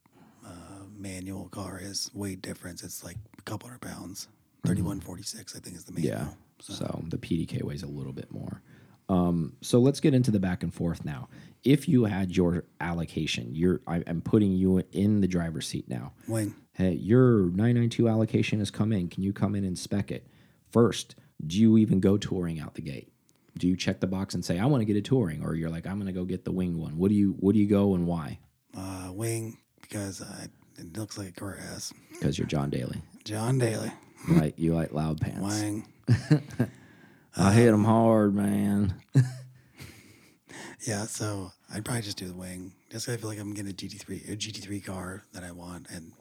uh, 0.46 0.84
manual 0.96 1.48
car 1.48 1.78
is, 1.82 2.10
weight 2.14 2.40
difference, 2.42 2.82
it's 2.82 3.04
like 3.04 3.16
a 3.38 3.42
couple 3.42 3.68
hundred 3.68 3.82
pounds. 3.82 4.28
Thirty-one 4.64 5.00
forty-six, 5.00 5.56
I 5.56 5.58
think, 5.58 5.76
is 5.76 5.84
the 5.84 5.92
manual. 5.92 6.16
Mm-hmm. 6.16 6.28
Yeah. 6.28 6.34
So. 6.60 7.02
the 7.08 7.18
PDK 7.18 7.62
weighs 7.64 7.82
a 7.82 7.88
little 7.88 8.12
bit 8.12 8.30
more. 8.30 8.62
Um, 9.08 9.56
so 9.60 9.80
let's 9.80 9.98
get 9.98 10.14
into 10.14 10.30
the 10.30 10.38
back 10.38 10.62
and 10.62 10.72
forth 10.72 11.04
now. 11.04 11.28
If 11.64 11.88
you 11.88 12.04
had 12.04 12.36
your 12.36 12.64
allocation, 12.80 13.52
you're 13.54 13.80
I, 13.88 14.02
I'm 14.06 14.20
putting 14.22 14.52
you 14.52 14.82
in 14.92 15.20
the 15.20 15.26
driver's 15.28 15.66
seat 15.66 15.88
now. 15.88 16.12
Wing. 16.28 16.54
Hey, 16.74 16.92
your 16.92 17.50
992 17.50 18.08
allocation 18.08 18.58
has 18.60 18.70
come 18.70 18.92
in. 18.92 19.08
Can 19.08 19.22
you 19.22 19.32
come 19.32 19.54
in 19.54 19.64
and 19.64 19.78
spec 19.78 20.10
it? 20.10 20.26
First, 20.70 21.16
do 21.46 21.58
you 21.58 21.76
even 21.76 22.00
go 22.00 22.16
touring 22.16 22.60
out 22.60 22.74
the 22.74 22.82
gate? 22.82 23.12
Do 23.58 23.68
you 23.68 23.76
check 23.76 24.00
the 24.00 24.06
box 24.06 24.34
and 24.34 24.42
say 24.42 24.58
I 24.58 24.64
want 24.64 24.80
to 24.80 24.86
get 24.86 24.96
a 24.96 25.02
touring, 25.02 25.44
or 25.44 25.54
you're 25.54 25.68
like 25.68 25.86
I'm 25.86 25.96
going 25.96 26.06
to 26.06 26.12
go 26.12 26.24
get 26.24 26.44
the 26.44 26.52
wing 26.52 26.80
one? 26.80 26.96
What 26.96 27.08
do 27.10 27.14
you 27.14 27.36
What 27.40 27.52
do 27.52 27.58
you 27.58 27.66
go 27.68 27.94
and 27.94 28.06
why? 28.06 28.38
Uh, 28.74 29.10
wing 29.12 29.58
because 29.82 30.22
uh, 30.22 30.46
it 30.78 30.96
looks 30.96 31.18
like 31.18 31.28
a 31.28 31.32
grass. 31.32 31.92
Because 32.12 32.38
you're 32.38 32.46
John 32.46 32.70
Daly. 32.70 33.02
John 33.24 33.58
Daly. 33.58 33.92
You 34.28 34.34
like 34.36 34.56
you 34.56 34.72
like 34.72 34.92
loud 34.92 35.20
pants. 35.20 35.40
Wang. 35.40 35.84
I 37.36 37.52
hit 37.52 37.72
them 37.72 37.84
hard, 37.84 38.36
man. 38.36 38.94
Yeah, 40.86 41.04
so 41.04 41.52
I'd 41.72 41.84
probably 41.84 42.02
just 42.02 42.16
do 42.16 42.26
the 42.26 42.34
wing. 42.34 42.72
Just 42.90 43.08
I 43.08 43.16
feel 43.16 43.28
like 43.28 43.38
I'm 43.38 43.54
getting 43.54 43.70
a 43.70 43.74
GT3 43.74 44.32
a 44.32 44.36
GT3 44.36 44.84
car 44.84 45.22
that 45.32 45.44
I 45.44 45.52
want, 45.52 45.86
and 45.90 46.12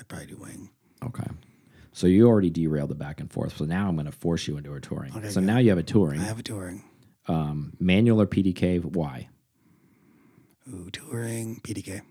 I'd 0.00 0.08
probably 0.08 0.26
do 0.26 0.36
wing. 0.36 0.70
Okay. 1.04 1.26
So 1.92 2.06
you 2.06 2.26
already 2.26 2.50
derailed 2.50 2.88
the 2.90 2.94
back 2.94 3.20
and 3.20 3.30
forth. 3.30 3.56
So 3.58 3.64
now 3.66 3.88
I'm 3.88 3.94
going 3.96 4.06
to 4.06 4.12
force 4.12 4.48
you 4.48 4.56
into 4.56 4.74
a 4.74 4.80
touring. 4.80 5.14
Okay, 5.14 5.28
so 5.28 5.40
good. 5.40 5.46
now 5.46 5.58
you 5.58 5.68
have 5.70 5.78
a 5.78 5.82
touring. 5.82 6.20
I 6.20 6.24
have 6.24 6.38
a 6.38 6.42
touring. 6.42 6.84
Um, 7.28 7.74
manual 7.78 8.20
or 8.20 8.26
PDK? 8.26 8.82
Why? 8.82 9.28
Ooh, 10.72 10.88
touring, 10.90 11.60
PDK. 11.62 12.02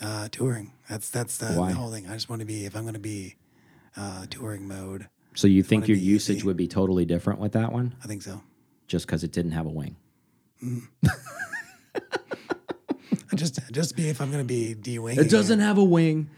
Uh, 0.00 0.28
touring. 0.30 0.72
That's 0.90 1.08
that's 1.10 1.38
the, 1.38 1.46
the 1.46 1.72
whole 1.74 1.90
thing. 1.90 2.06
I 2.06 2.14
just 2.14 2.28
want 2.28 2.40
to 2.40 2.46
be 2.46 2.64
if 2.66 2.74
I'm 2.76 2.82
going 2.82 2.94
to 2.94 3.00
be 3.00 3.36
uh, 3.96 4.26
touring 4.28 4.66
mode. 4.68 5.08
So 5.34 5.46
you 5.46 5.62
think 5.62 5.88
your 5.88 5.96
usage 5.96 6.38
easy. 6.38 6.46
would 6.46 6.56
be 6.56 6.66
totally 6.68 7.04
different 7.04 7.40
with 7.40 7.52
that 7.52 7.72
one, 7.72 7.94
I 8.02 8.06
think 8.06 8.22
so. 8.22 8.42
just 8.88 9.06
because 9.06 9.22
it 9.24 9.32
didn't 9.32 9.52
have 9.52 9.66
a 9.66 9.70
wing? 9.70 9.96
I 10.62 10.80
just 13.34 13.60
just 13.72 13.96
be 13.96 14.08
if 14.08 14.20
I'm 14.20 14.30
going 14.30 14.42
to 14.42 14.46
be 14.46 14.74
D 14.74 14.98
wing. 14.98 15.18
It 15.18 15.30
doesn't 15.30 15.60
have 15.60 15.78
a 15.78 15.84
wing. 15.84 16.30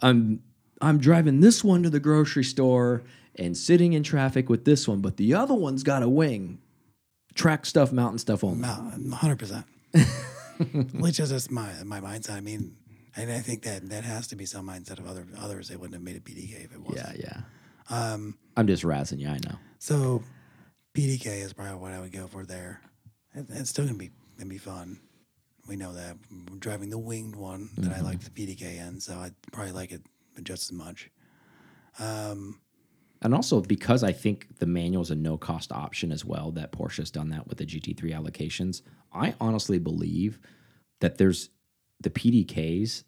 I'm 0.00 0.42
I'm 0.80 0.98
driving 0.98 1.40
this 1.40 1.64
one 1.64 1.82
to 1.82 1.90
the 1.90 2.00
grocery 2.00 2.44
store 2.44 3.02
and 3.36 3.56
sitting 3.56 3.92
in 3.92 4.02
traffic 4.02 4.48
with 4.48 4.64
this 4.64 4.86
one, 4.86 5.00
but 5.00 5.16
the 5.16 5.34
other 5.34 5.54
one's 5.54 5.82
got 5.82 6.02
a 6.02 6.08
wing. 6.08 6.58
Track 7.34 7.66
stuff, 7.66 7.92
mountain 7.92 8.18
stuff 8.18 8.44
only. 8.44 8.68
hundred 9.12 9.38
percent. 9.38 9.66
Which 10.94 11.18
is 11.18 11.30
just 11.30 11.50
my 11.50 11.72
my 11.84 12.00
mindset. 12.00 12.34
I 12.34 12.40
mean, 12.40 12.76
and 13.16 13.32
I 13.32 13.40
think 13.40 13.62
that 13.62 13.88
that 13.90 14.04
has 14.04 14.28
to 14.28 14.36
be 14.36 14.46
some 14.46 14.68
mindset 14.68 14.98
of 14.98 15.06
other 15.08 15.26
others. 15.38 15.68
They 15.68 15.76
wouldn't 15.76 15.94
have 15.94 16.02
made 16.02 16.16
a 16.16 16.20
PDK 16.20 16.64
if 16.64 16.72
it 16.72 16.80
wasn't. 16.80 17.18
Yeah, 17.18 17.42
yeah. 17.90 18.12
Um, 18.12 18.38
I'm 18.56 18.66
just 18.66 18.82
razzing 18.84 19.18
you. 19.18 19.28
I 19.28 19.38
know. 19.44 19.56
So 19.78 20.22
PDK 20.96 21.42
is 21.42 21.52
probably 21.52 21.76
what 21.76 21.92
I 21.92 22.00
would 22.00 22.12
go 22.12 22.26
for 22.26 22.44
there. 22.44 22.80
It, 23.34 23.46
it's 23.50 23.70
still 23.70 23.84
gonna 23.84 23.98
be 23.98 24.10
gonna 24.38 24.48
be 24.50 24.58
fun. 24.58 25.00
We 25.66 25.76
know 25.76 25.94
that 25.94 26.16
I'm 26.30 26.58
driving 26.58 26.90
the 26.90 26.98
winged 26.98 27.36
one 27.36 27.70
that 27.78 27.96
I 27.96 28.00
like 28.00 28.20
the 28.20 28.30
mm-hmm. 28.30 28.64
PDK 28.64 28.86
in, 28.86 29.00
so 29.00 29.16
I'd 29.18 29.34
probably 29.52 29.72
like 29.72 29.92
it 29.92 30.02
just 30.42 30.64
as 30.64 30.72
much. 30.72 31.10
Um, 31.98 32.60
and 33.22 33.34
also 33.34 33.60
because 33.60 34.04
I 34.04 34.12
think 34.12 34.58
the 34.58 34.66
manual 34.66 35.02
is 35.02 35.10
a 35.10 35.14
no 35.14 35.38
cost 35.38 35.72
option 35.72 36.12
as 36.12 36.24
well, 36.24 36.50
that 36.52 36.72
Porsche's 36.72 37.10
done 37.10 37.30
that 37.30 37.46
with 37.48 37.58
the 37.58 37.66
GT3 37.66 38.12
allocations. 38.12 38.82
I 39.12 39.34
honestly 39.40 39.78
believe 39.78 40.38
that 41.00 41.16
there's 41.16 41.48
the 42.00 42.10
PDKs 42.10 43.04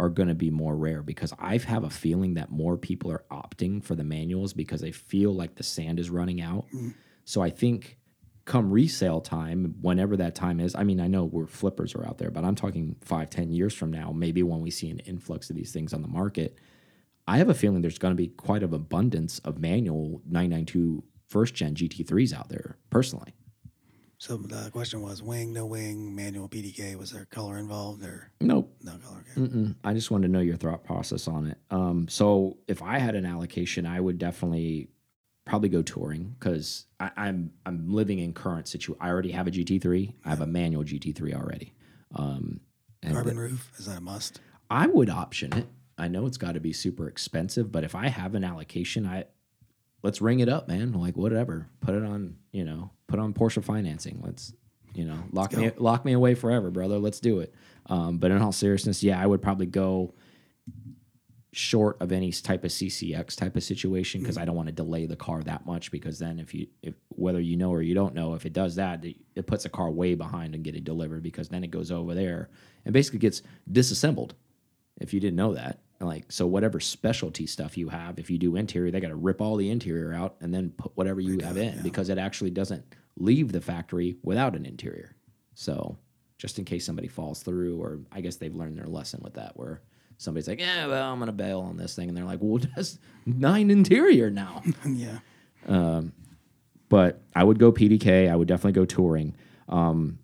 are 0.00 0.08
going 0.08 0.28
to 0.28 0.34
be 0.34 0.50
more 0.50 0.74
rare 0.74 1.02
because 1.02 1.32
I 1.38 1.56
have 1.58 1.84
a 1.84 1.90
feeling 1.90 2.34
that 2.34 2.50
more 2.50 2.76
people 2.76 3.12
are 3.12 3.24
opting 3.30 3.82
for 3.82 3.94
the 3.94 4.02
manuals 4.02 4.52
because 4.52 4.80
they 4.80 4.90
feel 4.90 5.32
like 5.32 5.54
the 5.54 5.62
sand 5.62 6.00
is 6.00 6.10
running 6.10 6.40
out. 6.40 6.66
Mm. 6.74 6.94
So 7.24 7.40
I 7.40 7.50
think 7.50 7.98
come 8.44 8.70
resale 8.70 9.20
time, 9.20 9.74
whenever 9.80 10.16
that 10.18 10.34
time 10.34 10.60
is, 10.60 10.74
I 10.74 10.84
mean, 10.84 11.00
I 11.00 11.06
know 11.06 11.24
we're 11.24 11.46
flippers 11.46 11.94
are 11.94 12.06
out 12.06 12.18
there, 12.18 12.30
but 12.30 12.44
I'm 12.44 12.54
talking 12.54 12.96
five, 13.00 13.30
ten 13.30 13.50
years 13.50 13.72
from 13.74 13.90
now, 13.90 14.12
maybe 14.12 14.42
when 14.42 14.60
we 14.60 14.70
see 14.70 14.90
an 14.90 14.98
influx 15.00 15.48
of 15.50 15.56
these 15.56 15.72
things 15.72 15.92
on 15.94 16.02
the 16.02 16.08
market, 16.08 16.58
I 17.26 17.38
have 17.38 17.48
a 17.48 17.54
feeling 17.54 17.80
there's 17.80 17.98
going 17.98 18.12
to 18.12 18.16
be 18.22 18.28
quite 18.28 18.62
an 18.62 18.74
abundance 18.74 19.38
of 19.40 19.58
manual 19.58 20.20
992 20.26 21.02
first 21.26 21.54
gen 21.54 21.74
GT3s 21.74 22.34
out 22.34 22.50
there, 22.50 22.76
personally. 22.90 23.34
So 24.18 24.36
the 24.36 24.70
question 24.70 25.02
was 25.02 25.22
wing, 25.22 25.52
no 25.52 25.66
wing, 25.66 26.14
manual 26.14 26.48
PDK. 26.48 26.96
Was 26.96 27.10
there 27.12 27.26
color 27.26 27.58
involved 27.58 28.04
or 28.04 28.30
Nope. 28.40 28.74
no 28.82 28.92
color? 28.98 29.24
Okay. 29.32 29.40
Mm-mm. 29.40 29.74
I 29.84 29.92
just 29.92 30.10
wanted 30.10 30.28
to 30.28 30.32
know 30.32 30.40
your 30.40 30.56
thought 30.56 30.84
process 30.84 31.28
on 31.28 31.46
it. 31.48 31.58
Um, 31.70 32.08
so 32.08 32.58
if 32.68 32.80
I 32.82 32.98
had 32.98 33.14
an 33.16 33.26
allocation, 33.26 33.84
I 33.86 34.00
would 34.00 34.18
definitely 34.18 34.88
probably 35.44 35.68
go 35.68 35.82
touring 35.82 36.34
because 36.38 36.86
I'm 37.00 37.52
I'm 37.66 37.90
living 37.90 38.18
in 38.18 38.32
current 38.32 38.68
situation. 38.68 39.00
I 39.00 39.10
already 39.10 39.32
have 39.32 39.46
a 39.46 39.50
GT3. 39.50 40.14
I 40.24 40.28
have 40.28 40.40
a 40.40 40.46
manual 40.46 40.84
GT3 40.84 41.34
already. 41.34 41.74
Um, 42.14 42.60
and 43.02 43.14
Carbon 43.14 43.38
roof 43.38 43.70
is 43.78 43.86
that 43.86 43.98
a 43.98 44.00
must? 44.00 44.40
I 44.70 44.86
would 44.86 45.10
option 45.10 45.52
it. 45.52 45.66
I 45.96 46.08
know 46.08 46.26
it's 46.26 46.38
got 46.38 46.52
to 46.54 46.60
be 46.60 46.72
super 46.72 47.08
expensive, 47.08 47.70
but 47.70 47.84
if 47.84 47.94
I 47.94 48.08
have 48.08 48.34
an 48.34 48.44
allocation, 48.44 49.06
I 49.06 49.24
let's 50.02 50.20
ring 50.20 50.40
it 50.40 50.48
up, 50.48 50.68
man. 50.68 50.92
Like 50.92 51.16
whatever, 51.16 51.68
put 51.80 51.94
it 51.94 52.04
on, 52.04 52.36
you 52.52 52.64
know, 52.64 52.90
put 53.06 53.18
on 53.18 53.34
Porsche 53.34 53.62
financing. 53.62 54.20
Let's, 54.24 54.52
you 54.94 55.04
know, 55.04 55.18
lock 55.32 55.52
me 55.52 55.70
lock 55.76 56.04
me 56.04 56.12
away 56.12 56.34
forever, 56.34 56.70
brother. 56.70 56.98
Let's 56.98 57.20
do 57.20 57.40
it. 57.40 57.54
Um, 57.86 58.18
but 58.18 58.30
in 58.30 58.40
all 58.40 58.52
seriousness, 58.52 59.02
yeah, 59.02 59.20
I 59.20 59.26
would 59.26 59.42
probably 59.42 59.66
go 59.66 60.14
short 61.56 61.96
of 62.00 62.12
any 62.12 62.32
type 62.32 62.64
of 62.64 62.70
CCX 62.70 63.36
type 63.36 63.56
of 63.56 63.62
situation 63.62 64.20
because 64.20 64.36
I 64.36 64.44
don't 64.44 64.56
want 64.56 64.68
to 64.68 64.74
delay 64.74 65.06
the 65.06 65.16
car 65.16 65.42
that 65.42 65.64
much 65.66 65.90
because 65.90 66.18
then 66.18 66.38
if 66.38 66.52
you 66.52 66.66
if 66.82 66.94
whether 67.10 67.40
you 67.40 67.56
know 67.56 67.70
or 67.70 67.82
you 67.82 67.94
don't 67.94 68.14
know 68.14 68.34
if 68.34 68.44
it 68.44 68.52
does 68.52 68.74
that 68.76 69.04
it, 69.04 69.16
it 69.34 69.46
puts 69.46 69.64
a 69.64 69.68
car 69.68 69.90
way 69.90 70.14
behind 70.14 70.54
and 70.54 70.64
get 70.64 70.74
it 70.74 70.84
delivered 70.84 71.22
because 71.22 71.48
then 71.48 71.62
it 71.62 71.70
goes 71.70 71.90
over 71.90 72.14
there 72.14 72.50
and 72.84 72.92
basically 72.92 73.18
gets 73.18 73.42
disassembled 73.70 74.34
if 75.00 75.14
you 75.14 75.20
didn't 75.20 75.36
know 75.36 75.54
that. 75.54 75.80
Like 76.00 76.30
so 76.30 76.46
whatever 76.46 76.80
specialty 76.80 77.46
stuff 77.46 77.78
you 77.78 77.88
have 77.88 78.18
if 78.18 78.30
you 78.30 78.36
do 78.36 78.56
interior 78.56 78.90
they 78.90 79.00
got 79.00 79.08
to 79.08 79.14
rip 79.14 79.40
all 79.40 79.56
the 79.56 79.70
interior 79.70 80.12
out 80.12 80.36
and 80.40 80.52
then 80.52 80.70
put 80.76 80.92
whatever 80.96 81.20
you 81.20 81.38
have 81.40 81.56
in 81.56 81.80
because 81.82 82.08
it 82.08 82.18
actually 82.18 82.50
doesn't 82.50 82.84
leave 83.16 83.52
the 83.52 83.60
factory 83.60 84.16
without 84.22 84.56
an 84.56 84.66
interior. 84.66 85.14
So 85.54 85.96
just 86.36 86.58
in 86.58 86.64
case 86.64 86.84
somebody 86.84 87.08
falls 87.08 87.42
through 87.42 87.80
or 87.80 88.00
i 88.12 88.20
guess 88.20 88.36
they've 88.36 88.54
learned 88.54 88.76
their 88.76 88.86
lesson 88.86 89.20
with 89.22 89.34
that 89.34 89.56
where 89.56 89.80
somebody's 90.16 90.48
like 90.48 90.60
yeah 90.60 90.86
well 90.86 91.12
i'm 91.12 91.18
gonna 91.18 91.32
bail 91.32 91.60
on 91.60 91.76
this 91.76 91.94
thing 91.94 92.08
and 92.08 92.16
they're 92.16 92.24
like 92.24 92.38
well 92.40 92.60
that's 92.76 92.98
nine 93.26 93.70
interior 93.70 94.30
now 94.30 94.62
yeah. 94.86 95.18
but 96.88 97.22
I 97.34 97.42
would 97.42 97.58
go 97.58 97.72
PDK. 97.72 98.30
I 98.30 98.36
would 98.36 98.48
definitely 98.48 98.72
go 98.72 98.84
touring. 98.84 99.34
Um, 99.68 100.18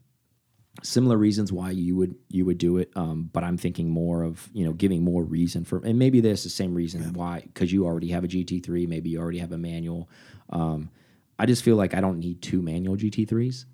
similar 0.83 1.17
reasons 1.17 1.53
why 1.53 1.73
you 1.73 1.97
would 1.97 2.15
you 2.29 2.45
would 2.45 2.59
do 2.59 2.79
it, 2.79 2.91
um, 2.95 3.29
but 3.33 3.43
I'm 3.43 3.57
thinking 3.57 3.91
more 3.91 4.23
of 4.23 4.49
you 4.53 4.65
know 4.65 4.73
giving 4.73 5.03
more 5.03 5.25
reason 5.25 5.65
for, 5.65 5.85
and 5.85 5.99
maybe 5.99 6.21
there's 6.21 6.45
the 6.45 6.51
same 6.51 6.75
reason 6.75 7.13
why 7.13 7.41
because 7.41 7.73
you 7.73 7.87
already 7.87 8.09
have 8.09 8.25
a 8.25 8.29
GT3, 8.29 8.87
maybe 8.87 9.11
you 9.11 9.21
already 9.21 9.39
have 9.39 9.53
a 9.53 9.59
manual. 9.59 10.09
Um, 10.51 10.91
I 11.39 11.47
just 11.47 11.65
feel 11.65 11.77
like 11.77 11.95
I 11.95 12.01
don't 12.01 12.19
need 12.19 12.43
two 12.43 12.63
manual 12.63 12.97
GT3s, 12.97 13.65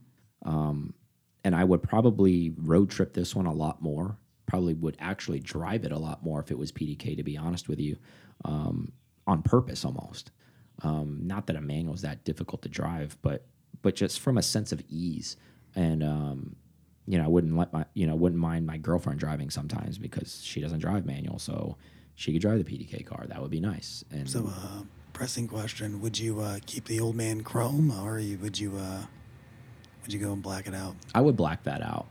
um, 0.45 0.95
and 1.45 1.55
I 1.55 1.65
would 1.65 1.83
probably 1.83 2.55
road 2.57 2.91
trip 2.91 3.13
this 3.13 3.35
one 3.35 3.47
a 3.47 3.53
lot 3.53 3.83
more. 3.83 4.17
Probably 4.47 4.75
would 4.75 4.97
actually 4.99 5.41
drive 5.41 5.85
it 5.85 5.93
a 5.93 5.99
lot 5.99 6.23
more 6.25 6.41
if 6.41 6.51
it 6.51 6.59
was 6.59 6.73
PDK. 6.73 7.17
To 7.17 7.23
be 7.23 7.37
honest 7.37 7.69
with 7.69 7.81
you, 7.81 7.97
um, 8.45 8.93
on 9.27 9.43
purpose 9.43 9.85
almost. 9.85 10.31
Um, 10.83 11.21
not 11.23 11.47
that 11.47 11.57
a 11.57 11.61
manual 11.61 11.95
is 11.95 12.03
that 12.03 12.25
difficult 12.25 12.63
to 12.63 12.69
drive, 12.69 13.17
but 13.23 13.47
but 13.83 13.95
just 13.95 14.21
from 14.21 14.39
a 14.39 14.43
sense 14.43 14.73
of 14.73 14.83
ease, 14.89 15.37
and 15.75 16.03
um, 16.03 16.57
you 17.07 17.19
know, 17.19 17.25
I 17.25 17.29
wouldn't 17.29 17.57
let 17.57 17.73
my 17.73 17.85
you 17.95 18.07
know 18.07 18.15
wouldn't 18.15 18.41
mind 18.41 18.67
my 18.67 18.77
girlfriend 18.77 19.19
driving 19.19 19.51
sometimes 19.51 19.99
because 19.99 20.43
she 20.43 20.61
doesn't 20.61 20.81
drive 20.81 21.07
manual, 21.07 21.39
so 21.39 21.77
she 22.15 22.33
could 22.33 22.43
drive 22.43 22.63
the 22.63 22.65
PDK 22.65 23.07
car. 23.07 23.27
That 23.29 23.41
would 23.41 23.51
be 23.51 23.61
nice. 23.61 24.05
And 24.11 24.29
So 24.29 24.47
uh, 24.49 24.83
pressing 25.13 25.49
question: 25.49 26.01
Would 26.01 26.19
you 26.19 26.41
uh, 26.41 26.59
keep 26.67 26.85
the 26.85 27.01
old 27.01 27.17
man 27.17 27.43
chrome, 27.43 27.91
or 27.91 28.19
you, 28.19 28.39
would 28.39 28.59
you 28.59 28.77
uh, 28.77 29.03
would 30.03 30.13
you 30.13 30.21
go 30.21 30.33
and 30.33 30.43
black 30.43 30.67
it 30.67 30.75
out? 30.75 30.95
I 31.15 31.21
would 31.21 31.37
black 31.37 31.63
that 31.65 31.81
out. 31.81 32.07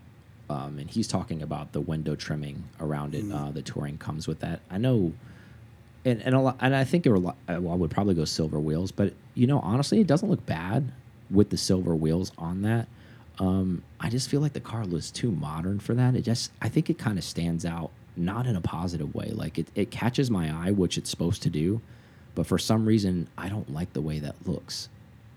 Um, 0.49 0.77
and 0.79 0.89
he's 0.89 1.07
talking 1.07 1.41
about 1.41 1.71
the 1.73 1.81
window 1.81 2.15
trimming 2.15 2.63
around 2.79 3.15
it. 3.15 3.25
Uh, 3.31 3.51
the 3.51 3.61
touring 3.61 3.97
comes 3.97 4.27
with 4.27 4.39
that. 4.41 4.59
I 4.69 4.77
know, 4.77 5.13
and 6.03 6.21
and 6.21 6.35
a 6.35 6.39
lot, 6.39 6.57
and 6.61 6.75
I 6.75 6.83
think 6.83 7.03
there 7.03 7.13
were. 7.13 7.17
a 7.17 7.21
lot- 7.21 7.37
uh, 7.49 7.57
Well, 7.61 7.73
I 7.73 7.75
would 7.77 7.89
probably 7.91 8.13
go 8.13 8.25
silver 8.25 8.59
wheels, 8.59 8.91
but 8.91 9.13
you 9.33 9.47
know, 9.47 9.59
honestly, 9.59 9.99
it 10.01 10.07
doesn't 10.07 10.29
look 10.29 10.45
bad 10.45 10.91
with 11.31 11.49
the 11.49 11.57
silver 11.57 11.95
wheels 11.95 12.31
on 12.37 12.61
that. 12.61 12.87
Um, 13.39 13.81
I 13.99 14.09
just 14.09 14.29
feel 14.29 14.39
like 14.39 14.53
the 14.53 14.59
car 14.59 14.85
looks 14.85 15.09
too 15.11 15.31
modern 15.31 15.79
for 15.79 15.93
that. 15.95 16.15
It 16.15 16.21
just, 16.21 16.51
I 16.61 16.69
think 16.69 16.89
it 16.89 16.97
kind 16.97 17.17
of 17.17 17.23
stands 17.23 17.65
out, 17.65 17.89
not 18.15 18.45
in 18.47 18.55
a 18.55 18.61
positive 18.61 19.13
way. 19.15 19.31
Like 19.31 19.57
it, 19.59 19.67
it 19.75 19.91
catches 19.91 20.29
my 20.31 20.53
eye, 20.67 20.71
which 20.71 20.97
it's 20.97 21.09
supposed 21.09 21.41
to 21.43 21.49
do, 21.49 21.81
but 22.35 22.45
for 22.47 22.57
some 22.59 22.85
reason, 22.85 23.27
I 23.37 23.49
don't 23.49 23.73
like 23.73 23.91
the 23.93 24.01
way 24.01 24.19
that 24.19 24.35
looks. 24.47 24.87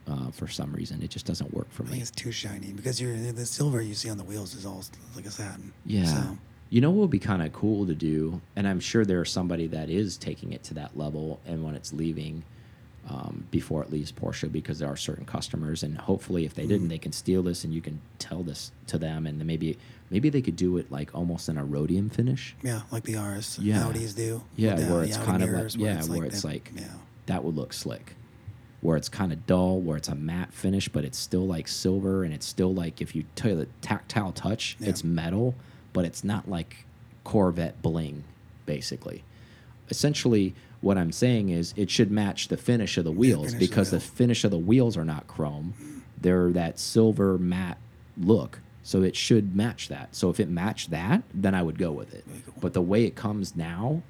Uh, 0.08 0.30
for 0.30 0.48
some 0.48 0.72
reason, 0.72 1.02
it 1.02 1.10
just 1.10 1.26
doesn't 1.26 1.52
work 1.52 1.70
for 1.70 1.82
I 1.84 1.90
me. 1.90 2.00
it's 2.00 2.10
too 2.10 2.32
shiny 2.32 2.72
because 2.72 2.98
you're, 2.98 3.14
the 3.14 3.44
silver 3.44 3.82
you 3.82 3.92
see 3.94 4.08
on 4.08 4.16
the 4.16 4.24
wheels 4.24 4.54
is 4.54 4.64
all 4.64 4.82
like 5.14 5.26
a 5.26 5.30
satin. 5.30 5.72
Yeah. 5.84 6.06
So, 6.06 6.38
You 6.70 6.80
know 6.80 6.90
what 6.90 7.00
would 7.02 7.10
be 7.10 7.18
kind 7.18 7.42
of 7.42 7.52
cool 7.52 7.86
to 7.86 7.94
do, 7.94 8.40
and 8.56 8.66
I'm 8.66 8.80
sure 8.80 9.04
there's 9.04 9.30
somebody 9.30 9.66
that 9.66 9.90
is 9.90 10.16
taking 10.16 10.52
it 10.52 10.62
to 10.64 10.74
that 10.74 10.96
level, 10.96 11.40
and 11.46 11.62
when 11.62 11.74
it's 11.74 11.92
leaving, 11.92 12.42
um, 13.08 13.46
before 13.50 13.82
it 13.82 13.90
leaves 13.90 14.10
Porsche 14.12 14.50
because 14.50 14.78
there 14.78 14.88
are 14.88 14.96
certain 14.96 15.24
customers, 15.26 15.82
and 15.82 15.96
hopefully, 15.98 16.44
if 16.46 16.54
they 16.54 16.66
didn't, 16.66 16.88
they 16.88 16.98
can 16.98 17.12
steal 17.12 17.42
this 17.42 17.64
and 17.64 17.72
you 17.74 17.80
can 17.82 18.00
tell 18.18 18.42
this 18.42 18.70
to 18.86 18.96
them, 18.98 19.26
and 19.26 19.38
then 19.38 19.46
maybe 19.46 19.78
maybe 20.10 20.28
they 20.30 20.40
could 20.42 20.56
do 20.56 20.76
it 20.78 20.90
like 20.90 21.14
almost 21.14 21.48
in 21.50 21.56
a 21.58 21.64
rhodium 21.64 22.08
finish. 22.10 22.54
Yeah, 22.62 22.82
like 22.90 23.04
the 23.04 23.16
RS 23.16 23.58
Yeah. 23.58 23.82
Audis 23.82 24.14
do. 24.16 24.42
Yeah, 24.56 24.74
The- 24.76 24.86
where 24.92 25.04
it's 25.04 25.16
Audi 25.18 25.26
kind 25.26 25.42
of 25.42 25.50
like 25.50 25.76
yeah, 25.76 26.02
where 26.04 26.24
it's 26.24 26.42
that- 26.42 26.48
like 26.48 26.72
yeah. 26.74 26.84
that 27.26 27.44
would 27.44 27.56
look 27.56 27.72
slick. 27.74 28.14
Where 28.80 28.96
it's 28.96 29.08
kind 29.08 29.32
of 29.32 29.44
dull, 29.46 29.80
where 29.80 29.96
it's 29.96 30.08
a 30.08 30.14
matte 30.14 30.52
finish, 30.52 30.88
but 30.88 31.04
it's 31.04 31.18
still 31.18 31.46
like 31.46 31.66
silver, 31.66 32.22
and 32.22 32.32
it's 32.32 32.46
still 32.46 32.72
like 32.72 33.00
if 33.00 33.14
you 33.16 33.24
tell 33.34 33.56
the 33.56 33.66
tactile 33.82 34.32
touch, 34.32 34.76
Yeah. 34.78 34.90
it's 34.90 35.02
metal, 35.02 35.54
but 35.92 36.04
it's 36.04 36.22
not 36.22 36.48
like 36.48 36.84
Corvette 37.24 37.82
bling, 37.82 38.22
basically. 38.66 39.24
Essentially, 39.90 40.54
what 40.80 40.96
I'm 40.96 41.10
saying 41.12 41.48
is 41.48 41.74
it 41.76 41.90
should 41.90 42.10
match 42.12 42.48
the 42.48 42.56
finish 42.56 42.96
of 42.98 43.04
the 43.04 43.10
wheels 43.10 43.52
the 43.52 43.58
because 43.58 43.90
the 43.90 43.96
wheel. 43.98 44.06
finish 44.06 44.44
of 44.44 44.50
the 44.52 44.58
wheels 44.58 44.96
are 44.96 45.04
not 45.04 45.26
chrome; 45.26 45.74
they're 46.20 46.50
that 46.52 46.78
silver 46.78 47.36
matte 47.36 47.78
look. 48.16 48.60
So 48.84 49.02
it 49.02 49.16
should 49.16 49.54
match 49.56 49.88
that. 49.88 50.14
So 50.14 50.30
if 50.30 50.38
it 50.40 50.48
matched 50.48 50.90
that, 50.90 51.22
then 51.34 51.54
I 51.54 51.62
would 51.62 51.78
go 51.78 51.90
with 51.92 52.14
it. 52.14 52.24
But 52.60 52.72
the 52.74 52.80
way 52.80 53.04
it 53.04 53.16
comes 53.16 53.54
now, 53.56 54.02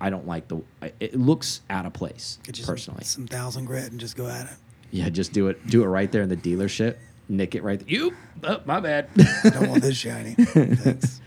I 0.00 0.10
don't 0.10 0.26
like 0.26 0.48
the. 0.48 0.60
It 1.00 1.14
looks 1.18 1.62
out 1.70 1.86
of 1.86 1.92
place 1.92 2.38
Get 2.42 2.58
you 2.58 2.64
personally. 2.64 3.04
some, 3.04 3.26
thousand 3.26 3.64
grit 3.64 3.90
and 3.90 4.00
just 4.00 4.16
go 4.16 4.26
at 4.26 4.46
it. 4.46 4.56
Yeah, 4.90 5.08
just 5.08 5.32
do 5.32 5.48
it. 5.48 5.66
Do 5.66 5.82
it 5.82 5.86
right 5.86 6.10
there 6.10 6.22
in 6.22 6.28
the 6.28 6.36
dealership. 6.36 6.96
Nick 7.28 7.54
it 7.54 7.62
right. 7.62 7.78
There. 7.78 7.88
You. 7.88 8.16
Oh, 8.44 8.60
my 8.66 8.80
bad. 8.80 9.08
Don't 9.42 9.68
want 9.68 9.82
this 9.82 9.96
shiny. 9.96 10.34
Thanks. 10.38 11.20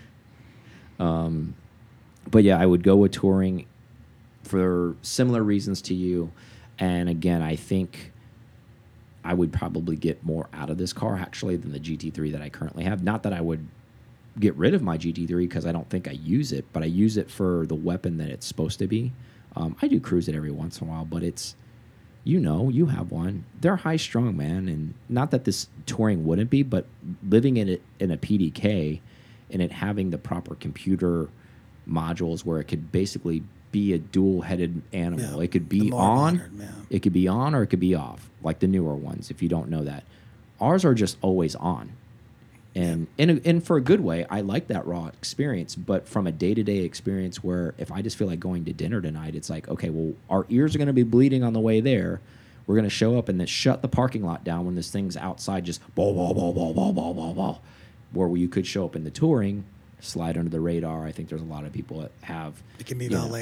Um, 1.00 1.56
but 2.30 2.44
yeah, 2.44 2.60
I 2.60 2.66
would 2.66 2.84
go 2.84 2.96
with 2.96 3.12
touring 3.12 3.66
for 4.44 4.96
similar 5.02 5.44
reasons 5.44 5.82
to 5.84 5.94
you. 5.94 6.32
And 6.78 7.10
again, 7.10 7.42
I 7.42 7.56
think 7.56 8.12
I 9.24 9.34
would 9.34 9.52
probably 9.52 9.96
get 9.96 10.24
more 10.24 10.48
out 10.54 10.70
of 10.70 10.78
this 10.78 10.94
car 10.94 11.18
actually 11.18 11.58
than 11.58 11.72
the 11.72 11.80
GT3 11.80 12.32
that 12.32 12.42
I 12.42 12.50
currently 12.50 12.84
have. 12.84 13.04
Not 13.04 13.24
that 13.24 13.34
I 13.34 13.42
would 13.42 13.68
get 14.40 14.56
rid 14.56 14.74
of 14.74 14.82
my 14.82 14.98
GT3 14.98 15.28
because 15.38 15.66
I 15.66 15.72
don't 15.72 15.90
think 15.90 16.08
I 16.08 16.12
use 16.12 16.52
it, 16.52 16.66
but 16.72 16.84
I 16.84 16.88
use 16.88 17.18
it 17.18 17.30
for 17.30 17.66
the 17.66 17.76
weapon 17.76 18.18
that 18.18 18.30
it's 18.30 18.46
supposed 18.46 18.80
to 18.80 18.88
be. 18.88 19.12
Um, 19.56 19.76
I 19.82 19.88
do 19.88 20.00
cruise 20.00 20.28
it 20.28 20.36
every 20.36 20.52
once 20.52 20.80
in 20.80 20.88
a 20.88 20.92
while, 20.92 21.06
but 21.06 21.24
it's 21.24 21.56
you 22.24 22.40
know, 22.40 22.70
you 22.70 22.88
have 22.88 23.12
one. 23.12 23.46
They're 23.60 23.78
high 23.78 23.96
strung, 23.96 24.36
man, 24.36 24.68
and 24.68 24.94
not 25.08 25.32
that 25.32 25.46
this 25.46 25.68
touring 25.86 26.26
wouldn't 26.26 26.50
be, 26.50 26.64
but 26.64 26.86
living 27.28 27.58
in 27.58 27.70
it 27.70 27.82
in 28.00 28.12
a 28.12 28.18
PDK 28.18 29.00
and 29.50 29.62
it 29.62 29.72
having 29.72 30.10
the 30.10 30.18
proper 30.18 30.56
computer 30.56 31.30
modules 31.90 32.46
where 32.46 32.60
it 32.60 32.66
could 32.66 32.92
basically 32.92 33.42
be 33.72 33.94
a 33.94 33.98
dual 33.98 34.42
headed 34.42 34.82
animal. 34.94 35.38
Yeah, 35.38 35.44
it 35.44 35.52
could 35.52 35.70
be 35.70 35.92
on, 35.92 36.38
modern, 36.38 36.58
yeah. 36.60 36.68
it 36.90 37.00
could 37.00 37.14
be 37.14 37.28
on 37.28 37.56
or 37.56 37.64
it 37.64 37.68
could 37.68 37.80
be 37.80 37.96
off, 37.96 38.30
like 38.44 38.60
the 38.60 38.68
newer 38.68 38.96
ones. 38.96 39.32
If 39.32 39.42
you 39.42 39.50
don't 39.50 39.70
know 39.70 39.84
that, 39.84 40.04
ours 40.60 40.86
are 40.86 40.94
just 40.94 41.18
always 41.22 41.56
on, 41.56 41.94
and 42.80 43.08
in 43.18 43.30
a, 43.30 43.42
and 43.44 43.62
for 43.62 43.76
a 43.76 43.82
good 43.82 44.00
way, 44.00 44.26
I 44.30 44.40
like 44.40 44.68
that 44.68 44.88
raw 44.88 45.08
experience. 45.08 45.76
But 45.76 46.08
from 46.08 46.28
a 46.28 46.32
day 46.32 46.54
to 46.54 46.64
day 46.64 46.78
experience, 46.78 47.44
where 47.44 47.74
if 47.78 47.92
I 47.92 48.02
just 48.02 48.16
feel 48.16 48.28
like 48.28 48.40
going 48.40 48.64
to 48.66 48.74
dinner 48.74 49.02
tonight, 49.02 49.36
it's 49.36 49.50
like 49.50 49.68
okay, 49.68 49.90
well, 49.90 50.14
our 50.30 50.46
ears 50.50 50.76
are 50.76 50.78
going 50.78 50.88
to 50.88 50.94
be 50.94 51.04
bleeding 51.04 51.44
on 51.44 51.52
the 51.52 51.60
way 51.60 51.82
there. 51.82 52.22
We're 52.66 52.76
going 52.76 52.86
to 52.86 52.90
show 52.90 53.18
up 53.18 53.28
and 53.28 53.40
then 53.40 53.48
shut 53.48 53.82
the 53.82 53.88
parking 53.90 54.24
lot 54.24 54.44
down 54.44 54.66
when 54.66 54.76
this 54.76 54.92
thing's 54.92 55.18
outside, 55.18 55.66
just 55.66 55.82
ball, 55.96 56.14
ball, 56.14 56.34
ball, 56.34 56.54
ball, 56.54 56.74
ball, 56.74 56.94
ball, 56.94 57.14
ball, 57.14 57.34
ball. 57.34 57.62
Where 58.14 58.38
you 58.38 58.48
could 58.48 58.66
show 58.66 58.86
up 58.86 58.96
in 58.96 59.04
the 59.04 59.12
touring, 59.12 59.66
slide 60.00 60.38
under 60.38 60.50
the 60.50 60.62
radar. 60.62 61.06
I 61.06 61.12
think 61.12 61.30
there's 61.30 61.42
a 61.42 61.46
lot 61.46 61.66
of 61.66 61.74
people 61.74 62.00
that 62.00 62.12
have 62.22 62.54
It 62.80 62.86
can 62.86 62.98
be 62.98 63.06
you 63.06 63.12
know, 63.12 63.34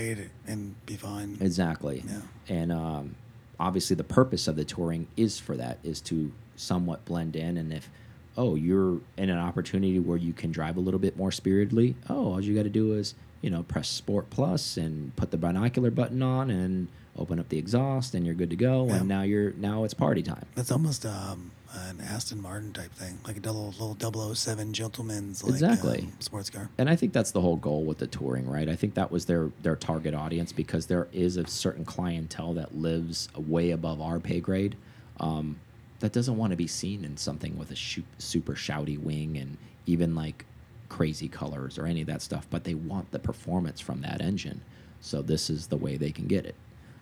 and 0.48 0.86
be 0.86 0.96
fine. 0.96 1.38
Exactly. 1.42 2.04
Yeah. 2.08 2.22
And 2.48 2.72
um, 2.72 3.16
obviously, 3.60 3.96
the 3.96 4.04
purpose 4.04 4.48
of 4.48 4.56
the 4.56 4.66
touring 4.66 5.08
is 5.16 5.40
for 5.40 5.56
that, 5.58 5.78
is 5.84 6.02
to 6.02 6.32
somewhat 6.56 7.06
blend 7.06 7.36
in. 7.36 7.58
And 7.58 7.72
if, 7.72 7.90
oh, 8.38 8.56
you're 8.56 9.00
in 9.18 9.30
an 9.30 9.38
opportunity 9.38 10.00
where 10.00 10.18
you 10.18 10.32
can 10.34 10.52
drive 10.52 10.78
a 10.78 10.80
little 10.80 11.00
bit 11.00 11.18
more 11.18 11.32
spiritedly, 11.32 11.96
oh, 12.10 12.34
all 12.34 12.42
you 12.42 12.56
got 12.56 12.64
to 12.64 12.70
do 12.70 12.94
is, 12.94 13.16
you 13.42 13.50
know, 13.50 13.64
press 13.64 13.90
Sport 13.90 14.30
Plus 14.30 14.78
and 14.78 15.16
put 15.16 15.32
the 15.32 15.38
binocular 15.38 15.90
button 15.92 16.22
on 16.22 16.50
and 16.52 16.88
open 17.18 17.40
up 17.40 17.50
the 17.50 17.58
exhaust, 17.58 18.14
and 18.14 18.26
you're 18.26 18.36
good 18.36 18.52
to 18.52 18.56
go. 18.56 18.86
Yeah. 18.88 18.98
And 18.98 19.08
now 19.08 19.24
you're 19.24 19.52
now 19.54 19.84
it's 19.84 19.94
party 19.96 20.22
time. 20.22 20.46
That's 20.54 20.72
almost 20.72 21.04
um, 21.06 21.50
an 21.90 22.00
Aston 22.00 22.40
Martin 22.42 22.74
type 22.74 22.92
thing, 22.94 23.18
like 23.26 23.38
a 23.38 23.40
little, 23.40 23.74
little 23.80 24.36
007 24.36 24.72
gentleman's 24.74 25.44
like, 25.44 25.54
Exactly. 25.54 26.00
um, 26.02 26.14
sports 26.20 26.52
car. 26.52 26.70
and 26.78 26.88
I 26.90 26.96
think 26.96 27.14
that's 27.14 27.32
the 27.32 27.42
whole 27.42 27.56
goal 27.56 27.84
with 27.84 27.98
the 27.98 28.06
touring, 28.08 28.48
right? 28.48 28.70
I 28.70 28.76
think 28.76 28.94
that 28.94 29.12
was 29.12 29.26
their 29.26 29.50
their 29.64 29.76
target 29.76 30.14
audience 30.14 30.52
because 30.52 30.86
there 30.86 31.08
is 31.12 31.38
a 31.38 31.48
certain 31.48 31.86
clientele 31.86 32.54
that 32.54 32.76
lives 32.78 33.30
way 33.36 33.72
above 33.72 34.00
our 34.00 34.20
pay 34.20 34.40
grade 34.40 34.76
um, 35.20 35.60
that 36.00 36.14
doesn't 36.14 36.38
want 36.38 36.52
to 36.52 36.58
be 36.58 36.68
seen 36.68 37.04
in 37.04 37.18
something 37.18 37.58
with 37.58 37.72
a 37.72 37.76
super 38.18 38.54
shouty 38.54 39.00
wing 39.00 39.38
and 39.38 39.58
even 39.86 40.16
like 40.16 40.46
crazy 40.90 41.28
colors 41.28 41.78
or 41.78 41.86
any 41.86 42.02
of 42.02 42.08
that 42.08 42.22
stuff, 42.22 42.48
but 42.50 42.64
they 42.64 42.74
want 42.74 43.12
the 43.12 43.20
performance 43.20 43.80
from 43.80 44.02
that 44.02 44.22
engine. 44.22 44.62
So 45.02 45.22
this 45.22 45.50
is 45.50 45.68
the 45.68 45.78
way 45.78 45.98
they 45.98 46.12
can 46.12 46.28
get 46.28 46.46
it. 46.46 46.56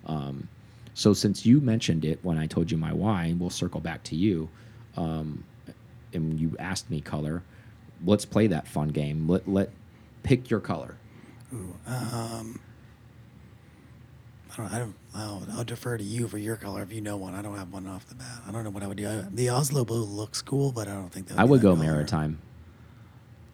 Um, 0.06 0.48
so 0.93 1.14
since 1.14 1.46
you 1.46 1.60
mentioned 1.60 2.06
it 2.06 2.20
when 2.24 2.38
I 2.38 2.48
told 2.48 2.72
you 2.72 2.78
my 2.78 2.93
why, 2.93 3.36
we'll 3.38 3.50
circle 3.50 3.82
back 3.82 4.04
to 4.04 4.16
you. 4.16 4.50
Um, 4.96 5.43
and 6.14 6.39
you 6.39 6.56
asked 6.58 6.89
me 6.89 7.02
color. 7.02 7.43
Let's 8.06 8.26
play 8.26 8.48
that 8.48 8.68
fun 8.68 8.89
game. 8.89 9.28
Let 9.28 9.48
let 9.48 9.70
pick 10.24 10.50
your 10.50 10.62
color. 10.62 10.96
Ooh, 11.54 11.76
um, 11.86 12.60
I 14.58 14.62
don't. 14.64 14.74
I 14.74 14.80
don't. 14.80 14.95
I'll, 15.14 15.43
I'll 15.58 15.64
defer 15.64 15.97
to 15.97 16.03
you 16.03 16.28
for 16.28 16.38
your 16.38 16.56
color 16.56 16.82
if 16.84 16.91
you 16.91 17.01
know 17.01 17.18
one. 17.18 17.34
I 17.36 17.41
don't 17.41 17.58
have 17.58 17.72
one 17.72 17.88
off 17.88 18.08
the 18.08 18.16
bat. 18.16 18.41
I 18.47 18.51
don't 18.51 18.64
know 18.64 18.70
what 18.70 18.84
I 18.84 18.88
would 18.88 18.97
do. 18.97 19.08
I, 19.08 19.24
the 19.32 19.49
Oslo 19.49 19.86
blue 19.86 20.03
looks 20.03 20.41
cool, 20.41 20.72
but 20.72 20.88
I 20.88 20.93
don't 20.93 21.12
think 21.12 21.28
that. 21.28 21.39
I 21.39 21.43
be 21.43 21.49
would 21.51 21.60
my 21.64 21.70
go 21.70 21.76
color. 21.76 21.86
maritime 21.88 22.39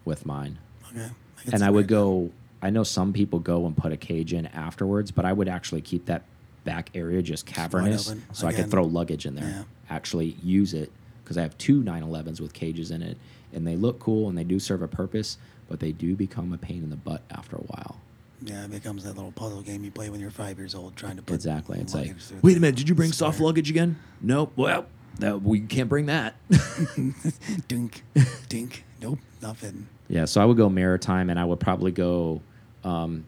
with 0.04 0.26
mine, 0.26 0.58
Okay. 0.90 1.08
can 1.44 1.54
and 1.54 1.64
I 1.64 1.70
would 1.70 1.88
go. 1.88 2.30
I 2.60 2.70
know 2.70 2.82
some 2.84 3.12
people 3.12 3.38
go 3.40 3.66
and 3.66 3.76
put 3.76 3.92
a 3.92 3.96
cage 3.96 4.32
in 4.32 4.46
afterwards, 4.46 5.10
but 5.10 5.24
I 5.24 5.32
would 5.32 5.48
actually 5.48 5.80
keep 5.80 6.06
that 6.06 6.22
back 6.64 6.90
area 6.94 7.20
just 7.22 7.44
cavernous, 7.46 8.14
so 8.32 8.46
I 8.46 8.52
could 8.52 8.70
throw 8.70 8.84
luggage 8.84 9.26
in 9.26 9.34
there. 9.34 9.48
yeah. 9.48 9.62
Actually 9.90 10.36
use 10.42 10.72
it 10.74 10.90
because 11.24 11.36
I 11.36 11.42
have 11.42 11.58
two 11.58 11.82
911s 11.82 12.40
with 12.40 12.52
cages 12.52 12.90
in 12.92 13.02
it, 13.02 13.16
and 13.52 13.66
they 13.66 13.74
look 13.76 13.98
cool 13.98 14.28
and 14.28 14.38
they 14.38 14.44
do 14.44 14.58
serve 14.60 14.80
a 14.82 14.88
purpose, 14.88 15.38
but 15.68 15.80
they 15.80 15.90
do 15.92 16.14
become 16.14 16.52
a 16.52 16.58
pain 16.58 16.82
in 16.84 16.90
the 16.90 16.96
butt 16.96 17.22
after 17.32 17.56
a 17.56 17.60
while. 17.62 17.96
Yeah, 18.44 18.64
it 18.64 18.70
becomes 18.70 19.04
that 19.04 19.14
little 19.14 19.32
puzzle 19.32 19.62
game 19.62 19.84
you 19.84 19.90
play 19.90 20.10
when 20.10 20.20
you're 20.20 20.30
five 20.30 20.58
years 20.58 20.74
old, 20.74 20.96
trying 20.96 21.16
to 21.16 21.22
put 21.22 21.34
Exactly. 21.34 21.78
It's 21.78 21.94
like, 21.94 22.14
wait 22.42 22.56
a 22.56 22.60
minute, 22.60 22.76
did 22.76 22.88
you 22.88 22.94
bring 22.94 23.12
soft 23.12 23.36
square. 23.36 23.46
luggage 23.46 23.70
again? 23.70 23.98
Nope. 24.20 24.52
Well, 24.56 24.86
that, 25.18 25.42
we 25.42 25.60
can't 25.60 25.88
bring 25.88 26.06
that. 26.06 26.34
dink, 27.68 28.02
dink. 28.48 28.84
Nope, 29.00 29.18
nothing. 29.40 29.88
yeah, 30.08 30.24
so 30.24 30.40
I 30.40 30.44
would 30.44 30.56
go 30.56 30.68
maritime, 30.68 31.30
and 31.30 31.38
I 31.38 31.44
would 31.44 31.60
probably 31.60 31.92
go. 31.92 32.40
Um, 32.84 33.24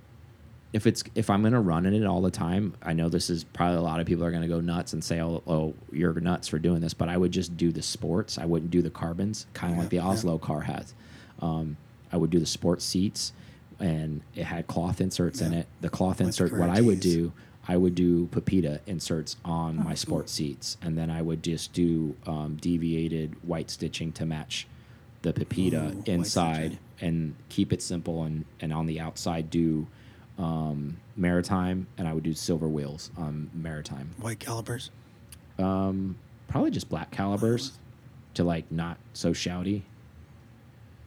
if 0.73 0.87
it's 0.89 1.05
if 1.15 1.31
I'm 1.31 1.43
gonna 1.43 1.61
run 1.61 1.87
in 1.87 1.95
it 1.95 2.05
all 2.05 2.21
the 2.21 2.31
time, 2.31 2.75
I 2.83 2.93
know 2.95 3.09
this 3.09 3.31
is 3.31 3.45
probably 3.45 3.77
a 3.77 3.83
lot 3.83 4.01
of 4.01 4.07
people 4.07 4.25
are 4.25 4.33
gonna 4.33 4.49
go 4.49 4.61
nuts 4.61 4.93
and 4.93 5.05
say, 5.05 5.21
"Oh, 5.21 5.43
oh 5.47 5.75
you're 5.93 6.13
nuts 6.21 6.49
for 6.49 6.59
doing 6.59 6.81
this," 6.81 6.95
but 6.95 7.09
I 7.09 7.17
would 7.17 7.31
just 7.31 7.57
do 7.57 7.71
the 7.71 7.83
sports. 7.83 8.39
I 8.39 8.45
wouldn't 8.47 8.71
do 8.73 8.83
the 8.83 8.91
carbons, 8.91 9.47
kind 9.53 9.73
of 9.73 9.79
like 9.79 9.91
the 9.91 9.97
Yeah, 9.97 10.05
yeah. 10.05 10.09
Oslo 10.11 10.39
car 10.39 10.63
has. 10.63 10.95
Um, 11.41 11.77
I 12.13 12.17
would 12.17 12.31
do 12.31 12.39
the 12.41 12.47
sports 12.47 12.85
seats, 12.85 13.33
and 13.85 14.23
it 14.35 14.45
had 14.45 14.67
cloth 14.67 15.01
inserts 15.01 15.43
in 15.43 15.53
it. 15.53 15.67
The 15.83 15.91
cloth 15.91 16.19
With 16.19 16.29
insert, 16.29 16.53
what 16.53 16.71
I 16.71 16.81
would 16.81 17.01
do, 17.01 17.33
I 17.69 17.77
would 17.77 17.95
do 17.95 18.27
Pepita 18.29 18.81
inserts 18.87 19.37
on 19.45 19.79
Oh, 19.79 19.83
my 19.83 19.95
sports 19.95 20.33
seats, 20.33 20.79
and 20.81 20.97
then 20.97 21.11
I 21.11 21.21
would 21.21 21.43
just 21.43 21.75
do 21.75 22.17
um, 22.27 22.57
deviated 22.61 23.37
white 23.47 23.71
stitching 23.71 24.11
to 24.13 24.25
match 24.25 24.67
the 25.21 25.35
Pepita 25.35 25.95
Ooh, 25.97 26.03
inside, 26.07 26.79
and 27.01 27.35
keep 27.51 27.73
it 27.75 27.83
simple, 27.83 28.23
and 28.23 28.47
and 28.59 28.73
on 28.73 28.87
the 28.87 29.01
outside 29.01 29.51
do 29.51 29.87
um, 30.39 30.97
maritime, 31.15 31.87
and 31.99 32.09
I 32.09 32.15
would 32.15 32.25
do 32.25 32.33
silver 32.33 32.69
wheels 32.69 33.11
on 33.19 33.51
maritime. 33.53 34.15
White 34.19 34.41
calipers. 34.41 34.91
Um, 35.59 36.17
probably 36.49 36.71
just 36.71 36.89
black 36.89 37.11
calipers 37.11 37.79
to 38.33 38.45
like 38.45 38.71
not 38.73 38.97
so 39.13 39.33
shouty. 39.33 39.83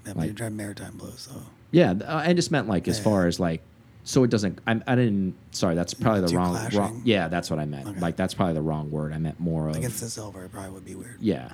Yeah, 0.07 0.13
Like- 0.15 0.27
you 0.27 0.33
drive 0.33 0.53
maritime 0.53 0.97
blue, 0.97 1.13
so 1.17 1.31
Yeah, 1.71 1.93
I 2.07 2.33
just 2.33 2.51
meant 2.51 2.67
like 2.67 2.87
as 2.87 2.97
Yeah. 2.97 3.03
far 3.03 3.27
as 3.27 3.39
like, 3.39 3.61
so 4.03 4.23
it 4.23 4.29
doesn't. 4.29 4.59
I, 4.65 4.79
I 4.87 4.95
didn't. 4.95 5.35
Sorry, 5.51 5.75
that's 5.75 5.93
probably 5.93 6.21
the 6.29 6.37
wrong, 6.37 6.51
clashing? 6.55 6.79
wrong. 6.79 7.01
Yeah, 7.03 7.27
that's 7.27 7.49
what 7.49 7.59
I 7.59 7.65
meant. 7.65 7.89
Okay. 7.89 7.99
Like 7.99 8.15
that's 8.15 8.33
probably 8.33 8.53
the 8.53 8.61
wrong 8.61 8.89
word. 8.89 9.11
I 9.11 9.17
meant 9.17 9.37
more 9.39 9.67
of. 9.67 9.75
against 9.75 9.99
the 9.99 10.09
silver, 10.09 10.45
it 10.45 10.51
probably 10.53 10.71
would 10.71 10.85
be 10.85 10.95
weird. 10.95 11.17
Yeah, 11.19 11.51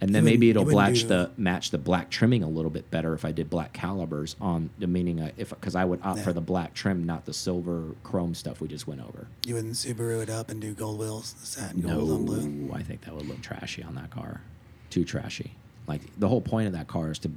and 0.00 0.14
then 0.14 0.22
maybe 0.24 0.50
it'll 0.50 0.64
match 0.66 1.04
the 1.08 1.30
match 1.36 1.72
the 1.72 1.78
black 1.78 2.08
trimming 2.08 2.44
a 2.44 2.48
little 2.48 2.70
bit 2.70 2.88
better 2.92 3.12
if 3.12 3.24
I 3.24 3.32
did 3.32 3.50
black 3.50 3.72
calipers 3.72 4.36
on 4.40 4.70
the 4.78 4.86
meaning 4.86 5.20
uh, 5.20 5.32
if 5.36 5.50
because 5.50 5.74
I 5.74 5.84
would 5.84 5.98
opt 6.04 6.20
for 6.20 6.32
the 6.32 6.40
black 6.40 6.74
trim, 6.74 7.04
not 7.06 7.24
the 7.24 7.34
silver 7.34 7.96
chrome 8.04 8.36
stuff 8.36 8.60
we 8.60 8.68
just 8.68 8.86
went 8.86 9.00
over. 9.00 9.26
You 9.44 9.54
wouldn't 9.56 9.74
Subaru 9.74 10.22
it 10.22 10.30
up 10.30 10.48
and 10.48 10.60
do 10.60 10.72
gold 10.74 11.00
wheels, 11.00 11.32
the 11.40 11.46
satin 11.46 11.80
No, 11.82 11.96
gold 11.96 12.10
on 12.12 12.24
blue. 12.24 12.70
I 12.72 12.84
think 12.84 13.00
that 13.00 13.16
would 13.16 13.26
look 13.26 13.42
trashy 13.42 13.82
on 13.82 13.96
that 13.96 14.10
car. 14.10 14.42
Too 14.90 15.04
trashy. 15.04 15.50
Like 15.88 16.02
the 16.20 16.28
whole 16.28 16.40
point 16.40 16.68
of 16.68 16.72
that 16.74 16.86
car 16.86 17.10
is 17.10 17.18
to 17.20 17.32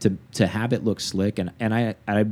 to 0.00 0.16
to 0.34 0.46
have 0.46 0.72
it 0.72 0.84
look 0.84 1.00
slick 1.00 1.38
and 1.38 1.50
and 1.60 1.74
I 1.74 1.94
I 2.06 2.24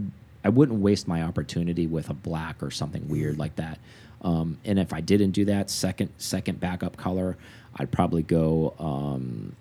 I 0.45 0.49
wouldn't 0.51 0.81
waste 0.81 1.09
my 1.09 1.23
opportunity 1.23 1.87
with 1.87 2.11
a 2.11 2.15
black 2.15 2.63
or 2.63 2.71
something 2.71 3.09
weird 3.09 3.39
like 3.39 3.57
that. 3.57 3.79
Um, 4.23 4.59
and 4.65 4.79
if 4.79 4.93
I 4.93 5.01
didn't 5.01 5.31
do 5.33 5.45
that, 5.47 5.71
second 5.71 6.11
second 6.19 6.61
backup 6.61 6.97
color, 6.97 7.37
I'd 7.77 7.91
probably 7.91 8.23
go. 8.23 8.75
Um, 8.79 9.55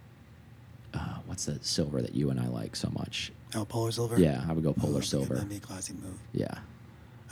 uh, 0.94 1.18
what's 1.26 1.46
the 1.46 1.58
silver 1.62 2.02
that 2.02 2.14
you 2.14 2.30
and 2.30 2.40
I 2.40 2.48
like 2.48 2.76
so 2.76 2.90
much? 2.94 3.32
Oh, 3.56 3.66
polar 3.66 3.92
silver. 3.92 4.20
Yeah, 4.20 4.44
I 4.48 4.54
would 4.54 4.64
go 4.64 4.70
Oh, 4.72 4.74
polar 4.74 4.94
that'd 4.94 5.10
silver. 5.10 5.34
That'd 5.36 5.50
be 5.50 5.58
a 5.58 5.60
classy 5.60 5.94
move. 5.94 6.18
Yeah, 6.34 6.54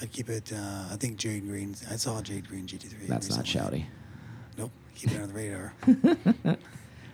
I 0.02 0.06
keep 0.08 0.30
it. 0.30 0.52
Uh, 0.54 0.86
I 0.92 0.96
think 0.98 1.18
jade 1.18 1.48
green. 1.48 1.76
I 1.90 1.96
saw 1.96 2.22
jade 2.22 2.48
green 2.48 2.66
GT3. 2.68 3.08
that's 3.08 3.30
not 3.30 3.46
shouty. 3.46 3.86
Nope. 4.58 4.72
Keep 4.96 5.12
it 5.12 5.22
on 5.22 5.28
the 5.28 5.34
radar. 5.34 5.74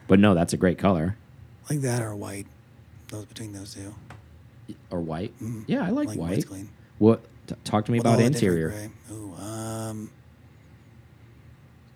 But 0.07 0.19
no, 0.19 0.33
that's 0.33 0.53
a 0.53 0.57
great 0.57 0.77
color. 0.77 1.17
like 1.69 1.81
that 1.81 2.01
or 2.01 2.15
white. 2.15 2.47
Those 3.09 3.25
between 3.25 3.53
those 3.53 3.73
two. 3.73 3.93
Or 4.89 4.99
white. 4.99 5.33
Mm. 5.41 5.63
Yeah, 5.67 5.85
I 5.85 5.89
like, 5.91 6.09
Like 6.09 6.19
white. 6.19 6.45
clean. 6.47 6.69
What? 6.99 7.23
Talk 7.63 7.85
to 7.85 7.91
me 7.91 7.99
With 7.99 8.05
about 8.05 8.11
all 8.11 8.17
the 8.17 8.29
different 8.29 8.35
interior. 8.43 8.91
Ooh, 9.11 9.33
um, 9.35 10.09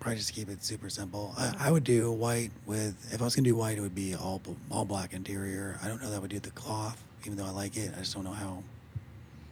probably 0.00 0.16
just 0.16 0.32
keep 0.32 0.48
it 0.48 0.64
super 0.64 0.88
simple. 0.88 1.34
I, 1.36 1.54
I 1.60 1.70
would 1.70 1.84
do 1.84 2.10
white 2.10 2.50
with. 2.64 3.12
If 3.12 3.20
I 3.20 3.24
was 3.24 3.36
gonna 3.36 3.44
do 3.48 3.54
white, 3.56 3.76
it 3.76 3.82
would 3.82 3.94
be 3.94 4.14
all 4.14 4.40
all 4.70 4.86
black 4.86 5.12
interior. 5.12 5.78
I 5.82 5.88
don't 5.88 6.00
know 6.02 6.08
that 6.08 6.16
I 6.16 6.18
would 6.20 6.30
do 6.30 6.38
the 6.38 6.50
cloth, 6.52 7.02
even 7.26 7.36
though 7.36 7.44
I 7.44 7.50
like 7.50 7.76
it. 7.76 7.92
I 7.94 7.98
just 8.00 8.14
don't 8.14 8.24
know 8.24 8.30
how. 8.32 8.62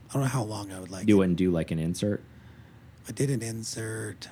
I 0.09 0.13
don't 0.15 0.23
know 0.23 0.29
how 0.29 0.43
long 0.43 0.73
I 0.73 0.81
would 0.81 0.91
like 0.91 1.05
Do 1.07 1.21
it. 1.21 1.27
and 1.27 1.37
do 1.37 1.51
like 1.51 1.71
an 1.71 1.79
insert. 1.79 2.23
I 3.07 3.13
did 3.13 3.29
an 3.29 3.43
insert. 3.43 4.29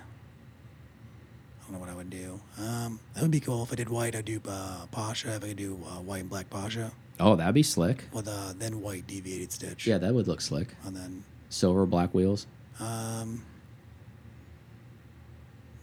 I 1.60 1.64
don't 1.64 1.74
know 1.74 1.78
what 1.80 1.90
I 1.90 1.94
would 1.94 2.08
do. 2.10 2.40
Um, 2.58 2.98
that 3.12 3.20
would 3.22 3.30
be 3.30 3.40
cool. 3.40 3.62
If 3.64 3.72
I 3.72 3.76
did 3.76 3.90
white, 3.90 4.16
I'd 4.16 4.24
do 4.24 4.40
uh, 4.48 4.86
Pasha. 4.90 5.34
If 5.34 5.44
I 5.44 5.48
could 5.48 5.56
do 5.58 5.78
uh, 5.86 6.00
white 6.00 6.20
and 6.22 6.30
black 6.30 6.48
Pasha 6.48 6.90
Oh, 7.20 7.36
that'd 7.36 7.54
be 7.54 7.62
slick. 7.62 8.04
with 8.12 8.28
uh, 8.28 8.52
then 8.58 8.80
white 8.82 9.06
deviated 9.06 9.52
stitch. 9.52 9.86
Yeah, 9.86 9.98
that 9.98 10.14
would 10.14 10.28
look 10.28 10.40
slick. 10.40 10.68
And 10.84 10.94
then 10.96 11.24
Silver 11.50 11.86
black 11.86 12.14
wheels. 12.14 12.46
Um, 12.80 13.42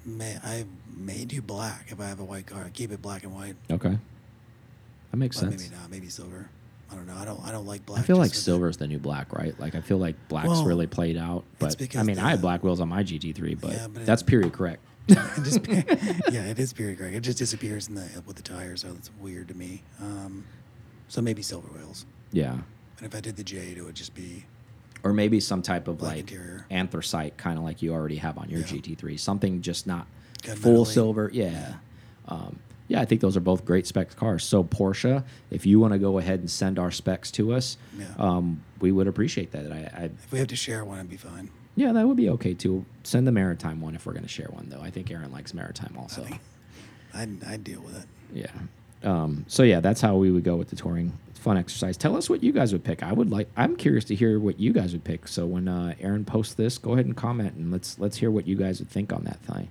may 0.06 0.38
I 0.44 0.66
may 0.96 1.26
do 1.26 1.42
black 1.42 1.88
if 1.90 2.00
I 2.00 2.06
have 2.06 2.20
a 2.20 2.24
white 2.24 2.46
car. 2.46 2.70
Keep 2.74 2.92
it 2.92 3.02
black 3.02 3.24
and 3.24 3.34
white. 3.34 3.56
Okay, 3.72 3.98
that 5.12 5.18
makes 5.18 5.40
But 5.40 5.50
sense. 5.52 5.64
maybe 5.64 5.76
not. 5.82 5.90
Maybe 5.92 6.10
silver. 6.10 6.50
I 6.92 6.96
don't 6.96 7.08
know. 7.08 7.16
I 7.16 7.26
don't. 7.26 7.40
I 7.46 7.52
don't 7.52 7.66
like 7.66 7.86
black. 7.86 8.02
I 8.02 8.04
feel 8.04 8.18
like 8.18 8.34
silver 8.34 8.70
is 8.70 8.78
the 8.78 8.88
new 8.88 9.00
black, 9.00 9.34
right? 9.34 9.60
Like 9.60 9.76
I 9.76 9.82
feel 9.82 9.98
like 9.98 10.16
black's 10.30 10.50
Well, 10.50 10.66
really 10.66 10.88
played 10.88 11.18
out. 11.18 11.44
But 11.60 11.76
I 11.98 12.04
mean, 12.04 12.20
I 12.20 12.30
have 12.32 12.42
black 12.42 12.64
wheels 12.64 12.80
on 12.80 12.90
my 12.90 13.04
GT3, 13.04 13.60
but, 13.60 13.72
Yeah, 13.72 13.88
but 13.92 14.04
it- 14.04 14.06
that's 14.06 14.24
period 14.32 14.54
correct. 14.54 14.82
It 15.08 15.44
just, 15.44 15.68
yeah, 16.32 16.46
it 16.46 16.58
is 16.58 16.74
period 16.74 16.98
correct. 16.98 17.16
It 17.16 17.20
just 17.22 17.38
disappears 17.38 17.88
in 17.88 17.96
the 17.96 18.08
with 18.26 18.38
the 18.38 18.42
tires, 18.44 18.82
so 18.82 18.90
it's 18.98 19.12
weird 19.20 19.48
to 19.50 19.54
me. 19.56 19.84
Um, 20.02 20.46
so 21.08 21.22
maybe 21.22 21.42
silver 21.42 21.68
wheels. 21.70 22.06
yeah, 22.32 22.54
And 22.98 23.06
if 23.06 23.16
I 23.16 23.20
did 23.22 23.36
the 23.36 23.44
jade, 23.44 23.78
it 23.78 23.84
would 23.84 23.96
just 23.96 24.14
be 24.16 24.46
or 25.04 25.14
maybe 25.14 25.40
some 25.40 25.62
type 25.62 25.88
of 25.88 26.02
like 26.02 26.20
interior. 26.20 26.66
anthracite, 26.72 27.38
kind 27.38 27.58
of 27.60 27.64
like 27.64 27.82
you 27.84 27.94
already 27.94 28.16
have 28.18 28.38
on 28.40 28.50
your 28.50 28.62
Yeah. 28.62 28.66
GT3. 28.68 29.20
Something 29.20 29.62
just 29.62 29.86
not 29.86 30.08
full 30.56 30.84
silver. 30.86 31.30
Yeah. 31.32 31.76
Um, 32.28 32.58
yeah, 32.88 33.02
I 33.02 33.06
think 33.06 33.22
those 33.22 33.36
are 33.38 33.42
both 33.42 33.66
great 33.66 33.86
spec 33.86 34.16
cars. 34.16 34.44
So 34.44 34.64
Porsche, 34.64 35.24
if 35.52 35.66
you 35.66 35.80
want 35.80 35.94
to 35.94 36.00
go 36.00 36.18
ahead 36.18 36.40
and 36.40 36.50
send 36.50 36.80
our 36.80 36.90
specs 36.92 37.30
to 37.32 37.54
us, 37.54 37.78
Yeah. 37.98 38.06
um, 38.18 38.64
we 38.80 38.92
would 38.92 39.08
appreciate 39.08 39.52
that. 39.52 39.72
I, 39.72 39.78
I 39.96 40.04
if 40.06 40.32
we 40.32 40.40
have 40.40 40.48
to 40.48 40.56
share 40.56 40.84
one, 40.86 40.98
it'd 40.98 41.10
be 41.10 41.18
fine. 41.18 41.50
Yeah, 41.76 41.92
that 41.94 42.08
would 42.08 42.18
be 42.18 42.30
okay 42.30 42.54
too. 42.56 42.86
Send 43.04 43.28
the 43.28 43.32
maritime 43.32 43.82
one 43.82 43.94
if 43.96 44.06
we're 44.06 44.14
going 44.14 44.24
to 44.24 44.30
share 44.30 44.48
one, 44.50 44.70
though. 44.70 44.82
I 44.82 44.90
think 44.92 45.12
Aaron 45.12 45.32
likes 45.32 45.54
maritime 45.54 45.96
also. 46.00 46.24
I 46.26 46.40
I'd, 47.14 47.44
I'd 47.44 47.64
deal 47.64 47.82
with 47.82 47.96
it. 47.98 48.08
Yeah. 48.34 48.48
Um, 49.04 49.46
so 49.48 49.64
yeah, 49.64 49.80
that's 49.82 50.02
how 50.02 50.16
we 50.18 50.32
would 50.32 50.44
go 50.44 50.56
with 50.56 50.70
the 50.70 50.76
touring. 50.76 51.14
It's 51.30 51.40
fun 51.40 51.58
exercise. 51.58 51.96
Tell 51.98 52.16
us 52.16 52.30
what 52.30 52.42
you 52.44 52.52
guys 52.52 52.72
would 52.74 52.84
pick. 52.84 53.04
I 53.04 53.14
would 53.14 53.30
like. 53.30 53.48
I'm 53.56 53.76
curious 53.76 54.04
to 54.06 54.16
hear 54.16 54.40
what 54.40 54.60
you 54.60 54.74
guys 54.74 54.94
would 54.94 55.04
pick. 55.04 55.28
So 55.28 55.46
when 55.46 55.68
uh, 55.68 55.94
Aaron 56.00 56.26
posts 56.26 56.56
this, 56.56 56.78
go 56.78 56.94
ahead 56.94 57.06
and 57.06 57.16
comment 57.16 57.54
and 57.56 57.72
let's 57.72 58.00
let's 58.00 58.18
hear 58.18 58.32
what 58.32 58.48
you 58.48 58.56
guys 58.56 58.80
would 58.80 58.90
think 58.90 59.14
on 59.14 59.24
that 59.26 59.40
thing. 59.42 59.70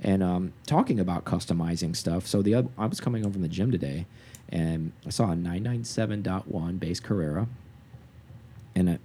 And 0.00 0.22
um, 0.22 0.52
talking 0.66 1.00
about 1.00 1.24
customizing 1.24 1.96
stuff. 1.96 2.26
So 2.26 2.42
the 2.42 2.54
oth- 2.56 2.70
I 2.78 2.86
was 2.86 3.00
coming 3.00 3.22
home 3.22 3.32
from 3.32 3.42
the 3.42 3.48
gym 3.48 3.72
today, 3.72 4.04
and 4.50 4.92
I 5.06 5.10
saw 5.10 5.32
a 5.32 5.34
997.1 5.34 6.78
base 6.78 7.00
Carrera, 7.00 7.48
and 8.74 8.90
it, 8.90 9.00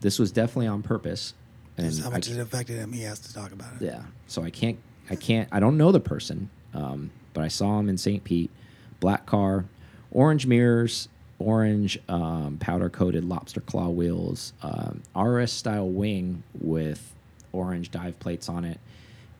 this 0.00 0.18
was 0.18 0.32
definitely 0.32 0.66
on 0.66 0.82
purpose. 0.82 1.34
And 1.78 1.96
how 2.00 2.08
I- 2.08 2.12
much 2.14 2.28
it 2.28 2.38
affected 2.38 2.76
him, 2.78 2.92
he 2.92 3.02
has 3.02 3.20
to 3.20 3.32
talk 3.32 3.52
about 3.52 3.74
it. 3.80 3.84
yeah. 3.84 4.02
So 4.26 4.42
I 4.42 4.50
can't, 4.50 4.78
I 5.08 5.14
can't, 5.14 5.48
I 5.52 5.60
don't 5.60 5.76
know 5.78 5.92
the 5.92 6.00
person, 6.00 6.50
um, 6.74 7.10
but 7.32 7.44
I 7.44 7.48
saw 7.48 7.78
him 7.78 7.88
in 7.88 7.96
St. 7.96 8.24
Pete, 8.24 8.50
black 9.02 9.26
car, 9.26 9.66
orange 10.12 10.46
mirrors, 10.46 11.08
orange 11.40 11.98
um, 12.08 12.56
powder 12.60 12.88
coated 12.88 13.24
lobster 13.24 13.60
claw 13.60 13.88
wheels, 13.88 14.52
um, 14.62 15.02
RS 15.20 15.50
style 15.52 15.88
wing 15.88 16.44
with 16.60 17.12
orange 17.52 17.90
dive 17.90 18.18
plates 18.20 18.48
on 18.48 18.64
it, 18.64 18.78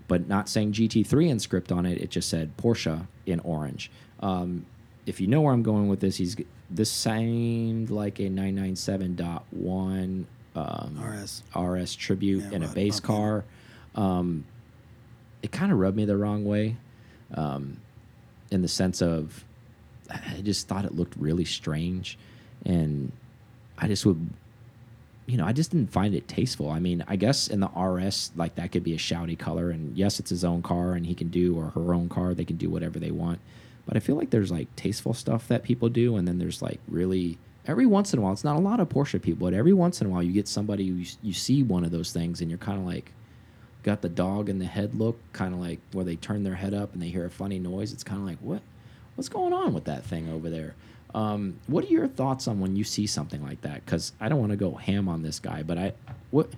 but 0.09 0.27
not 0.27 0.49
saying 0.49 0.73
GT3 0.73 1.29
in 1.31 1.39
script 1.39 1.71
on 1.71 1.87
it. 1.87 2.03
It 2.03 2.11
just 2.11 2.29
said 2.29 2.57
Porsche 2.57 3.07
in 3.25 3.39
orange. 3.41 3.89
Um, 4.19 4.67
if 5.07 5.21
you 5.21 5.29
know 5.29 5.43
where 5.43 5.55
I'm 5.55 5.63
going 5.63 5.87
with 5.89 6.01
this, 6.01 6.17
he's 6.17 6.35
this 6.69 6.91
seemed 6.91 7.91
like 7.91 8.19
a 8.19 8.25
997.1 8.25 10.25
um, 10.55 10.99
RS. 11.01 11.43
RS 11.57 11.95
tribute 11.95 12.43
Yeah, 12.45 12.51
in 12.57 12.63
a 12.65 12.69
base 12.69 12.99
car. 12.99 13.45
Um, 13.95 14.45
it 15.43 15.53
kind 15.53 15.71
of 15.71 15.79
rubbed 15.79 15.97
me 15.97 16.05
the 16.05 16.17
wrong 16.17 16.45
way, 16.45 16.77
um, 17.35 17.79
in 18.51 18.63
the 18.63 18.69
sense 18.69 19.01
of 19.03 19.45
I 20.13 20.41
just 20.43 20.69
thought 20.69 20.85
it 20.85 20.95
looked 20.95 21.15
really 21.17 21.45
strange, 21.45 22.19
and 22.65 23.13
I 23.79 23.89
just 23.89 24.05
would, 24.05 24.31
you 25.27 25.37
know, 25.37 25.47
I 25.47 25.53
just 25.53 25.71
didn't 25.71 25.91
find 25.93 26.15
it 26.15 26.29
tasteful. 26.29 26.71
I 26.71 26.79
mean, 26.79 27.05
I 27.09 27.17
guess 27.17 27.49
in 27.49 27.61
the 27.61 27.69
RS, 27.69 28.33
like 28.37 28.55
that 28.57 28.73
could 28.73 28.85
be 28.85 28.95
a 28.95 28.99
shouty 28.99 29.39
color, 29.39 29.71
and 29.71 29.97
yes, 29.97 30.21
it's 30.21 30.31
his 30.31 30.45
own 30.45 30.63
car, 30.63 30.93
and 30.93 31.07
he 31.07 31.15
can 31.15 31.29
do 31.29 31.57
or 31.57 31.71
her 31.71 31.95
own 31.95 32.09
car, 32.09 32.35
they 32.35 32.45
can 32.45 32.57
do 32.57 32.69
whatever 32.69 32.99
they 32.99 33.11
want. 33.11 33.41
But 33.87 33.97
I 33.97 34.01
feel 34.01 34.17
like 34.17 34.31
there's 34.31 34.53
like 34.53 34.75
tasteful 34.77 35.15
stuff 35.15 35.49
that 35.49 35.63
people 35.63 35.89
do, 35.89 36.17
and 36.17 36.27
then 36.29 36.39
there's 36.39 36.63
like 36.63 36.81
really 36.89 37.39
every 37.67 37.87
once 37.87 38.13
in 38.13 38.19
a 38.19 38.23
while. 38.23 38.33
It's 38.33 38.45
not 38.45 38.57
a 38.57 38.61
lot 38.61 38.81
of 38.81 38.89
Porsche 38.89 39.21
people, 39.21 39.47
but 39.49 39.55
every 39.55 39.73
once 39.73 40.01
in 40.01 40.07
a 40.07 40.11
while 40.11 40.23
you 40.23 40.33
get 40.33 40.49
somebody 40.49 40.85
you, 40.85 41.07
you 41.23 41.33
see 41.33 41.63
one 41.63 41.85
of 41.85 41.91
those 41.91 42.13
things, 42.13 42.41
and 42.41 42.51
you're 42.51 42.59
kind 42.59 42.79
of 42.79 42.87
like 42.87 43.13
got 43.83 44.03
the 44.03 44.09
dog 44.09 44.49
in 44.49 44.59
the 44.59 44.67
head 44.67 44.95
look, 44.95 45.19
kind 45.33 45.55
of 45.55 45.61
like 45.61 45.81
where 45.93 46.05
they 46.05 46.17
turn 46.17 46.45
their 46.45 46.55
head 46.55 46.75
up 46.75 46.93
and 46.93 47.03
they 47.03 47.09
hear 47.09 47.25
a 47.25 47.31
funny 47.31 47.59
noise. 47.59 47.93
It's 47.93 48.05
kind 48.05 48.21
of 48.21 48.27
like 48.27 48.39
what 48.39 48.63
what's 49.15 49.29
going 49.29 49.53
on 49.53 49.75
with 49.75 49.85
that 49.85 50.05
thing 50.05 50.31
over 50.31 50.51
there. 50.51 50.75
Um, 51.15 51.59
what 51.67 51.85
are 51.85 51.89
your 51.89 52.09
thoughts 52.09 52.49
on 52.49 52.61
when 52.61 52.75
you 52.77 52.85
see 52.85 53.07
something 53.07 53.43
like 53.43 53.61
that? 53.63 53.85
Because 53.85 54.13
I 54.21 54.29
don't 54.29 54.39
want 54.41 54.51
to 54.51 54.57
go 54.57 54.73
ham 54.73 55.09
on 55.09 55.23
this 55.23 55.39
guy, 55.39 55.63
but 55.63 55.77
I 55.77 55.93
what 56.31 56.49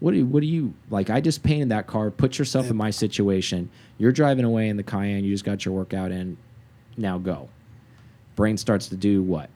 what 0.00 0.12
do 0.12 0.26
what 0.26 0.40
do 0.40 0.46
you 0.46 0.74
like? 0.90 1.08
I 1.08 1.20
just 1.20 1.42
painted 1.42 1.70
that 1.70 1.86
car. 1.86 2.10
Put 2.10 2.38
yourself 2.38 2.68
in 2.68 2.76
my 2.76 2.90
situation. 2.90 3.70
You're 3.96 4.12
driving 4.12 4.44
away 4.44 4.68
in 4.68 4.76
the 4.76 4.82
Cayenne. 4.82 5.24
You 5.24 5.32
just 5.32 5.44
got 5.44 5.64
your 5.64 5.74
workout 5.74 6.10
in. 6.10 6.36
Now 6.96 7.18
go. 7.18 7.48
Brain 8.36 8.56
starts 8.56 8.88
to 8.88 8.96
do 8.96 9.22
what? 9.22 9.48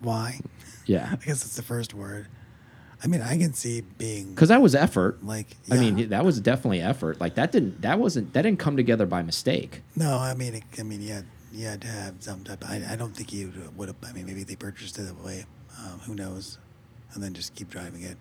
Why? 0.00 0.40
Yeah, 0.86 1.08
I 1.12 1.16
guess 1.16 1.44
it's 1.44 1.56
the 1.56 1.62
first 1.62 1.94
word. 1.94 2.28
I 3.02 3.06
mean, 3.06 3.20
I 3.20 3.36
can 3.36 3.52
see 3.52 3.80
being 3.80 4.30
because 4.30 4.48
that 4.50 4.62
was 4.62 4.74
effort. 4.74 5.24
like. 5.24 5.48
I 5.70 5.76
mean, 5.76 6.10
that 6.10 6.24
was 6.24 6.40
definitely 6.40 6.80
effort. 6.80 7.20
Like 7.20 7.34
that 7.34 7.50
didn't 7.50 7.82
that 7.82 7.98
wasn't 7.98 8.32
that 8.34 8.42
didn't 8.42 8.60
come 8.60 8.76
together 8.76 9.06
by 9.06 9.22
mistake. 9.22 9.82
No, 9.96 10.18
I 10.18 10.34
mean, 10.34 10.54
it, 10.54 10.62
I 10.78 10.84
mean, 10.84 11.02
you 11.02 11.24
you 11.54 11.76
to 11.76 11.86
have 11.86 12.14
some 12.20 12.44
type. 12.44 12.64
I, 12.68 12.82
I 12.90 12.96
don't 12.96 13.14
think 13.16 13.30
he 13.30 13.46
would 13.76 13.88
have. 13.88 13.96
I 14.06 14.12
mean, 14.12 14.26
maybe 14.26 14.42
they 14.44 14.56
purchased 14.56 14.98
it 14.98 15.02
that 15.02 15.24
way. 15.24 15.46
Um, 15.78 16.00
who 16.00 16.14
knows? 16.14 16.58
And 17.14 17.22
then 17.22 17.32
just 17.34 17.54
keep 17.54 17.68
driving 17.70 18.02
it. 18.02 18.16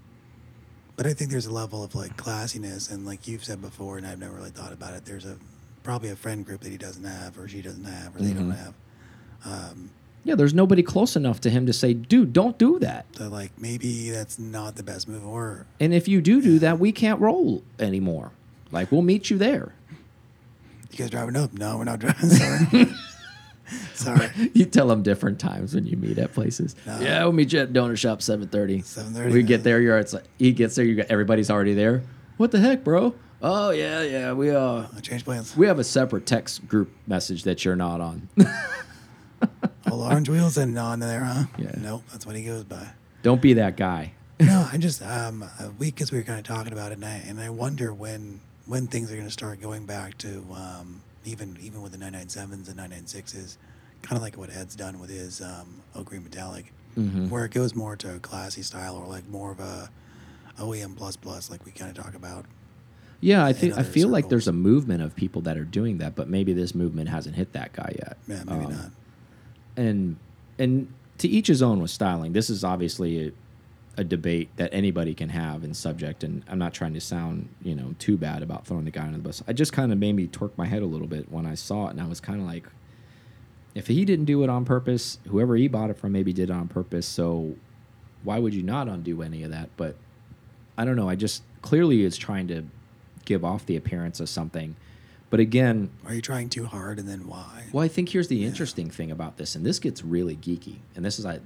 But 0.96 1.08
I 1.08 1.14
think 1.14 1.32
there's 1.32 1.48
a 1.48 1.52
level 1.54 1.84
of 1.84 1.96
like 1.96 2.16
classiness, 2.18 2.92
and 2.92 3.06
like 3.06 3.28
you've 3.28 3.44
said 3.44 3.62
before, 3.62 3.98
and 3.98 4.06
I've 4.06 4.20
never 4.20 4.36
really 4.36 4.52
thought 4.52 4.72
about 4.72 4.94
it. 4.94 5.06
There's 5.06 5.26
a 5.26 5.38
probably 5.82 6.10
a 6.10 6.16
friend 6.16 6.46
group 6.46 6.62
that 6.62 6.70
he 6.70 6.78
doesn't 6.78 7.04
have, 7.04 7.38
or 7.38 7.48
she 7.48 7.62
doesn't 7.62 7.84
have, 7.84 8.16
or 8.16 8.20
they 8.20 8.34
don't 8.34 8.52
Mhm. 8.52 8.58
have. 8.58 8.74
Um, 9.46 9.90
Yeah, 10.24 10.36
there's 10.36 10.54
nobody 10.54 10.82
close 10.84 11.16
enough 11.18 11.42
to 11.42 11.50
him 11.50 11.66
to 11.66 11.74
say, 11.74 11.94
dude, 11.94 12.32
don't 12.32 12.58
do 12.58 12.80
that. 12.80 13.06
so 13.18 13.28
like 13.28 13.52
maybe 13.60 14.10
that's 14.12 14.38
not 14.40 14.76
the 14.76 14.84
best 14.84 15.08
move, 15.10 15.26
or 15.26 15.66
And 15.80 15.94
if 15.94 16.08
you 16.08 16.22
do 16.22 16.42
do 16.42 16.60
that, 16.60 16.80
we 16.80 16.92
can't 16.92 17.20
roll 17.20 17.64
anymore. 17.80 18.32
Like 18.72 18.92
we'll 18.92 19.02
meet 19.02 19.30
you 19.30 19.38
there. 19.38 19.74
you 20.92 20.98
guys 21.00 21.10
driving 21.10 21.36
up? 21.36 21.54
No, 21.54 21.78
we're 21.78 21.84
not 21.86 22.00
driving. 22.00 22.30
Sorry. 22.30 22.88
Sorry. 23.94 24.30
You 24.54 24.66
tell 24.66 24.88
them 24.88 25.04
different 25.04 25.40
times 25.40 25.74
when 25.74 25.86
you 25.86 25.98
meet 25.98 26.18
at 26.18 26.34
places. 26.34 26.76
No. 26.86 27.00
Yeah, 27.00 27.24
we'll 27.24 27.34
meet 27.34 27.54
you 27.54 27.60
at 27.60 27.74
donor 27.74 27.96
shop 27.96 28.22
seven 28.22 28.48
thirty. 28.48 28.82
7:30, 28.82 29.32
We 29.34 29.44
get 29.44 29.64
there. 29.64 29.80
You're. 29.82 29.98
It's 30.00 30.14
like 30.14 30.26
he 30.38 30.52
gets 30.52 30.76
there. 30.76 30.86
You 30.86 30.96
got 30.96 31.08
everybody's 31.08 31.50
already 31.50 31.74
there. 31.74 32.04
What 32.38 32.52
the 32.52 32.60
heck, 32.60 32.84
bro? 32.84 33.16
Oh 33.42 33.72
yeah, 33.72 34.02
yeah. 34.04 34.34
We 34.34 34.52
uh 34.52 34.86
I 34.96 35.00
changed 35.02 35.26
plans. 35.26 35.56
we 35.58 35.68
have 35.68 35.80
a 35.80 35.84
separate 35.84 36.26
text 36.26 36.68
group 36.68 36.90
message 37.08 37.44
that 37.44 37.64
you're 37.66 37.76
not 37.76 38.00
on. 38.02 38.30
All 39.92 40.02
orange 40.02 40.30
wheels 40.30 40.58
and 40.58 40.78
on 40.80 41.00
there, 41.00 41.24
huh? 41.24 41.44
Yeah. 41.58 41.72
Nope, 41.78 42.04
that's 42.12 42.26
what 42.26 42.36
he 42.36 42.44
goes 42.44 42.64
by. 42.64 42.88
Don't 43.22 43.42
be 43.42 43.54
that 43.54 43.76
guy. 43.78 44.14
no, 44.40 44.68
I 44.72 44.78
just 44.78 45.02
um, 45.04 45.44
uh, 45.44 45.70
we 45.78 45.88
because 45.92 46.12
we 46.12 46.18
were 46.18 46.24
kind 46.24 46.40
of 46.40 46.46
talking 46.46 46.74
about 46.74 46.92
it, 46.92 46.96
and 46.96 47.06
I 47.06 47.16
and 47.28 47.40
I 47.40 47.50
wonder 47.50 47.94
when 47.94 48.40
when 48.66 48.88
things 48.88 49.12
are 49.12 49.16
going 49.16 49.28
to 49.28 49.32
start 49.34 49.62
going 49.62 49.86
back 49.86 50.18
to 50.20 50.46
um, 50.56 51.02
even 51.26 51.58
even 51.62 51.82
with 51.82 51.92
the 51.92 51.98
997s 51.98 52.68
and 52.70 52.78
996s, 52.80 53.58
kind 54.02 54.18
of 54.18 54.22
like 54.22 54.36
what 54.38 54.50
Ed's 54.50 54.76
done 54.76 55.00
with 55.00 55.10
his 55.10 55.42
um, 55.42 55.82
Oak 55.96 56.06
Green 56.08 56.24
Metallic. 56.24 56.74
Mhm. 56.98 57.30
where 57.32 57.44
it 57.44 57.52
goes 57.52 57.74
more 57.74 57.96
to 57.96 58.14
a 58.18 58.20
classy 58.20 58.62
style 58.62 58.96
or 58.98 59.08
like 59.08 59.28
more 59.28 59.50
of 59.52 59.60
a 59.60 59.90
OEM 60.60 60.96
plus 60.96 61.16
plus, 61.16 61.50
like 61.50 61.66
we 61.66 61.72
kind 61.72 61.90
of 61.90 62.04
talk 62.04 62.14
about. 62.14 62.46
Yeah, 63.20 63.44
I 63.44 63.52
think 63.52 63.76
I 63.78 63.82
feel 63.82 64.10
like 64.10 64.30
there's 64.30 64.48
a 64.48 64.54
movement 64.54 65.02
of 65.02 65.16
people 65.16 65.42
that 65.42 65.58
are 65.58 65.64
doing 65.66 65.98
that, 65.98 66.14
but 66.14 66.30
maybe 66.30 66.54
this 66.54 66.76
movement 66.76 67.10
hasn't 67.10 67.36
hit 67.36 67.54
that 67.54 67.74
guy 67.74 67.96
yet. 67.98 68.18
Yeah, 68.28 68.44
maybe 68.44 68.66
Um, 68.66 68.72
not. 68.74 68.92
and 69.76 70.16
and 70.60 70.88
to 71.18 71.28
each 71.28 71.48
his 71.48 71.64
own 71.64 71.82
with 71.82 71.90
styling. 71.90 72.34
This 72.34 72.50
is 72.52 72.64
obviously 72.64 73.34
a, 73.98 74.04
debate 74.04 74.50
that 74.58 74.74
anybody 74.74 75.14
can 75.14 75.30
have 75.30 75.64
in 75.64 75.74
subject, 75.74 76.24
and 76.24 76.44
I'm 76.48 76.60
not 76.60 76.74
trying 76.74 76.94
to 76.94 77.02
sound 77.02 77.50
you 77.62 77.76
know 77.76 77.96
too 78.00 78.18
bad 78.18 78.44
about 78.44 78.66
throwing 78.66 78.86
the 78.86 78.92
guy 78.92 79.04
under 79.04 79.18
the 79.18 79.24
bus. 79.24 79.44
I 79.48 79.54
just 79.54 79.74
kind 79.74 79.92
of 79.92 79.98
made 79.98 80.14
me 80.14 80.28
twerk 80.28 80.52
my 80.58 80.66
head 80.66 80.82
a 80.82 80.86
little 80.86 81.08
bit 81.08 81.32
when 81.32 81.46
I 81.46 81.56
saw 81.56 81.88
it, 81.88 81.92
and 81.92 82.02
I 82.02 82.08
was 82.08 82.20
kind 82.20 82.40
of 82.42 82.48
like, 82.48 82.66
if 83.76 83.88
he 83.88 84.06
didn't 84.06 84.26
do 84.26 84.44
it 84.44 84.50
on 84.50 84.66
purpose, 84.66 85.20
whoever 85.28 85.56
he 85.56 85.68
bought 85.68 85.90
it 85.90 85.98
from 85.98 86.12
maybe 86.12 86.34
did 86.34 86.50
it 86.50 86.54
on 86.54 86.68
purpose. 86.68 87.08
So 87.08 87.56
why 88.24 88.40
would 88.40 88.54
you 88.54 88.64
not 88.64 88.88
undo 88.88 89.22
any 89.22 89.44
of 89.44 89.52
that? 89.52 89.70
But 89.78 89.96
I 90.78 90.86
don't 90.86 90.96
know. 90.96 91.10
I 91.10 91.16
just 91.16 91.44
clearly 91.62 92.04
is 92.04 92.18
trying 92.18 92.48
to 92.48 92.64
give 93.26 93.44
off 93.46 93.66
the 93.66 93.76
appearance 93.76 94.20
of 94.20 94.30
something. 94.30 94.76
But 95.30 95.40
again, 95.40 95.90
Are 96.06 96.14
you 96.14 96.22
trying 96.22 96.50
too 96.50 96.66
hard, 96.66 97.00
and 97.00 97.10
then 97.10 97.28
why? 97.28 97.66
well, 97.72 97.84
I 97.84 97.88
think 97.88 98.10
here's 98.10 98.28
the 98.28 98.46
interesting 98.46 98.92
thing 98.92 99.10
about 99.10 99.38
this, 99.38 99.56
and 99.56 99.66
this 99.66 99.80
gets 99.80 100.04
really 100.04 100.36
geeky. 100.36 100.78
And 100.96 101.04
this 101.04 101.18
is 101.18 101.26
I, 101.26 101.40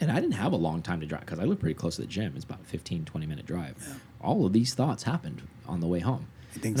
and 0.00 0.10
I 0.10 0.16
didn't 0.16 0.32
have 0.32 0.52
a 0.52 0.56
long 0.56 0.82
time 0.82 1.00
to 1.00 1.06
drive 1.06 1.22
because 1.22 1.38
I 1.38 1.44
live 1.44 1.60
pretty 1.60 1.74
close 1.74 1.96
to 1.96 2.02
the 2.02 2.08
gym. 2.08 2.32
It's 2.36 2.44
about 2.44 2.60
a 2.60 2.64
15, 2.64 3.04
20 3.04 3.26
minute 3.26 3.46
drive. 3.46 3.76
Yeah. 3.86 3.94
All 4.20 4.46
of 4.46 4.52
these 4.52 4.74
thoughts 4.74 5.04
happened 5.04 5.42
on 5.66 5.80
the 5.80 5.86
way 5.86 6.00
home. 6.00 6.26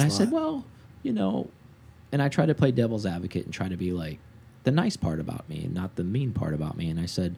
I 0.02 0.08
said, 0.08 0.30
well, 0.30 0.64
you 1.02 1.12
know, 1.12 1.50
and 2.12 2.22
I 2.22 2.28
try 2.28 2.46
to 2.46 2.54
play 2.54 2.70
devil's 2.70 3.06
advocate 3.06 3.44
and 3.44 3.52
try 3.52 3.68
to 3.68 3.76
be 3.76 3.92
like 3.92 4.18
the 4.64 4.70
nice 4.70 4.96
part 4.96 5.20
about 5.20 5.48
me 5.48 5.64
and 5.64 5.74
not 5.74 5.96
the 5.96 6.04
mean 6.04 6.32
part 6.32 6.54
about 6.54 6.76
me. 6.76 6.88
And 6.90 6.98
I 6.98 7.06
said, 7.06 7.36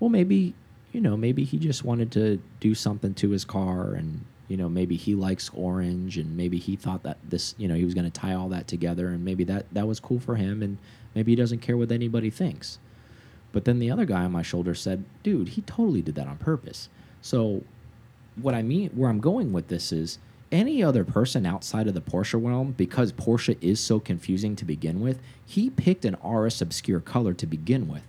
well, 0.00 0.10
maybe, 0.10 0.54
you 0.92 1.00
know, 1.00 1.16
maybe 1.16 1.44
he 1.44 1.58
just 1.58 1.84
wanted 1.84 2.10
to 2.12 2.42
do 2.60 2.74
something 2.74 3.14
to 3.14 3.30
his 3.30 3.44
car 3.44 3.94
and, 3.94 4.24
you 4.48 4.56
know, 4.56 4.68
maybe 4.68 4.96
he 4.96 5.14
likes 5.14 5.50
orange 5.54 6.18
and 6.18 6.36
maybe 6.36 6.58
he 6.58 6.74
thought 6.76 7.02
that 7.04 7.18
this, 7.28 7.54
you 7.58 7.68
know, 7.68 7.74
he 7.74 7.84
was 7.84 7.94
going 7.94 8.10
to 8.10 8.10
tie 8.10 8.34
all 8.34 8.48
that 8.48 8.66
together 8.66 9.08
and 9.08 9.24
maybe 9.24 9.44
that 9.44 9.66
that 9.72 9.86
was 9.86 10.00
cool 10.00 10.20
for 10.20 10.36
him 10.36 10.62
and 10.62 10.78
maybe 11.14 11.32
he 11.32 11.36
doesn't 11.36 11.60
care 11.60 11.76
what 11.76 11.92
anybody 11.92 12.30
thinks. 12.30 12.78
But 13.54 13.64
then 13.64 13.78
the 13.78 13.90
other 13.90 14.04
guy 14.04 14.24
on 14.24 14.32
my 14.32 14.42
shoulder 14.42 14.74
said, 14.74 15.04
dude, 15.22 15.50
he 15.50 15.62
totally 15.62 16.02
did 16.02 16.16
that 16.16 16.26
on 16.26 16.38
purpose. 16.38 16.88
So 17.22 17.62
what 18.34 18.52
I 18.52 18.62
mean, 18.62 18.90
where 18.90 19.08
I'm 19.08 19.20
going 19.20 19.52
with 19.52 19.68
this 19.68 19.92
is 19.92 20.18
any 20.50 20.82
other 20.82 21.04
person 21.04 21.46
outside 21.46 21.86
of 21.86 21.94
the 21.94 22.00
Porsche 22.00 22.44
realm, 22.44 22.72
because 22.72 23.12
Porsche 23.12 23.56
is 23.60 23.78
so 23.78 24.00
confusing 24.00 24.56
to 24.56 24.64
begin 24.64 25.00
with, 25.00 25.20
he 25.46 25.70
picked 25.70 26.04
an 26.04 26.16
RS 26.24 26.60
obscure 26.60 26.98
color 26.98 27.32
to 27.32 27.46
begin 27.46 27.86
with. 27.86 28.02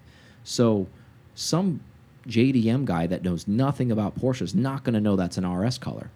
So 0.43 0.88
some 1.36 1.82
JDM 2.28 2.86
guy 2.86 3.06
that 3.06 3.24
knows 3.24 3.48
nothing 3.48 3.91
about 3.91 4.20
Porsche 4.20 4.41
is 4.41 4.56
not 4.56 4.84
going 4.84 4.96
to 4.96 5.00
know 5.00 5.16
that's 5.16 5.38
an 5.38 5.48
RS 5.48 5.78
color. 5.78 6.10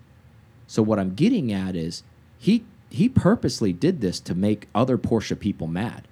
So 0.66 0.82
what 0.82 0.98
I'm 0.98 1.14
getting 1.14 1.54
at 1.54 1.76
is 1.76 2.02
he 2.40 2.64
he 2.90 3.08
purposely 3.08 3.72
did 3.72 4.02
this 4.02 4.20
to 4.22 4.34
make 4.34 4.68
other 4.74 4.98
Porsche 4.98 5.40
people 5.40 5.68
mad 5.68 6.08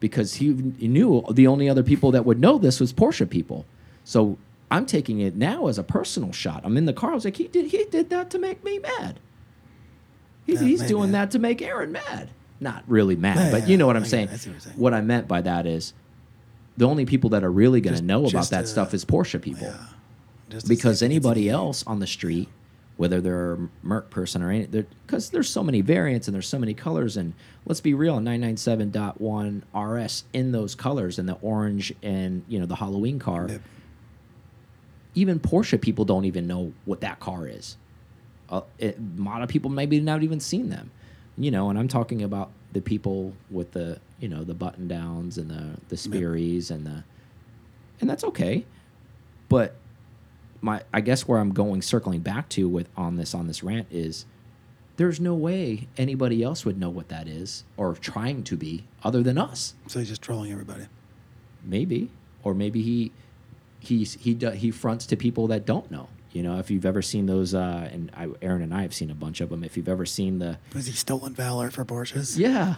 because 0.00 0.34
he, 0.34 0.74
he 0.78 0.88
knew 0.88 1.24
the 1.30 1.46
only 1.46 1.68
other 1.68 1.82
people 1.82 2.10
that 2.12 2.24
would 2.24 2.40
know 2.40 2.58
this 2.58 2.80
was 2.80 2.92
Porsche 2.92 3.28
people. 3.28 3.64
So 4.04 4.38
I'm 4.70 4.86
taking 4.86 5.20
it 5.20 5.36
now 5.36 5.68
as 5.68 5.78
a 5.78 5.82
personal 5.82 6.32
shot. 6.32 6.62
I'm 6.64 6.76
in 6.76 6.84
the 6.84 6.92
car. 6.92 7.12
I 7.12 7.14
was 7.14 7.24
like, 7.24 7.36
he 7.36 7.48
did 7.48 7.66
he 7.66 7.84
did 7.84 8.10
that 8.10 8.30
to 8.30 8.38
make 8.38 8.64
me 8.64 8.78
mad. 8.78 9.20
He's 10.46 10.60
maybe. 10.60 10.88
doing 10.88 11.12
that 11.12 11.30
to 11.30 11.38
make 11.38 11.62
Aaron 11.62 11.92
mad. 11.92 12.30
Not 12.60 12.84
really 12.86 13.16
mad, 13.16 13.36
Yeah, 13.36 13.50
but 13.50 13.62
yeah, 13.62 13.68
you 13.68 13.76
know 13.76 13.86
what 13.86 13.96
I'm 13.96 14.04
saying. 14.04 14.28
What 14.28 14.40
saying. 14.40 14.76
What 14.76 14.94
I 14.94 15.00
meant 15.00 15.26
by 15.26 15.40
that 15.42 15.66
is 15.66 15.94
the 16.76 16.86
only 16.86 17.06
people 17.06 17.30
that 17.30 17.44
are 17.44 17.50
really 17.50 17.80
going 17.80 17.96
to 17.96 18.02
know 18.02 18.26
about 18.26 18.50
that 18.50 18.64
uh, 18.64 18.66
stuff 18.66 18.94
is 18.94 19.04
Porsche 19.04 19.40
people 19.40 19.68
Yeah. 19.68 20.60
Because 20.68 21.02
anybody 21.02 21.48
else 21.48 21.82
on 21.86 22.00
the 22.00 22.06
street, 22.06 22.48
whether 22.96 23.20
they're 23.20 23.54
a 23.54 23.68
Merc 23.82 24.08
person 24.10 24.42
or 24.42 24.50
any, 24.50 24.66
because 24.66 25.30
there's 25.30 25.48
so 25.48 25.64
many 25.64 25.80
variants 25.80 26.28
and 26.28 26.34
there's 26.34 26.46
so 26.48 26.58
many 26.58 26.74
colors, 26.74 27.16
and 27.16 27.34
let's 27.66 27.80
be 27.80 27.92
real, 27.94 28.18
997.1 28.18 29.62
RS 29.74 30.24
in 30.32 30.52
those 30.52 30.74
colors 30.74 31.18
and 31.18 31.28
the 31.28 31.34
orange 31.42 31.92
and 32.02 32.44
you 32.48 32.58
know 32.60 32.66
the 32.66 32.76
Halloween 32.76 33.18
car, 33.18 33.48
Yep. 33.48 33.60
even 35.14 35.40
Porsche 35.40 35.80
people 35.80 36.04
don't 36.04 36.24
even 36.24 36.46
know 36.46 36.72
what 36.84 37.00
that 37.00 37.20
car 37.20 37.46
is. 37.48 37.76
Uh, 38.48 38.60
it, 38.78 38.96
a 38.98 39.22
lot 39.22 39.42
of 39.42 39.48
people 39.48 39.70
maybe 39.70 39.98
not 40.00 40.22
even 40.22 40.38
seen 40.38 40.68
them, 40.68 40.90
you 41.36 41.50
know. 41.50 41.70
And 41.70 41.78
I'm 41.78 41.88
talking 41.88 42.22
about 42.22 42.50
the 42.72 42.80
people 42.80 43.32
with 43.50 43.72
the 43.72 43.98
you 44.20 44.28
know 44.28 44.44
the 44.44 44.54
button 44.54 44.86
downs 44.86 45.38
and 45.38 45.50
the 45.50 45.78
the 45.88 45.96
Sperry's 45.96 46.70
and 46.70 46.86
the, 46.86 47.02
and 48.00 48.08
that's 48.08 48.22
okay, 48.24 48.64
but 49.48 49.74
my 50.64 50.82
I 50.92 51.00
guess 51.00 51.28
where 51.28 51.38
I'm 51.38 51.52
going 51.52 51.82
circling 51.82 52.20
back 52.20 52.48
to 52.50 52.68
with 52.68 52.88
on 52.96 53.16
this 53.16 53.34
on 53.34 53.46
this 53.46 53.62
rant 53.62 53.86
is 53.90 54.24
there's 54.96 55.20
no 55.20 55.34
way 55.34 55.88
anybody 55.98 56.42
else 56.42 56.64
would 56.64 56.78
know 56.78 56.88
what 56.88 57.08
that 57.08 57.28
is 57.28 57.64
or 57.76 57.94
trying 57.94 58.42
to 58.44 58.56
be 58.56 58.84
other 59.02 59.22
than 59.22 59.36
us. 59.38 59.74
So 59.88 59.98
he's 59.98 60.08
just 60.08 60.22
trolling 60.22 60.50
everybody. 60.52 60.86
maybe. 61.64 62.10
Or 62.42 62.54
maybe 62.54 62.82
he 62.82 63.12
he's 63.80 64.14
he 64.14 64.34
he 64.54 64.70
fronts 64.70 65.06
to 65.06 65.16
people 65.16 65.46
that 65.48 65.64
don't 65.66 65.90
know. 65.90 66.08
You 66.32 66.42
know 66.42 66.58
if 66.58 66.70
you've 66.70 66.84
ever 66.86 67.00
seen 67.02 67.26
those 67.26 67.54
uh 67.54 67.88
and 67.92 68.10
I, 68.16 68.28
Aaron 68.42 68.62
and 68.62 68.74
I 68.74 68.82
have 68.82 68.94
seen 68.94 69.10
a 69.10 69.14
bunch 69.14 69.40
of 69.40 69.50
them 69.50 69.62
if 69.64 69.76
you've 69.76 69.88
ever 69.88 70.04
seen 70.06 70.38
the 70.40 70.58
Was 70.74 70.86
he 70.86 70.92
stolen 70.92 71.32
valor 71.34 71.70
for 71.70 71.84
Porsches? 71.84 72.38
yeah 72.38 72.74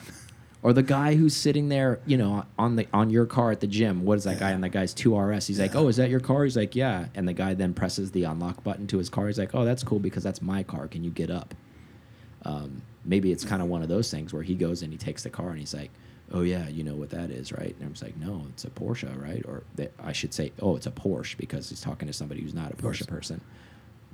or 0.66 0.72
the 0.72 0.82
guy 0.82 1.14
who's 1.14 1.36
sitting 1.36 1.68
there 1.68 2.00
you 2.06 2.16
know 2.16 2.44
on 2.58 2.74
the 2.74 2.86
on 2.92 3.08
your 3.08 3.24
car 3.24 3.52
at 3.52 3.60
the 3.60 3.66
gym 3.68 4.04
what 4.04 4.18
is 4.18 4.24
that 4.24 4.40
guy 4.40 4.48
Yeah. 4.48 4.56
on 4.56 4.60
that 4.62 4.70
guy's 4.70 4.92
2RS 4.92 5.46
he's 5.46 5.60
like 5.60 5.76
oh 5.76 5.86
is 5.86 5.96
that 5.96 6.10
your 6.10 6.18
car 6.20 6.42
he's 6.42 6.56
like 6.56 6.74
yeah 6.74 7.06
and 7.14 7.28
the 7.28 7.32
guy 7.32 7.54
then 7.54 7.72
presses 7.72 8.10
the 8.10 8.24
unlock 8.24 8.64
button 8.64 8.86
to 8.88 8.98
his 8.98 9.08
car 9.08 9.28
he's 9.28 9.38
like 9.38 9.54
oh 9.54 9.64
that's 9.64 9.84
cool 9.84 10.00
because 10.00 10.24
that's 10.24 10.42
my 10.42 10.64
car 10.64 10.88
can 10.88 11.04
you 11.04 11.10
get 11.10 11.30
up 11.30 11.54
um, 12.44 12.82
maybe 13.04 13.32
it's 13.32 13.44
kind 13.44 13.62
of 13.62 13.68
one 13.68 13.82
of 13.82 13.88
those 13.88 14.10
things 14.10 14.32
where 14.32 14.42
he 14.42 14.54
goes 14.54 14.82
and 14.82 14.92
he 14.92 14.98
takes 14.98 15.22
the 15.22 15.30
car 15.30 15.48
and 15.50 15.58
he's 15.58 15.74
like, 15.74 15.90
"Oh 16.30 16.42
yeah, 16.42 16.68
you 16.68 16.84
know 16.84 16.94
what 16.94 17.10
that 17.10 17.30
is, 17.30 17.50
right?" 17.50 17.74
And 17.74 17.82
I'm 17.82 17.90
just 17.92 18.04
like, 18.04 18.16
"No, 18.16 18.46
it's 18.50 18.64
a 18.64 18.70
Porsche, 18.70 19.20
right?" 19.20 19.42
Or 19.48 19.64
that 19.74 19.92
I 20.00 20.12
should 20.12 20.32
say, 20.32 20.52
"Oh, 20.62 20.76
it's 20.76 20.86
a 20.86 20.92
Porsche," 20.92 21.36
because 21.38 21.68
he's 21.70 21.80
talking 21.80 22.06
to 22.06 22.12
somebody 22.14 22.42
who's 22.42 22.54
not 22.54 22.70
a. 22.72 22.76
Porsche 22.76 23.04
person. 23.08 23.40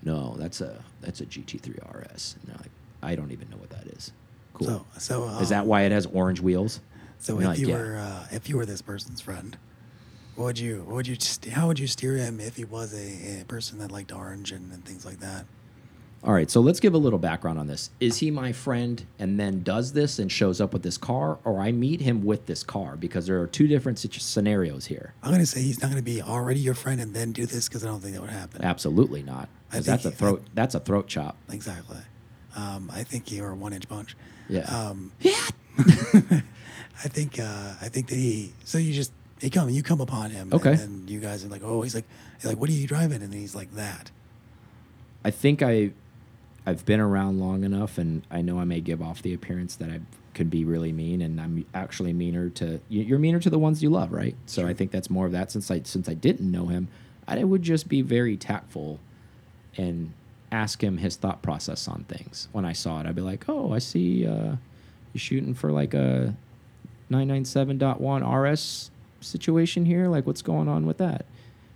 No, 0.03 0.35
that's 0.39 0.63
a 0.63 0.83
that's 1.03 1.21
a 1.21 1.27
GT3 1.27 1.77
RS. 1.95 2.37
And 2.41 2.49
they're 2.49 2.57
like, 2.63 2.71
I 3.03 3.15
don't 3.17 3.33
even 3.33 3.51
know 3.51 3.59
what 3.59 3.69
that 3.71 3.87
is. 3.89 4.13
Cool. 4.55 4.67
So, 4.67 4.87
so 4.99 5.29
um, 5.29 5.43
is 5.43 5.49
that 5.51 5.67
why 5.67 5.83
it 5.83 5.93
has 5.93 6.07
orange 6.07 6.41
wheels? 6.41 6.81
So 7.19 7.39
if 7.39 7.45
like, 7.47 7.59
you 7.59 7.69
yeah. 7.69 7.77
were 7.77 7.97
uh, 7.97 8.27
if 8.33 8.49
you 8.49 8.57
were 8.57 8.67
this 8.67 8.83
person's 8.83 9.21
friend, 9.21 9.57
what 10.35 10.45
would 10.45 10.59
you 10.59 10.83
what 10.87 10.97
would 10.97 11.07
you 11.07 11.17
st- 11.19 11.55
how 11.55 11.69
would 11.69 11.79
you 11.79 11.87
steer 11.87 12.17
him 12.17 12.41
if 12.41 12.57
he 12.57 12.65
was 12.65 12.93
a, 12.95 13.41
a 13.41 13.45
person 13.45 13.79
that 13.79 13.93
liked 13.93 14.13
orange 14.13 14.53
and, 14.53 14.73
and 14.73 14.85
things 14.85 15.05
like 15.05 15.21
that? 15.21 15.47
All 16.25 16.33
right, 16.33 16.49
so 16.49 16.61
let's 16.61 16.79
give 16.79 16.95
a 16.95 16.99
little 16.99 17.19
background 17.19 17.59
on 17.59 17.67
this. 17.67 17.91
Is 17.99 18.19
he 18.19 18.31
my 18.31 18.53
friend 18.53 19.05
and 19.19 19.41
then 19.41 19.65
does 19.65 19.93
this 19.93 20.21
and 20.21 20.31
shows 20.31 20.61
up 20.61 20.73
with 20.73 20.85
this 20.85 20.97
car, 20.97 21.39
or 21.45 21.59
I 21.59 21.73
meet 21.73 22.01
him 22.01 22.23
with 22.23 22.47
this 22.47 22.63
car? 22.63 22.97
Because 22.97 23.27
there 23.27 23.41
are 23.41 23.49
two 23.49 23.67
different 23.67 23.99
scenarios 23.99 24.87
here. 24.87 25.15
I'm 25.23 25.33
gonna 25.33 25.47
say 25.47 25.63
he's 25.63 25.83
not 25.83 25.91
gonna 25.91 26.01
be 26.01 26.23
already 26.23 26.61
your 26.61 26.75
friend 26.75 27.01
and 27.01 27.13
then 27.13 27.33
do 27.33 27.45
this 27.45 27.69
because 27.69 27.85
I 27.85 27.89
don't 27.89 28.01
think 28.01 28.15
that 28.15 28.21
would 28.21 28.31
happen. 28.31 28.63
Absolutely 28.65 29.25
not. 29.25 29.49
I 29.73 29.81
that's 29.81 30.05
a 30.05 30.11
he- 30.11 30.17
throat. 30.17 30.45
that's 30.55 30.77
a 30.77 30.81
throat 30.81 31.09
chop. 31.09 31.37
Exactly. 31.51 31.99
Um, 32.55 32.89
I 32.93 33.03
think 33.03 33.33
you're 33.33 33.51
a 33.51 33.55
one 33.57 33.73
inch 33.73 33.89
punch. 33.89 34.17
Yeah. 34.53 34.61
Um, 34.65 35.13
I 37.05 37.09
think 37.09 37.39
uh, 37.39 37.75
I 37.81 37.89
think 37.89 38.09
that 38.09 38.17
he. 38.17 38.53
So 38.65 38.79
you 38.79 38.93
just 38.93 39.13
he 39.41 39.51
come 39.51 39.69
you 39.71 39.83
come 39.83 40.01
upon 40.01 40.31
him. 40.31 40.51
Okay. 40.53 40.71
And, 40.73 40.79
then 40.79 41.05
you 41.09 41.21
guys 41.21 41.45
are 41.45 41.49
like, 41.49 41.63
oh, 41.65 41.83
he's 41.83 41.95
like, 41.95 42.05
he's 42.37 42.47
like, 42.47 42.59
what 42.59 42.69
are 42.69 42.73
you 42.73 42.87
driving? 42.87 43.23
And 43.23 43.33
he's 43.35 43.55
like 43.55 43.73
that. 43.75 44.11
I 45.25 45.31
think 45.31 45.63
I, 45.63 45.93
I've 46.67 46.85
been 46.85 47.01
around 47.01 47.41
long 47.41 47.65
enough, 47.65 47.97
and 47.99 48.23
I 48.31 48.43
know 48.43 48.59
I 48.59 48.65
may 48.65 48.81
give 48.81 49.01
off 49.01 49.23
the 49.23 49.33
appearance 49.35 49.77
that 49.77 49.89
I 49.89 50.01
could 50.35 50.51
be 50.51 50.65
really 50.65 50.93
mean, 50.93 51.23
and 51.23 51.41
I'm 51.41 51.65
actually 51.75 52.13
meaner 52.13 52.49
to. 52.51 52.81
you- 52.89 53.03
You're 53.05 53.19
meaner 53.19 53.39
to 53.41 53.51
the 53.51 53.59
ones 53.59 53.83
you 53.83 53.91
love, 53.91 54.13
right? 54.13 54.35
So 54.47 54.67
I 54.67 54.75
think 54.75 54.91
that's 54.91 55.11
more 55.11 55.27
of 55.27 55.33
that. 55.33 55.51
Since 55.51 55.71
I 55.71 55.83
since 55.85 56.09
I 56.09 56.15
didn't 56.15 56.51
know 56.51 56.67
him, 56.67 56.89
I 57.27 57.43
would 57.45 57.63
just 57.63 57.89
be 57.89 58.03
very 58.03 58.37
tactful, 58.37 59.01
and 59.77 60.13
ask 60.53 60.85
him 60.85 60.99
his 60.99 61.17
thought 61.17 61.43
process 61.43 61.89
on 61.89 62.05
things. 62.05 62.49
When 62.53 62.65
I 62.65 62.75
saw 62.75 63.01
it, 63.01 63.07
I'd 63.07 63.17
be 63.17 63.23
like, 63.23 63.49
"Oh, 63.49 63.73
I 63.73 63.79
see 63.79 64.27
uh, 64.27 64.57
you're 65.13 65.17
shooting 65.17 65.55
for 65.55 65.73
like 65.73 65.95
a 65.95 66.37
997.1 67.11 68.53
RS 68.53 68.91
situation 69.21 69.85
here. 69.85 70.09
Like, 70.09 70.27
what's 70.27 70.43
going 70.43 70.69
on 70.69 70.87
with 70.87 70.99
that?" 70.99 71.25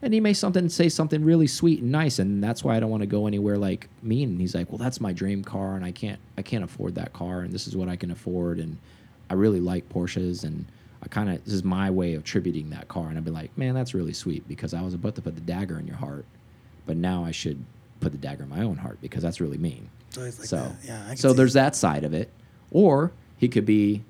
And 0.02 0.12
he 0.12 0.20
may 0.20 0.34
something 0.34 0.68
say 0.68 0.90
something 0.90 1.24
really 1.24 1.46
sweet 1.46 1.80
and 1.80 1.90
nice, 1.90 2.18
and 2.18 2.44
that's 2.44 2.62
why 2.62 2.76
I 2.76 2.80
don't 2.80 2.90
want 2.90 3.00
to 3.00 3.08
go 3.08 3.26
anywhere 3.26 3.56
like 3.56 3.88
mean. 4.02 4.30
And 4.30 4.40
he's 4.40 4.54
like, 4.54 4.70
"Well, 4.70 4.78
that's 4.78 5.00
my 5.00 5.12
dream 5.12 5.42
car, 5.42 5.74
and 5.74 5.84
I 5.84 5.90
can't, 5.90 6.20
I 6.36 6.42
can't 6.42 6.62
afford 6.62 6.94
that 6.96 7.14
car, 7.14 7.40
and 7.40 7.52
this 7.52 7.66
is 7.66 7.74
what 7.74 7.88
I 7.88 7.96
can 7.96 8.10
afford, 8.10 8.58
and 8.58 8.76
I 9.30 9.34
really 9.34 9.60
like 9.60 9.88
Porsches, 9.88 10.44
and 10.44 10.66
I 11.02 11.08
kind 11.08 11.30
of 11.30 11.42
this 11.44 11.54
is 11.54 11.64
my 11.64 11.90
way 11.90 12.14
of 12.14 12.24
tributing 12.24 12.70
that 12.70 12.88
car." 12.88 13.08
And 13.08 13.16
I'd 13.16 13.24
be 13.24 13.30
like, 13.30 13.56
"Man, 13.56 13.74
that's 13.74 13.94
really 13.94 14.12
sweet 14.12 14.46
because 14.46 14.74
I 14.74 14.82
was 14.82 14.92
about 14.92 15.14
to 15.14 15.22
put 15.22 15.34
the 15.34 15.40
dagger 15.40 15.78
in 15.78 15.86
your 15.86 15.96
heart, 15.96 16.26
but 16.84 16.98
now 16.98 17.24
I 17.24 17.30
should 17.30 17.64
put 18.00 18.12
the 18.12 18.18
dagger 18.18 18.44
in 18.44 18.48
my 18.48 18.62
own 18.62 18.76
heart 18.76 18.98
because 19.00 19.22
that's 19.22 19.40
really 19.40 19.58
mean." 19.58 19.88
Like, 20.16 20.32
so, 20.32 20.56
that. 20.56 20.76
yeah. 20.84 21.06
I 21.10 21.14
so 21.14 21.32
there's 21.32 21.54
it. 21.54 21.60
that 21.60 21.76
side 21.76 22.04
of 22.04 22.14
it, 22.14 22.30
or 22.70 23.12
he 23.36 23.48
could 23.48 23.66
be 23.66 24.02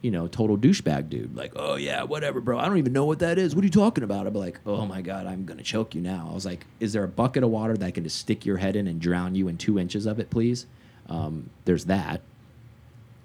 you 0.00 0.10
know, 0.12 0.28
total 0.28 0.56
douchebag 0.56 1.08
dude. 1.08 1.34
Like, 1.36 1.52
oh 1.56 1.74
yeah, 1.74 2.04
whatever, 2.04 2.40
bro. 2.40 2.58
I 2.58 2.66
don't 2.66 2.78
even 2.78 2.92
know 2.92 3.04
what 3.04 3.18
that 3.18 3.38
is. 3.38 3.54
What 3.54 3.62
are 3.62 3.66
you 3.66 3.72
talking 3.72 4.04
about? 4.04 4.26
I'd 4.26 4.32
be 4.32 4.38
like, 4.38 4.60
oh 4.64 4.86
my 4.86 5.02
god, 5.02 5.26
I'm 5.26 5.44
gonna 5.44 5.62
choke 5.62 5.94
you 5.94 6.00
now. 6.00 6.28
I 6.30 6.34
was 6.34 6.46
like, 6.46 6.66
is 6.78 6.92
there 6.92 7.02
a 7.04 7.08
bucket 7.08 7.42
of 7.42 7.50
water 7.50 7.76
that 7.76 7.84
I 7.84 7.90
can 7.90 8.04
just 8.04 8.18
stick 8.18 8.46
your 8.46 8.58
head 8.58 8.76
in 8.76 8.86
and 8.86 9.00
drown 9.00 9.34
you 9.34 9.48
in 9.48 9.56
two 9.56 9.78
inches 9.78 10.06
of 10.06 10.20
it, 10.20 10.30
please? 10.30 10.66
Um, 11.08 11.50
there's 11.64 11.86
that. 11.86 12.20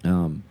Um, 0.03 0.43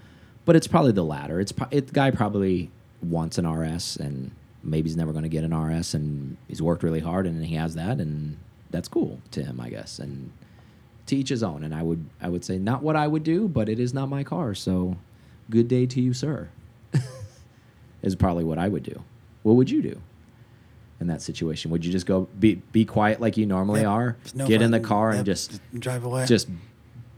but 0.45 0.55
it's 0.55 0.67
probably 0.67 0.93
the 0.93 1.05
latter. 1.05 1.41
It's 1.41 1.53
it, 1.71 1.89
the 1.89 1.93
guy 1.93 2.11
probably 2.13 2.71
wants 3.03 3.39
an 3.39 3.49
RS 3.49 3.97
and 3.97 4.31
maybe 4.63 4.89
he's 4.89 4.97
never 4.97 5.11
going 5.11 5.25
to 5.25 5.29
get 5.29 5.43
an 5.43 5.53
RS 5.53 5.95
and 5.95 6.37
he's 6.47 6.63
worked 6.63 6.85
really 6.85 7.01
hard 7.01 7.27
and 7.27 7.45
he 7.45 7.57
has 7.57 7.75
that 7.75 7.99
and 7.99 8.37
that's 8.73 8.89
cool 8.89 9.21
to 9.31 9.45
him, 9.45 9.61
I 9.61 9.71
guess. 9.71 9.99
And 9.99 10.33
to 11.07 11.17
each 11.17 11.29
his 11.29 11.43
own. 11.43 11.63
And 11.63 11.75
I 11.75 11.83
would 11.83 12.05
I 12.21 12.29
would 12.29 12.45
say 12.45 12.59
not 12.59 12.83
what 12.83 12.97
I 12.97 13.07
would 13.07 13.23
do, 13.23 13.49
but 13.49 13.69
it 13.69 13.79
is 13.79 13.95
not 13.95 14.09
my 14.09 14.25
car. 14.25 14.55
So 14.55 14.97
good 15.51 15.69
day 15.69 15.87
to 15.87 16.01
you, 16.01 16.13
sir. 16.13 16.49
is 18.03 18.17
probably 18.17 18.45
what 18.45 18.59
I 18.59 18.69
would 18.69 18.83
do. 18.83 19.03
What 19.43 19.55
would 19.55 19.71
you 19.71 19.83
do 19.83 20.01
in 21.01 21.07
that 21.09 21.23
situation? 21.23 21.71
Would 21.71 21.85
you 21.85 21.93
just 21.93 22.07
go 22.07 22.29
be 22.39 22.57
be 22.73 22.85
quiet 22.85 23.21
like 23.21 23.37
you 23.37 23.47
normally 23.47 23.85
are, 23.85 24.17
no 24.35 24.47
get 24.47 24.63
in 24.63 24.71
the 24.71 24.81
car 24.81 25.11
and 25.11 25.25
just 25.25 25.61
drive 25.79 26.05
away. 26.05 26.27
just 26.27 26.49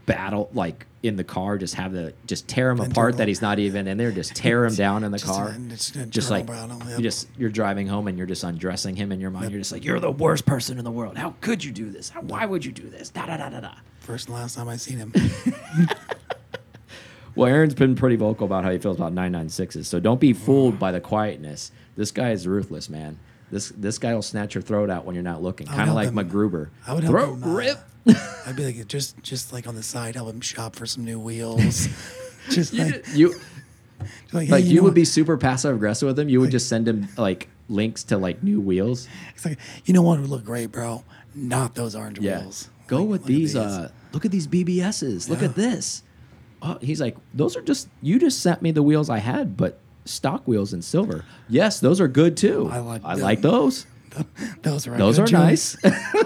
battle 0.05 0.49
like 0.53 0.85
in 1.05 1.15
the 1.15 1.23
car, 1.23 1.57
just 1.57 1.75
have 1.75 1.91
the 1.93 2.13
just 2.25 2.47
tear 2.47 2.69
him 2.71 2.79
apart 2.79 3.17
that 3.17 3.27
he's 3.27 3.41
not 3.41 3.59
even 3.59 3.87
in 3.87 3.97
there, 3.97 4.11
just 4.11 4.35
tear 4.35 4.65
him 4.65 4.73
down 4.85 5.03
in 5.03 5.11
the 5.11 5.17
Just- 5.17 5.29
car. 5.31 5.49
and 5.49 5.69
just, 5.69 5.95
uh, 5.97 6.05
Just 6.05 6.29
like 6.31 6.49
him, 6.49 6.81
you 6.89 7.01
just 7.03 7.27
you're 7.37 7.49
driving 7.49 7.87
home 7.87 8.07
and 8.07 8.17
you're 8.17 8.27
just 8.27 8.43
undressing 8.43 8.95
him 8.95 9.11
in 9.11 9.19
your 9.19 9.29
mind. 9.31 9.43
Yep. 9.45 9.51
You're 9.51 9.61
just 9.61 9.71
like 9.71 9.83
you're 9.85 9.99
the 9.99 10.11
worst 10.11 10.45
person 10.45 10.77
in 10.77 10.83
the 10.83 10.91
world. 10.91 11.17
How 11.17 11.35
could 11.41 11.63
you 11.63 11.71
do 11.71 11.89
this? 11.89 12.09
How, 12.09 12.21
why 12.21 12.45
would 12.45 12.65
you 12.65 12.71
do 12.71 12.89
this? 12.89 13.09
Da 13.09 13.25
da 13.25 13.37
da 13.37 13.49
da 13.49 13.59
da. 13.61 13.71
First 13.99 14.27
and 14.27 14.35
last 14.35 14.55
time 14.55 14.67
I 14.69 14.75
seen 14.77 14.97
him. 14.97 15.13
Well, 17.35 17.49
Aaron's 17.49 17.73
been 17.73 17.95
pretty 17.95 18.15
vocal 18.15 18.45
about 18.45 18.63
how 18.63 18.71
he 18.71 18.77
feels 18.77 18.95
about 18.95 19.13
996s. 19.13 19.83
So 19.87 19.99
don't 19.99 20.21
be 20.21 20.31
fooled 20.31 20.79
by 20.79 20.93
the 20.93 21.01
quietness. 21.01 21.73
This 21.97 22.09
guy 22.09 22.31
is 22.31 22.47
ruthless, 22.47 22.89
man. 22.89 23.19
This 23.51 23.69
this 23.77 23.97
guy 23.99 24.13
will 24.13 24.21
snatch 24.21 24.55
your 24.55 24.61
throat 24.61 24.89
out 24.89 25.05
when 25.05 25.15
you're 25.15 25.23
not 25.23 25.41
looking. 25.41 25.67
Kind 25.67 25.89
of 25.89 25.95
like 25.95 26.09
him- 26.09 26.15
MacGruber. 26.15 26.69
I 26.87 26.93
would 26.93 27.03
help 27.03 27.11
throat 27.13 27.33
him, 27.35 27.43
uh, 27.43 27.47
rip. 27.53 27.77
I'd 28.47 28.55
be 28.55 28.65
like, 28.65 28.87
just 28.87 29.21
just 29.23 29.53
like 29.53 29.67
on 29.67 29.75
the 29.75 29.83
side, 29.83 30.15
help 30.15 30.29
him 30.29 30.41
shop 30.41 30.75
for 30.75 30.85
some 30.85 31.05
new 31.05 31.19
wheels. 31.19 31.87
just 32.49 32.73
You, 32.73 32.83
like, 32.85 33.05
you 33.13 33.29
like, 34.33 34.47
hey, 34.47 34.51
like 34.51 34.65
you 34.65 34.75
know 34.77 34.83
would 34.83 34.89
what? 34.89 34.95
be 34.95 35.05
super 35.05 35.37
passive 35.37 35.75
aggressive 35.75 36.07
with 36.07 36.19
him. 36.19 36.29
You 36.29 36.39
would 36.41 36.51
just 36.51 36.67
send 36.69 36.87
him 36.87 37.07
like 37.17 37.49
links 37.69 38.03
to 38.05 38.17
like 38.17 38.43
new 38.43 38.59
wheels. 38.61 39.07
It's 39.35 39.45
like, 39.45 39.57
you 39.85 39.93
know 39.93 40.01
what 40.01 40.19
would 40.19 40.29
look 40.29 40.43
great, 40.43 40.71
bro? 40.71 41.03
Not 41.33 41.75
those 41.75 41.95
orange 41.95 42.19
Yeah. 42.19 42.41
wheels. 42.41 42.69
Go 42.87 42.99
Like, 43.01 43.09
with 43.09 43.21
at 43.21 43.27
these. 43.27 43.55
Uh, 43.55 43.89
look 44.13 44.25
at 44.25 44.31
these 44.31 44.47
BBSs. 44.47 45.29
Look 45.29 45.41
at 45.41 45.55
this. 45.55 46.03
Oh, 46.61 46.77
he's 46.81 47.01
like, 47.01 47.17
those 47.33 47.55
are 47.57 47.61
just. 47.61 47.89
You 48.01 48.19
just 48.19 48.39
sent 48.41 48.61
me 48.61 48.71
the 48.71 48.83
wheels 48.83 49.09
I 49.09 49.17
had, 49.19 49.57
but 49.57 49.79
stock 50.05 50.47
wheels 50.47 50.73
in 50.73 50.81
silver. 50.81 51.25
Yes, 51.49 51.79
those 51.79 51.99
are 51.99 52.07
good 52.07 52.37
too. 52.37 52.69
I 52.71 52.79
like 52.79 53.01
I 53.03 53.15
them. 53.15 53.23
like 53.23 53.41
those. 53.41 53.85
those 54.61 54.87
are 54.87 54.97
Those 54.97 55.19
are 55.19 55.25
choice. 55.27 55.75
nice. 55.83 55.93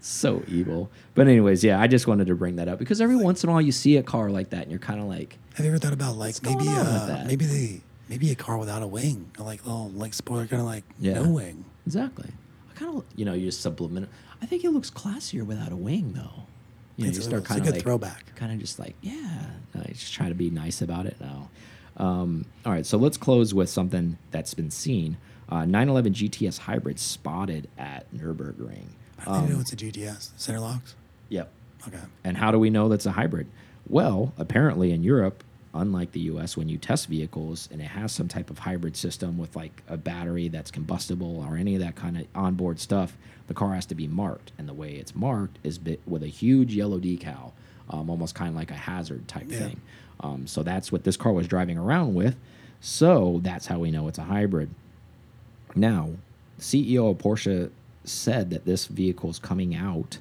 so 0.00 0.42
evil. 0.48 0.90
But 1.14 1.28
anyways, 1.28 1.62
yeah, 1.62 1.80
I 1.80 1.86
just 1.86 2.06
wanted 2.06 2.26
to 2.28 2.34
bring 2.34 2.56
that 2.56 2.68
up 2.68 2.78
because 2.78 3.00
every 3.00 3.16
once 3.16 3.42
in 3.44 3.50
a 3.50 3.52
while 3.52 3.60
you 3.60 3.72
see 3.72 3.96
a 3.96 4.02
car 4.02 4.30
like 4.30 4.50
that 4.50 4.62
and 4.62 4.70
you're 4.70 4.78
kind 4.80 5.00
of 5.00 5.06
like, 5.06 5.38
Have 5.54 5.66
you 5.66 5.70
ever 5.72 5.78
thought 5.78 5.92
about 5.92 6.16
like 6.16 6.42
maybe 6.42 6.64
uh, 6.68 7.24
maybe 7.26 7.44
the 7.44 7.80
maybe 8.08 8.30
a 8.30 8.34
car 8.34 8.56
without 8.56 8.82
a 8.82 8.86
wing, 8.86 9.30
like 9.38 9.64
little 9.66 9.90
like 9.90 10.14
spoiler, 10.14 10.46
kind 10.46 10.60
of 10.60 10.66
like 10.66 10.84
Yeah. 10.98 11.14
no 11.14 11.30
wing. 11.30 11.64
exactly. 11.86 12.30
I 12.70 12.78
kind 12.78 12.96
of, 12.96 13.04
you 13.14 13.24
know, 13.24 13.34
you 13.34 13.46
just 13.46 13.60
subliminal. 13.60 14.08
I 14.42 14.46
think 14.46 14.64
it 14.64 14.70
looks 14.70 14.90
classier 14.90 15.42
without 15.44 15.70
a 15.72 15.76
wing 15.76 16.14
though. 16.14 16.44
You 17.00 17.06
know, 17.06 17.08
It's 17.08 17.18
you 17.18 17.22
a- 17.24 17.28
start 17.28 17.44
kind 17.46 17.60
of 17.60 17.64
good 17.66 17.74
like 17.76 17.82
throwback. 17.82 18.34
Kind 18.36 18.52
of 18.52 18.58
just 18.58 18.78
like, 18.78 18.94
yeah, 19.00 19.46
you 19.74 19.94
just 19.94 20.12
try 20.12 20.28
to 20.28 20.34
be 20.34 20.50
nice 20.50 20.82
about 20.82 21.06
it 21.06 21.16
now. 21.20 21.48
Um, 21.96 22.44
all 22.66 22.72
right, 22.72 22.84
so 22.84 22.98
let's 22.98 23.16
close 23.16 23.54
with 23.54 23.70
something 23.70 24.18
that's 24.30 24.52
been 24.52 24.70
seen. 24.70 25.16
Uh, 25.48 25.64
911 25.64 26.12
GTS 26.12 26.58
hybrid 26.58 26.98
spotted 26.98 27.68
at 27.78 28.12
Nürburgring. 28.14 28.84
I 29.18 29.24
didn't 29.40 29.48
know 29.48 29.54
Um, 29.56 29.60
it's 29.62 29.72
a 29.72 29.76
GTS 29.76 30.30
center 30.36 30.60
locks. 30.60 30.94
Yep. 31.30 31.50
Okay. 31.88 31.98
And 32.22 32.36
how 32.36 32.50
do 32.50 32.58
we 32.58 32.68
know 32.70 32.88
that's 32.90 33.06
a 33.06 33.12
hybrid? 33.12 33.46
Well, 33.88 34.32
apparently 34.36 34.92
in 34.92 35.02
Europe, 35.02 35.42
unlike 35.74 36.12
the 36.12 36.20
US, 36.20 36.56
when 36.56 36.68
you 36.68 36.76
test 36.78 37.06
vehicles 37.06 37.68
and 37.72 37.80
it 37.80 37.84
has 37.84 38.12
some 38.12 38.28
type 38.28 38.50
of 38.50 38.58
hybrid 38.58 38.96
system 38.96 39.38
with 39.38 39.54
like 39.54 39.82
a 39.88 39.96
battery 39.96 40.48
that's 40.48 40.70
combustible 40.70 41.44
or 41.48 41.56
any 41.56 41.74
of 41.74 41.80
that 41.80 41.94
kind 41.96 42.16
of 42.18 42.26
onboard 42.34 42.80
stuff, 42.80 43.16
the 43.46 43.54
car 43.54 43.74
has 43.74 43.86
to 43.86 43.94
be 43.94 44.06
marked. 44.08 44.52
And 44.58 44.68
the 44.68 44.74
way 44.74 44.92
it's 44.94 45.14
marked 45.14 45.58
is 45.62 45.78
bit 45.78 46.00
with 46.06 46.22
a 46.22 46.28
huge 46.28 46.74
yellow 46.74 46.98
decal, 46.98 47.52
um, 47.88 48.10
almost 48.10 48.34
kind 48.34 48.48
of 48.50 48.56
like 48.56 48.70
a 48.70 48.74
hazard 48.74 49.28
type 49.28 49.46
Yeah. 49.48 49.58
thing. 49.58 49.80
Um, 50.20 50.46
so 50.46 50.62
that's 50.62 50.90
what 50.92 51.04
this 51.04 51.16
car 51.16 51.32
was 51.32 51.46
driving 51.48 51.78
around 51.78 52.14
with. 52.14 52.36
So 52.80 53.40
that's 53.42 53.66
how 53.66 53.78
we 53.78 53.90
know 53.90 54.08
it's 54.08 54.18
a 54.18 54.24
hybrid. 54.24 54.70
Now, 55.74 56.10
CEO 56.58 57.10
of 57.10 57.18
Porsche 57.18 57.70
said 58.04 58.50
that 58.50 58.64
this 58.64 58.86
vehicle 58.86 59.30
is 59.30 59.38
coming 59.38 59.74
out 59.74 60.18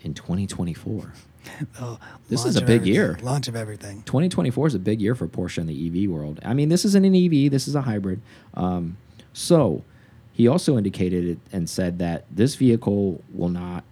in 0.00 0.14
2024. 0.14 1.12
The 1.74 1.98
This 2.28 2.44
is 2.44 2.56
a 2.56 2.62
big 2.62 2.86
year. 2.86 3.18
Launch 3.22 3.48
of 3.48 3.56
everything. 3.56 4.02
2024 4.02 4.68
is 4.68 4.74
a 4.74 4.78
big 4.78 5.00
year 5.00 5.14
for 5.14 5.26
Porsche 5.26 5.58
in 5.58 5.66
the 5.66 6.04
EV 6.04 6.10
world. 6.10 6.40
I 6.44 6.54
mean, 6.54 6.68
this 6.68 6.84
isn't 6.84 7.04
an 7.04 7.14
EV, 7.14 7.50
this 7.50 7.68
is 7.68 7.74
a 7.74 7.82
hybrid. 7.82 8.20
Um, 8.54 8.96
so 9.32 9.84
he 10.32 10.48
also 10.48 10.76
indicated 10.76 11.24
it 11.24 11.38
and 11.52 11.68
said 11.68 11.98
that 11.98 12.24
this 12.30 12.54
vehicle 12.54 13.22
will 13.32 13.48
not 13.48 13.84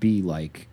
be 0.00 0.22
like 0.22 0.68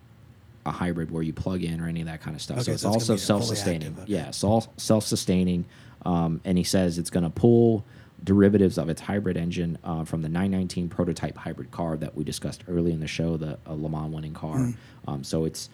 a 0.64 0.70
hybrid 0.70 1.10
where 1.10 1.22
you 1.22 1.32
plug 1.32 1.62
in 1.64 1.80
or 1.80 1.88
any 1.88 2.00
of 2.00 2.06
that 2.06 2.20
kind 2.20 2.36
of 2.36 2.42
stuff. 2.42 2.62
so 2.62 2.72
it's 2.72 2.82
so 2.82 2.88
it's 2.90 2.96
also 2.96 3.14
gonna 3.14 3.16
be 3.16 3.26
fully 3.26 3.46
self-sustaining. 3.46 3.88
active, 3.88 4.02
okay. 4.04 4.12
Yeah, 4.12 4.28
it's 4.28 4.44
all 4.44 4.72
self-sustaining. 4.76 5.64
Um, 6.04 6.40
and 6.44 6.58
he 6.58 6.64
says 6.64 6.98
it's 6.98 7.10
going 7.10 7.24
to 7.24 7.30
pull 7.30 7.84
derivatives 8.24 8.78
of 8.78 8.88
its 8.88 9.00
hybrid 9.00 9.36
engine 9.36 9.78
uh, 9.84 10.04
from 10.04 10.22
the 10.22 10.28
919 10.28 10.88
prototype 10.88 11.36
hybrid 11.36 11.70
car 11.70 11.96
that 11.96 12.14
we 12.14 12.24
discussed 12.24 12.62
early 12.68 12.92
in 12.92 13.00
the 13.00 13.06
show, 13.06 13.36
the 13.36 13.58
uh, 13.66 13.72
Le 13.72 13.88
Mans 13.88 14.12
winning 14.12 14.34
car. 14.34 14.58
Mm. 14.58 14.76
Um, 15.08 15.24
so 15.24 15.44
it's 15.44 15.70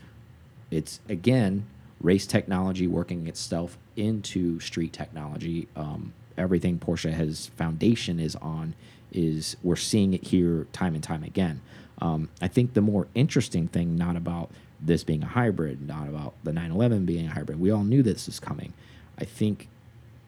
it's 0.71 1.01
again 1.09 1.67
race 2.01 2.27
technology 2.27 2.87
working 2.87 3.27
itself 3.27 3.77
into 3.97 4.61
street 4.61 4.93
technology. 4.93 5.69
Um, 5.75 6.13
everything 6.37 6.79
Porsche 6.79 7.13
has 7.13 7.49
foundation 7.57 8.21
is 8.21 8.37
on 8.37 8.75
is 9.11 9.57
we're 9.63 9.77
seeing 9.77 10.15
it 10.15 10.25
here 10.25 10.67
time 10.73 10.95
and 10.95 11.03
time 11.03 11.25
again. 11.25 11.61
Um, 12.01 12.29
I 12.41 12.49
think 12.49 12.75
the 12.75 12.81
more 12.81 13.09
interesting 13.15 13.67
thing, 13.67 13.97
not 13.97 14.17
about 14.17 14.51
this 14.81 15.03
being 15.03 15.25
a 15.25 15.27
hybrid, 15.27 15.87
not 15.87 16.09
about 16.09 16.35
the 16.45 16.53
911 16.53 17.05
being 17.05 17.27
a 17.27 17.31
hybrid. 17.31 17.59
We 17.59 17.71
all 17.71 17.83
knew 17.83 18.03
this 18.03 18.27
was 18.27 18.39
coming. 18.39 18.73
I 19.19 19.25
think 19.25 19.69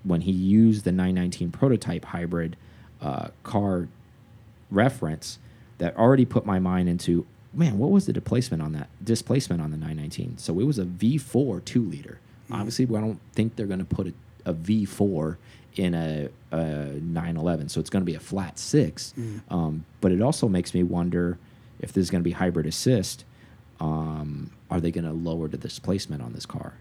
when 0.03 0.23
he 0.23 0.33
used 0.33 0.85
the 0.85 0.93
919 0.93 1.53
prototype 1.53 2.07
hybrid 2.07 2.57
uh, 3.01 3.29
car 3.45 3.89
reference, 4.71 5.39
that 5.79 5.97
already 5.97 6.25
put 6.25 6.45
my 6.45 6.59
mind 6.59 6.89
into 6.89 7.27
man, 7.53 7.79
what 7.79 7.91
was 7.91 8.07
the 8.07 8.13
displacement 8.13 8.63
on 8.63 8.73
that 8.73 8.89
displacement 9.05 9.61
on 9.63 9.71
the 9.71 9.77
919? 9.77 10.39
So 10.39 10.59
it 10.61 10.65
was 10.65 10.79
a 10.79 10.85
V4 10.85 11.65
two 11.65 11.85
liter. 11.85 12.21
Obviously, 12.51 12.85
I 12.87 13.01
don't 13.01 13.21
think 13.33 13.57
they're 13.57 13.67
going 13.67 13.79
to 13.79 13.85
put 13.85 14.09
a, 14.09 14.13
a 14.45 14.55
V4 14.55 15.37
in 15.77 15.95
a, 15.95 16.29
a 16.51 16.57
911, 17.01 17.69
so 17.69 17.79
it's 17.81 17.91
going 17.91 18.01
to 18.03 18.07
be 18.07 18.17
a 18.17 18.21
flat 18.21 18.59
six. 18.59 19.15
Um, 19.49 19.85
but 20.01 20.11
it 20.11 20.21
also 20.21 20.49
makes 20.49 20.75
me 20.75 20.83
wonder 20.83 21.39
if 21.79 21.93
this 21.93 22.03
is 22.03 22.11
going 22.11 22.23
to 22.23 22.25
be 22.25 22.33
hybrid 22.33 22.67
assist. 22.67 23.25
Um, 23.79 24.51
are 24.71 24.81
they 24.81 24.91
going 24.91 25.05
to 25.05 25.13
lower 25.13 25.47
the 25.49 25.57
displacement 25.57 26.23
on 26.23 26.33
this 26.33 26.45
car? 26.45 26.75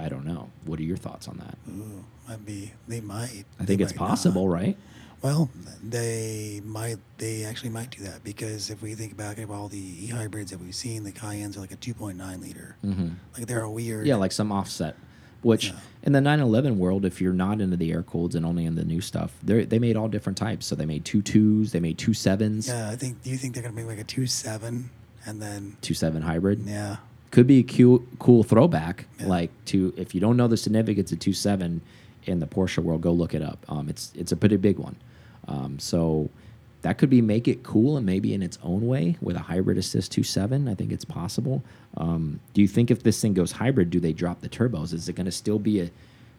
I 0.00 0.08
don't 0.08 0.24
know. 0.24 0.50
What 0.64 0.78
are 0.78 0.84
your 0.84 0.96
thoughts 0.96 1.26
on 1.28 1.38
that? 1.38 1.56
Ooh, 1.70 2.04
might 2.28 2.44
be. 2.44 2.72
They 2.86 3.00
might. 3.00 3.44
I 3.58 3.62
They 3.62 3.66
think 3.66 3.80
it's 3.80 3.92
might 3.94 4.00
not. 4.00 4.08
possible, 4.10 4.48
right? 4.48 4.76
Well, 5.20 5.50
they 5.82 6.60
might. 6.64 6.98
They 7.18 7.44
actually 7.44 7.70
might 7.70 7.90
do 7.90 8.02
that 8.04 8.22
because 8.22 8.70
if 8.70 8.80
we 8.82 8.94
think 8.94 9.16
back 9.16 9.38
at 9.38 9.50
all 9.50 9.68
the 9.68 9.78
e 9.78 10.06
hybrids 10.08 10.50
that 10.52 10.60
we've 10.60 10.74
seen, 10.74 11.02
the 11.04 11.12
Cayennes 11.12 11.56
are 11.56 11.60
like 11.60 11.72
a 11.72 11.76
2.9 11.76 12.40
liter. 12.40 12.76
Mm-hmm. 12.84 13.08
Like 13.36 13.46
they're 13.46 13.62
a 13.62 13.70
weird. 13.70 14.06
Yeah, 14.06 14.16
like 14.16 14.32
some 14.32 14.52
offset. 14.52 14.96
Which 15.42 15.66
Yeah. 15.68 15.76
in 16.02 16.12
the 16.12 16.20
911 16.20 16.78
world, 16.78 17.04
if 17.04 17.20
you're 17.20 17.32
not 17.32 17.60
into 17.60 17.76
the 17.76 17.92
air 17.92 18.02
cooled 18.02 18.34
and 18.34 18.44
only 18.44 18.64
in 18.64 18.74
the 18.74 18.84
new 18.84 19.00
stuff, 19.00 19.32
they 19.42 19.64
they 19.64 19.78
made 19.78 19.96
all 19.96 20.08
different 20.08 20.36
types. 20.36 20.66
So 20.66 20.74
they 20.74 20.86
made 20.86 21.04
two 21.04 21.22
twos, 21.22 21.72
they 21.72 21.80
made 21.80 21.96
two 21.98 22.14
sevens, 22.14 22.68
Yeah, 22.68 22.90
I 22.90 22.96
think. 22.96 23.22
Do 23.22 23.30
you 23.30 23.36
think 23.36 23.54
they're 23.54 23.62
gonna 23.62 23.74
make 23.74 23.86
like 23.86 23.98
a 24.00 24.04
two 24.04 24.26
seven, 24.26 24.90
and 25.26 25.40
then 25.42 25.76
two 25.80 25.94
seven 25.94 26.22
hybrid. 26.22 26.62
yeah, 26.66 26.96
Could 27.30 27.46
be 27.46 27.58
a 27.60 27.62
cool, 27.62 28.02
cool 28.18 28.42
throwback. 28.42 29.06
Yeah. 29.20 29.26
Like 29.26 29.50
to 29.66 29.92
if 29.96 30.14
you 30.14 30.20
don't 30.20 30.36
know 30.36 30.48
the 30.48 30.56
significance 30.56 31.12
of 31.12 31.18
two 31.20 31.32
seven 31.32 31.82
in 32.24 32.40
the 32.40 32.46
Porsche 32.46 32.78
world, 32.82 33.00
go 33.00 33.12
look 33.12 33.32
it 33.32 33.42
up. 33.42 33.64
Um, 33.68 33.88
it's 33.88 34.12
it's 34.16 34.32
a 34.32 34.36
pretty 34.36 34.56
big 34.56 34.78
one. 34.78 34.96
Um, 35.48 35.78
so 35.78 36.30
that 36.82 36.98
could 36.98 37.10
be 37.10 37.20
make 37.20 37.48
it 37.48 37.62
cool 37.62 37.96
and 37.96 38.06
maybe 38.06 38.34
in 38.34 38.42
its 38.42 38.58
own 38.62 38.86
way 38.86 39.16
with 39.20 39.36
a 39.36 39.40
hybrid 39.40 39.78
assist 39.78 40.12
2.7 40.12 40.70
i 40.70 40.74
think 40.74 40.92
it's 40.92 41.04
possible 41.04 41.62
um, 41.96 42.40
do 42.54 42.60
you 42.60 42.68
think 42.68 42.90
if 42.90 43.02
this 43.02 43.20
thing 43.20 43.34
goes 43.34 43.52
hybrid 43.52 43.90
do 43.90 44.00
they 44.00 44.12
drop 44.12 44.40
the 44.40 44.48
turbos 44.48 44.92
is 44.92 45.08
it 45.08 45.14
going 45.14 45.26
to 45.26 45.32
still 45.32 45.58
be 45.58 45.80
a, 45.80 45.90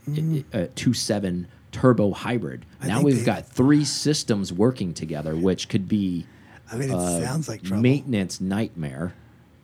a, 0.07 0.45
a 0.53 0.67
2.7 0.67 1.45
turbo 1.71 2.11
hybrid 2.11 2.65
I 2.81 2.87
now 2.87 3.01
we've 3.01 3.25
got 3.25 3.45
three 3.45 3.85
systems 3.85 4.51
working 4.51 4.93
together 4.93 5.35
which 5.35 5.69
could 5.69 5.87
be 5.87 6.25
I 6.71 6.75
mean, 6.75 6.89
it 6.89 6.95
uh, 6.95 7.21
sounds 7.21 7.47
like 7.47 7.63
trouble. 7.63 7.81
maintenance 7.81 8.39
nightmare 8.41 9.13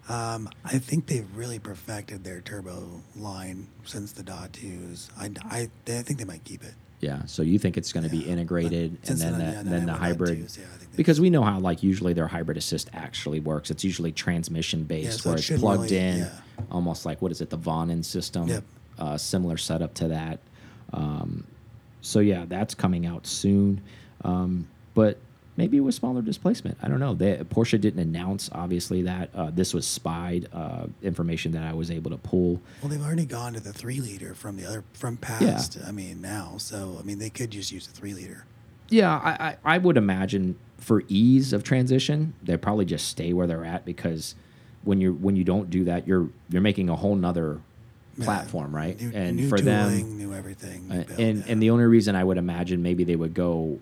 Um, 0.08 0.50
I 0.64 0.78
think 0.78 1.08
they've 1.08 1.28
really 1.36 1.58
perfected 1.58 2.24
their 2.24 2.42
turbo 2.42 3.02
line 3.16 3.68
since 3.86 4.12
the 4.12 4.22
Dot 4.22 4.52
2s. 4.52 5.10
I, 5.18 5.32
I, 5.50 5.70
I 5.88 6.02
think 6.04 6.20
they 6.20 6.26
might 6.26 6.44
keep 6.44 6.64
it. 6.64 6.76
Yeah. 7.02 7.26
So 7.26 7.44
you 7.44 7.60
think 7.60 7.78
it's 7.78 7.92
going 7.94 8.04
to 8.04 8.10
be 8.10 8.18
Yeah, 8.20 8.34
integrated 8.34 8.92
and 8.92 9.06
since 9.06 9.22
then 9.22 9.38
the- 9.38 9.44
yeah, 9.46 9.64
the 9.64 9.70
then 9.70 9.86
the 9.86 9.94
hybrid 9.94 10.38
yeah, 10.40 10.46
I 10.46 10.48
think 10.48 10.92
they- 10.92 10.98
because 10.98 11.20
we 11.22 11.30
know 11.30 11.44
how 11.44 11.60
like 11.60 11.84
usually 11.84 12.14
their 12.14 12.28
hybrid 12.28 12.58
assist 12.58 12.90
actually 12.94 13.40
works. 13.40 13.70
It's 13.70 13.84
usually 13.84 14.12
transmission 14.12 14.84
based 14.86 15.22
so 15.22 15.30
where 15.30 15.38
it's 15.38 15.50
plugged 15.50 15.92
really- 15.92 15.98
in, 15.98 16.28
almost 16.72 17.06
like 17.06 17.22
what 17.22 17.32
is 17.32 17.42
it 17.42 17.50
the 17.50 17.58
Vonnen 17.58 18.04
system? 18.04 18.48
Yep. 18.48 18.64
Uh, 18.98 19.18
similar 19.18 19.58
setup 19.58 19.94
to 19.96 20.08
that. 20.08 20.40
Um, 20.94 21.46
so 22.02 22.20
yeah, 22.20 22.46
that's 22.48 22.74
coming 22.74 23.06
out 23.06 23.28
soon. 23.28 23.82
Um, 24.24 24.68
but 24.94 25.18
maybe 25.58 25.80
with 25.80 25.96
smaller 25.96 26.22
displacement. 26.22 26.78
I 26.82 26.88
don't 26.88 27.00
know. 27.00 27.14
They, 27.14 27.38
Porsche 27.38 27.80
didn't 27.80 28.00
announce 28.00 28.50
obviously 28.52 29.02
that 29.04 29.30
uh, 29.34 29.52
this 29.52 29.74
was 29.74 29.88
spied 29.88 30.48
uh, 30.54 30.88
information 31.02 31.52
that 31.54 31.64
I 31.64 31.74
was 31.74 31.92
able 31.92 32.12
to 32.12 32.18
pull. 32.18 32.62
Well, 32.82 32.90
they've 32.90 33.02
already 33.02 33.26
gone 33.26 33.54
to 33.54 33.60
the 33.60 33.74
three 33.74 34.02
liter 34.02 34.36
from 34.36 34.58
the 34.58 34.66
other 34.66 34.84
from 34.94 35.18
past. 35.18 35.78
I 35.86 35.92
mean, 35.92 36.22
now, 36.22 36.56
so 36.58 36.98
I 37.00 37.04
mean, 37.04 37.20
they 37.20 37.30
could 37.30 37.52
just 37.52 37.72
use 37.72 37.88
the 37.88 37.94
three 37.94 38.14
liter. 38.14 38.46
Yeah, 38.90 39.18
I, 39.18 39.32
I, 39.32 39.76
I 39.76 39.78
would 39.80 39.98
imagine 39.98 40.58
for 40.78 41.04
ease 41.08 41.54
of 41.54 41.64
transition, 41.64 42.34
they 42.44 42.56
probably 42.58 42.86
just 42.86 43.08
stay 43.08 43.34
where 43.34 43.48
they're 43.48 43.66
at 43.66 43.86
because 43.86 44.36
when 44.84 45.02
you 45.02 45.14
when 45.14 45.36
you 45.36 45.44
don't 45.44 45.70
do 45.70 45.86
that, 45.86 46.08
you're 46.08 46.30
you're 46.50 46.62
making 46.62 46.90
a 46.90 46.96
whole 46.96 47.16
nother 47.16 47.62
platform, 48.22 48.76
right? 48.76 49.00
New, 49.00 49.12
and 49.14 49.38
new 49.38 49.50
for 49.50 49.58
tooling, 49.58 50.08
them, 50.08 50.18
new 50.18 50.34
everything. 50.34 50.88
New 50.88 51.04
build, 51.04 51.20
and 51.20 51.38
yeah. 51.40 51.52
and 51.52 51.62
the 51.62 51.72
only 51.72 51.86
reason 51.86 52.16
I 52.16 52.24
would 52.24 52.38
imagine 52.38 52.84
maybe 52.84 53.04
they 53.04 53.16
would 53.16 53.34
go 53.34 53.80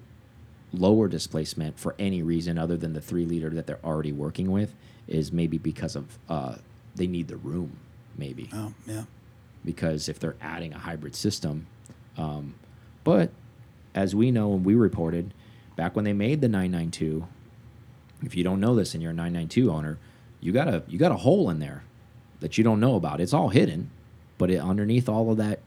lower 0.74 1.07
displacement 1.07 1.80
for 1.80 1.95
any 1.99 2.24
reason 2.24 2.57
other 2.57 2.76
than 2.76 2.93
the 2.93 3.01
three 3.01 3.26
liter 3.26 3.49
that 3.51 3.67
they're 3.67 3.84
already 3.84 4.11
working 4.11 4.51
with 4.51 4.74
is 5.07 5.32
maybe 5.32 5.57
because 5.57 5.95
of 5.95 6.17
uh, 6.30 6.55
they 6.95 7.07
need 7.07 7.28
the 7.28 7.38
room, 7.38 7.78
maybe 8.17 8.49
oh 8.53 8.74
yeah, 8.86 9.03
because 9.63 10.09
if 10.09 10.19
they're 10.19 10.36
adding 10.41 10.74
a 10.74 10.80
hybrid 10.80 11.15
system. 11.15 11.67
Um, 12.17 12.55
but 13.03 13.32
as 13.95 14.15
we 14.15 14.32
know 14.32 14.53
and 14.53 14.65
we 14.65 14.76
reported 14.76 15.34
back 15.76 15.95
when 15.95 16.05
they 16.05 16.13
made 16.13 16.41
the 16.41 16.47
992, 16.47 17.28
if 18.24 18.36
you 18.36 18.43
don't 18.43 18.59
know 18.59 18.76
this 18.76 18.93
and 18.93 19.01
you're 19.03 19.11
a 19.11 19.15
992 19.15 19.71
owner, 19.71 19.97
you 20.39 20.51
got 20.51 20.67
a 20.67 20.84
you 20.88 20.97
got 20.97 21.11
a 21.11 21.17
hole 21.17 21.49
in 21.49 21.59
there 21.59 21.84
that 22.39 22.57
you 22.57 22.63
don't 22.63 22.80
know 22.80 22.95
about. 22.95 23.21
It's 23.21 23.34
all 23.34 23.49
hidden, 23.49 23.89
but 24.38 24.49
it, 24.49 24.57
underneath 24.57 25.07
all 25.07 25.32
of 25.32 25.38
that 25.38 25.59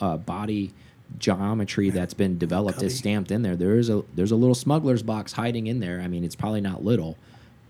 uh, 0.00 0.16
body 0.16 0.72
geometry 1.18 1.90
that's 1.90 2.14
been 2.14 2.38
developed 2.38 2.82
is 2.82 2.96
stamped 2.96 3.30
in 3.30 3.42
there. 3.42 3.56
There 3.56 3.76
is 3.76 3.90
a 3.90 4.02
there's 4.14 4.30
a 4.30 4.36
little 4.36 4.54
smuggler's 4.54 5.02
box 5.02 5.32
hiding 5.32 5.66
in 5.66 5.80
there. 5.80 6.00
I 6.00 6.08
mean, 6.08 6.24
it's 6.24 6.36
probably 6.36 6.60
not 6.60 6.84
little, 6.84 7.16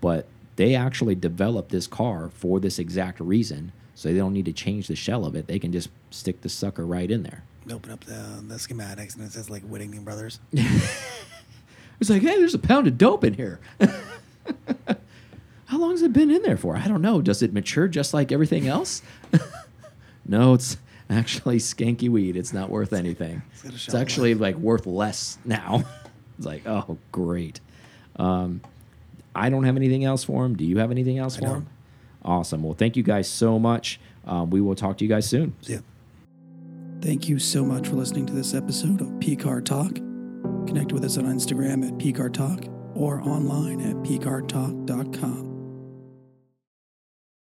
but 0.01 0.26
they 0.57 0.74
actually 0.74 1.14
developed 1.14 1.70
this 1.70 1.86
car 1.86 2.30
for 2.34 2.61
this 2.61 2.78
exact 2.78 3.20
reason. 3.20 3.72
So 3.95 4.09
they 4.09 4.18
don't 4.18 4.32
need 4.32 4.47
to 4.47 4.53
change 4.53 4.88
the 4.88 4.97
shell 4.97 5.26
of 5.26 5.34
it. 5.34 5.47
They 5.47 5.59
can 5.59 5.72
just 5.72 5.91
stick 6.11 6.41
the 6.41 6.49
sucker 6.49 6.86
right 6.86 7.11
in 7.11 7.22
there. 7.22 7.43
open 7.70 7.93
up 7.93 8.05
the 8.05 8.43
the 8.47 8.57
schematics 8.57 9.16
and 9.16 9.24
it 9.24 9.32
says 9.32 9.51
like 9.51 9.62
Whittington 9.62 10.05
Brothers. 10.05 10.41
It's 12.01 12.09
like, 12.09 12.22
hey, 12.22 12.38
there's 12.38 12.55
a 12.55 12.59
pound 12.59 12.86
of 12.86 12.97
dope 12.97 13.24
in 13.24 13.34
here. 13.34 13.61
How 15.66 15.78
long 15.78 15.91
has 15.93 16.03
it 16.03 16.12
been 16.12 16.30
in 16.30 16.43
there 16.43 16.57
for? 16.57 16.76
I 16.76 16.88
don't 16.88 17.03
know. 17.03 17.20
Does 17.20 17.43
it 17.43 17.53
mature 17.53 17.86
just 17.88 18.14
like 18.14 18.32
everything 18.32 18.66
else? 18.66 19.03
no, 20.26 20.55
it's 20.55 20.78
actually 21.19 21.59
skanky 21.59 22.09
weed. 22.09 22.37
It's 22.37 22.53
not 22.53 22.71
worth 22.71 22.93
anything. 22.93 23.43
It's 23.53 23.63
got 23.63 23.73
a 23.73 23.75
It's 23.75 23.95
actually 23.95 24.35
life. 24.35 24.41
like 24.41 24.57
worth 24.57 24.87
less 24.87 25.39
now. 25.45 25.85
it's 26.39 26.47
like, 26.47 26.67
oh, 26.67 26.99
great. 27.13 27.61
Um, 28.17 28.61
I 29.35 29.51
don't 29.51 29.65
have 29.65 29.77
anything 29.77 30.05
else 30.05 30.25
for 30.25 30.45
him. 30.45 30.57
Do 30.57 30.65
you 30.65 30.79
have 30.79 30.91
anything 30.91 31.19
else 31.19 31.37
I 31.37 31.41
for 31.41 31.47
don't. 31.47 31.55
him? 31.57 31.69
Awesome. 32.25 32.63
Well, 32.63 32.75
thank 32.75 32.97
you 32.97 33.03
guys 33.03 33.29
so 33.29 33.59
much. 33.59 34.01
Um, 34.27 34.51
we 34.51 34.61
will 34.61 34.75
talk 34.75 34.99
to 34.99 35.05
you 35.05 35.09
guys 35.09 35.29
soon. 35.29 35.55
So, 35.63 35.73
yeah. 35.75 35.79
Thank 37.01 37.29
you 37.29 37.39
so 37.39 37.65
much 37.65 37.89
for 37.89 37.95
listening 37.97 38.27
to 38.27 38.33
this 38.35 38.53
episode 38.55 39.01
of 39.01 39.07
PCAR 39.21 39.65
Talk. 39.65 39.95
Connect 40.67 40.93
with 40.93 41.05
us 41.05 41.17
on 41.17 41.25
Instagram 41.25 41.87
at 41.87 41.95
PCAR 41.95 42.33
Talk 42.33 42.65
or 42.95 43.21
online 43.23 43.81
at 43.81 43.97
PCARTalk.com. 43.97 45.49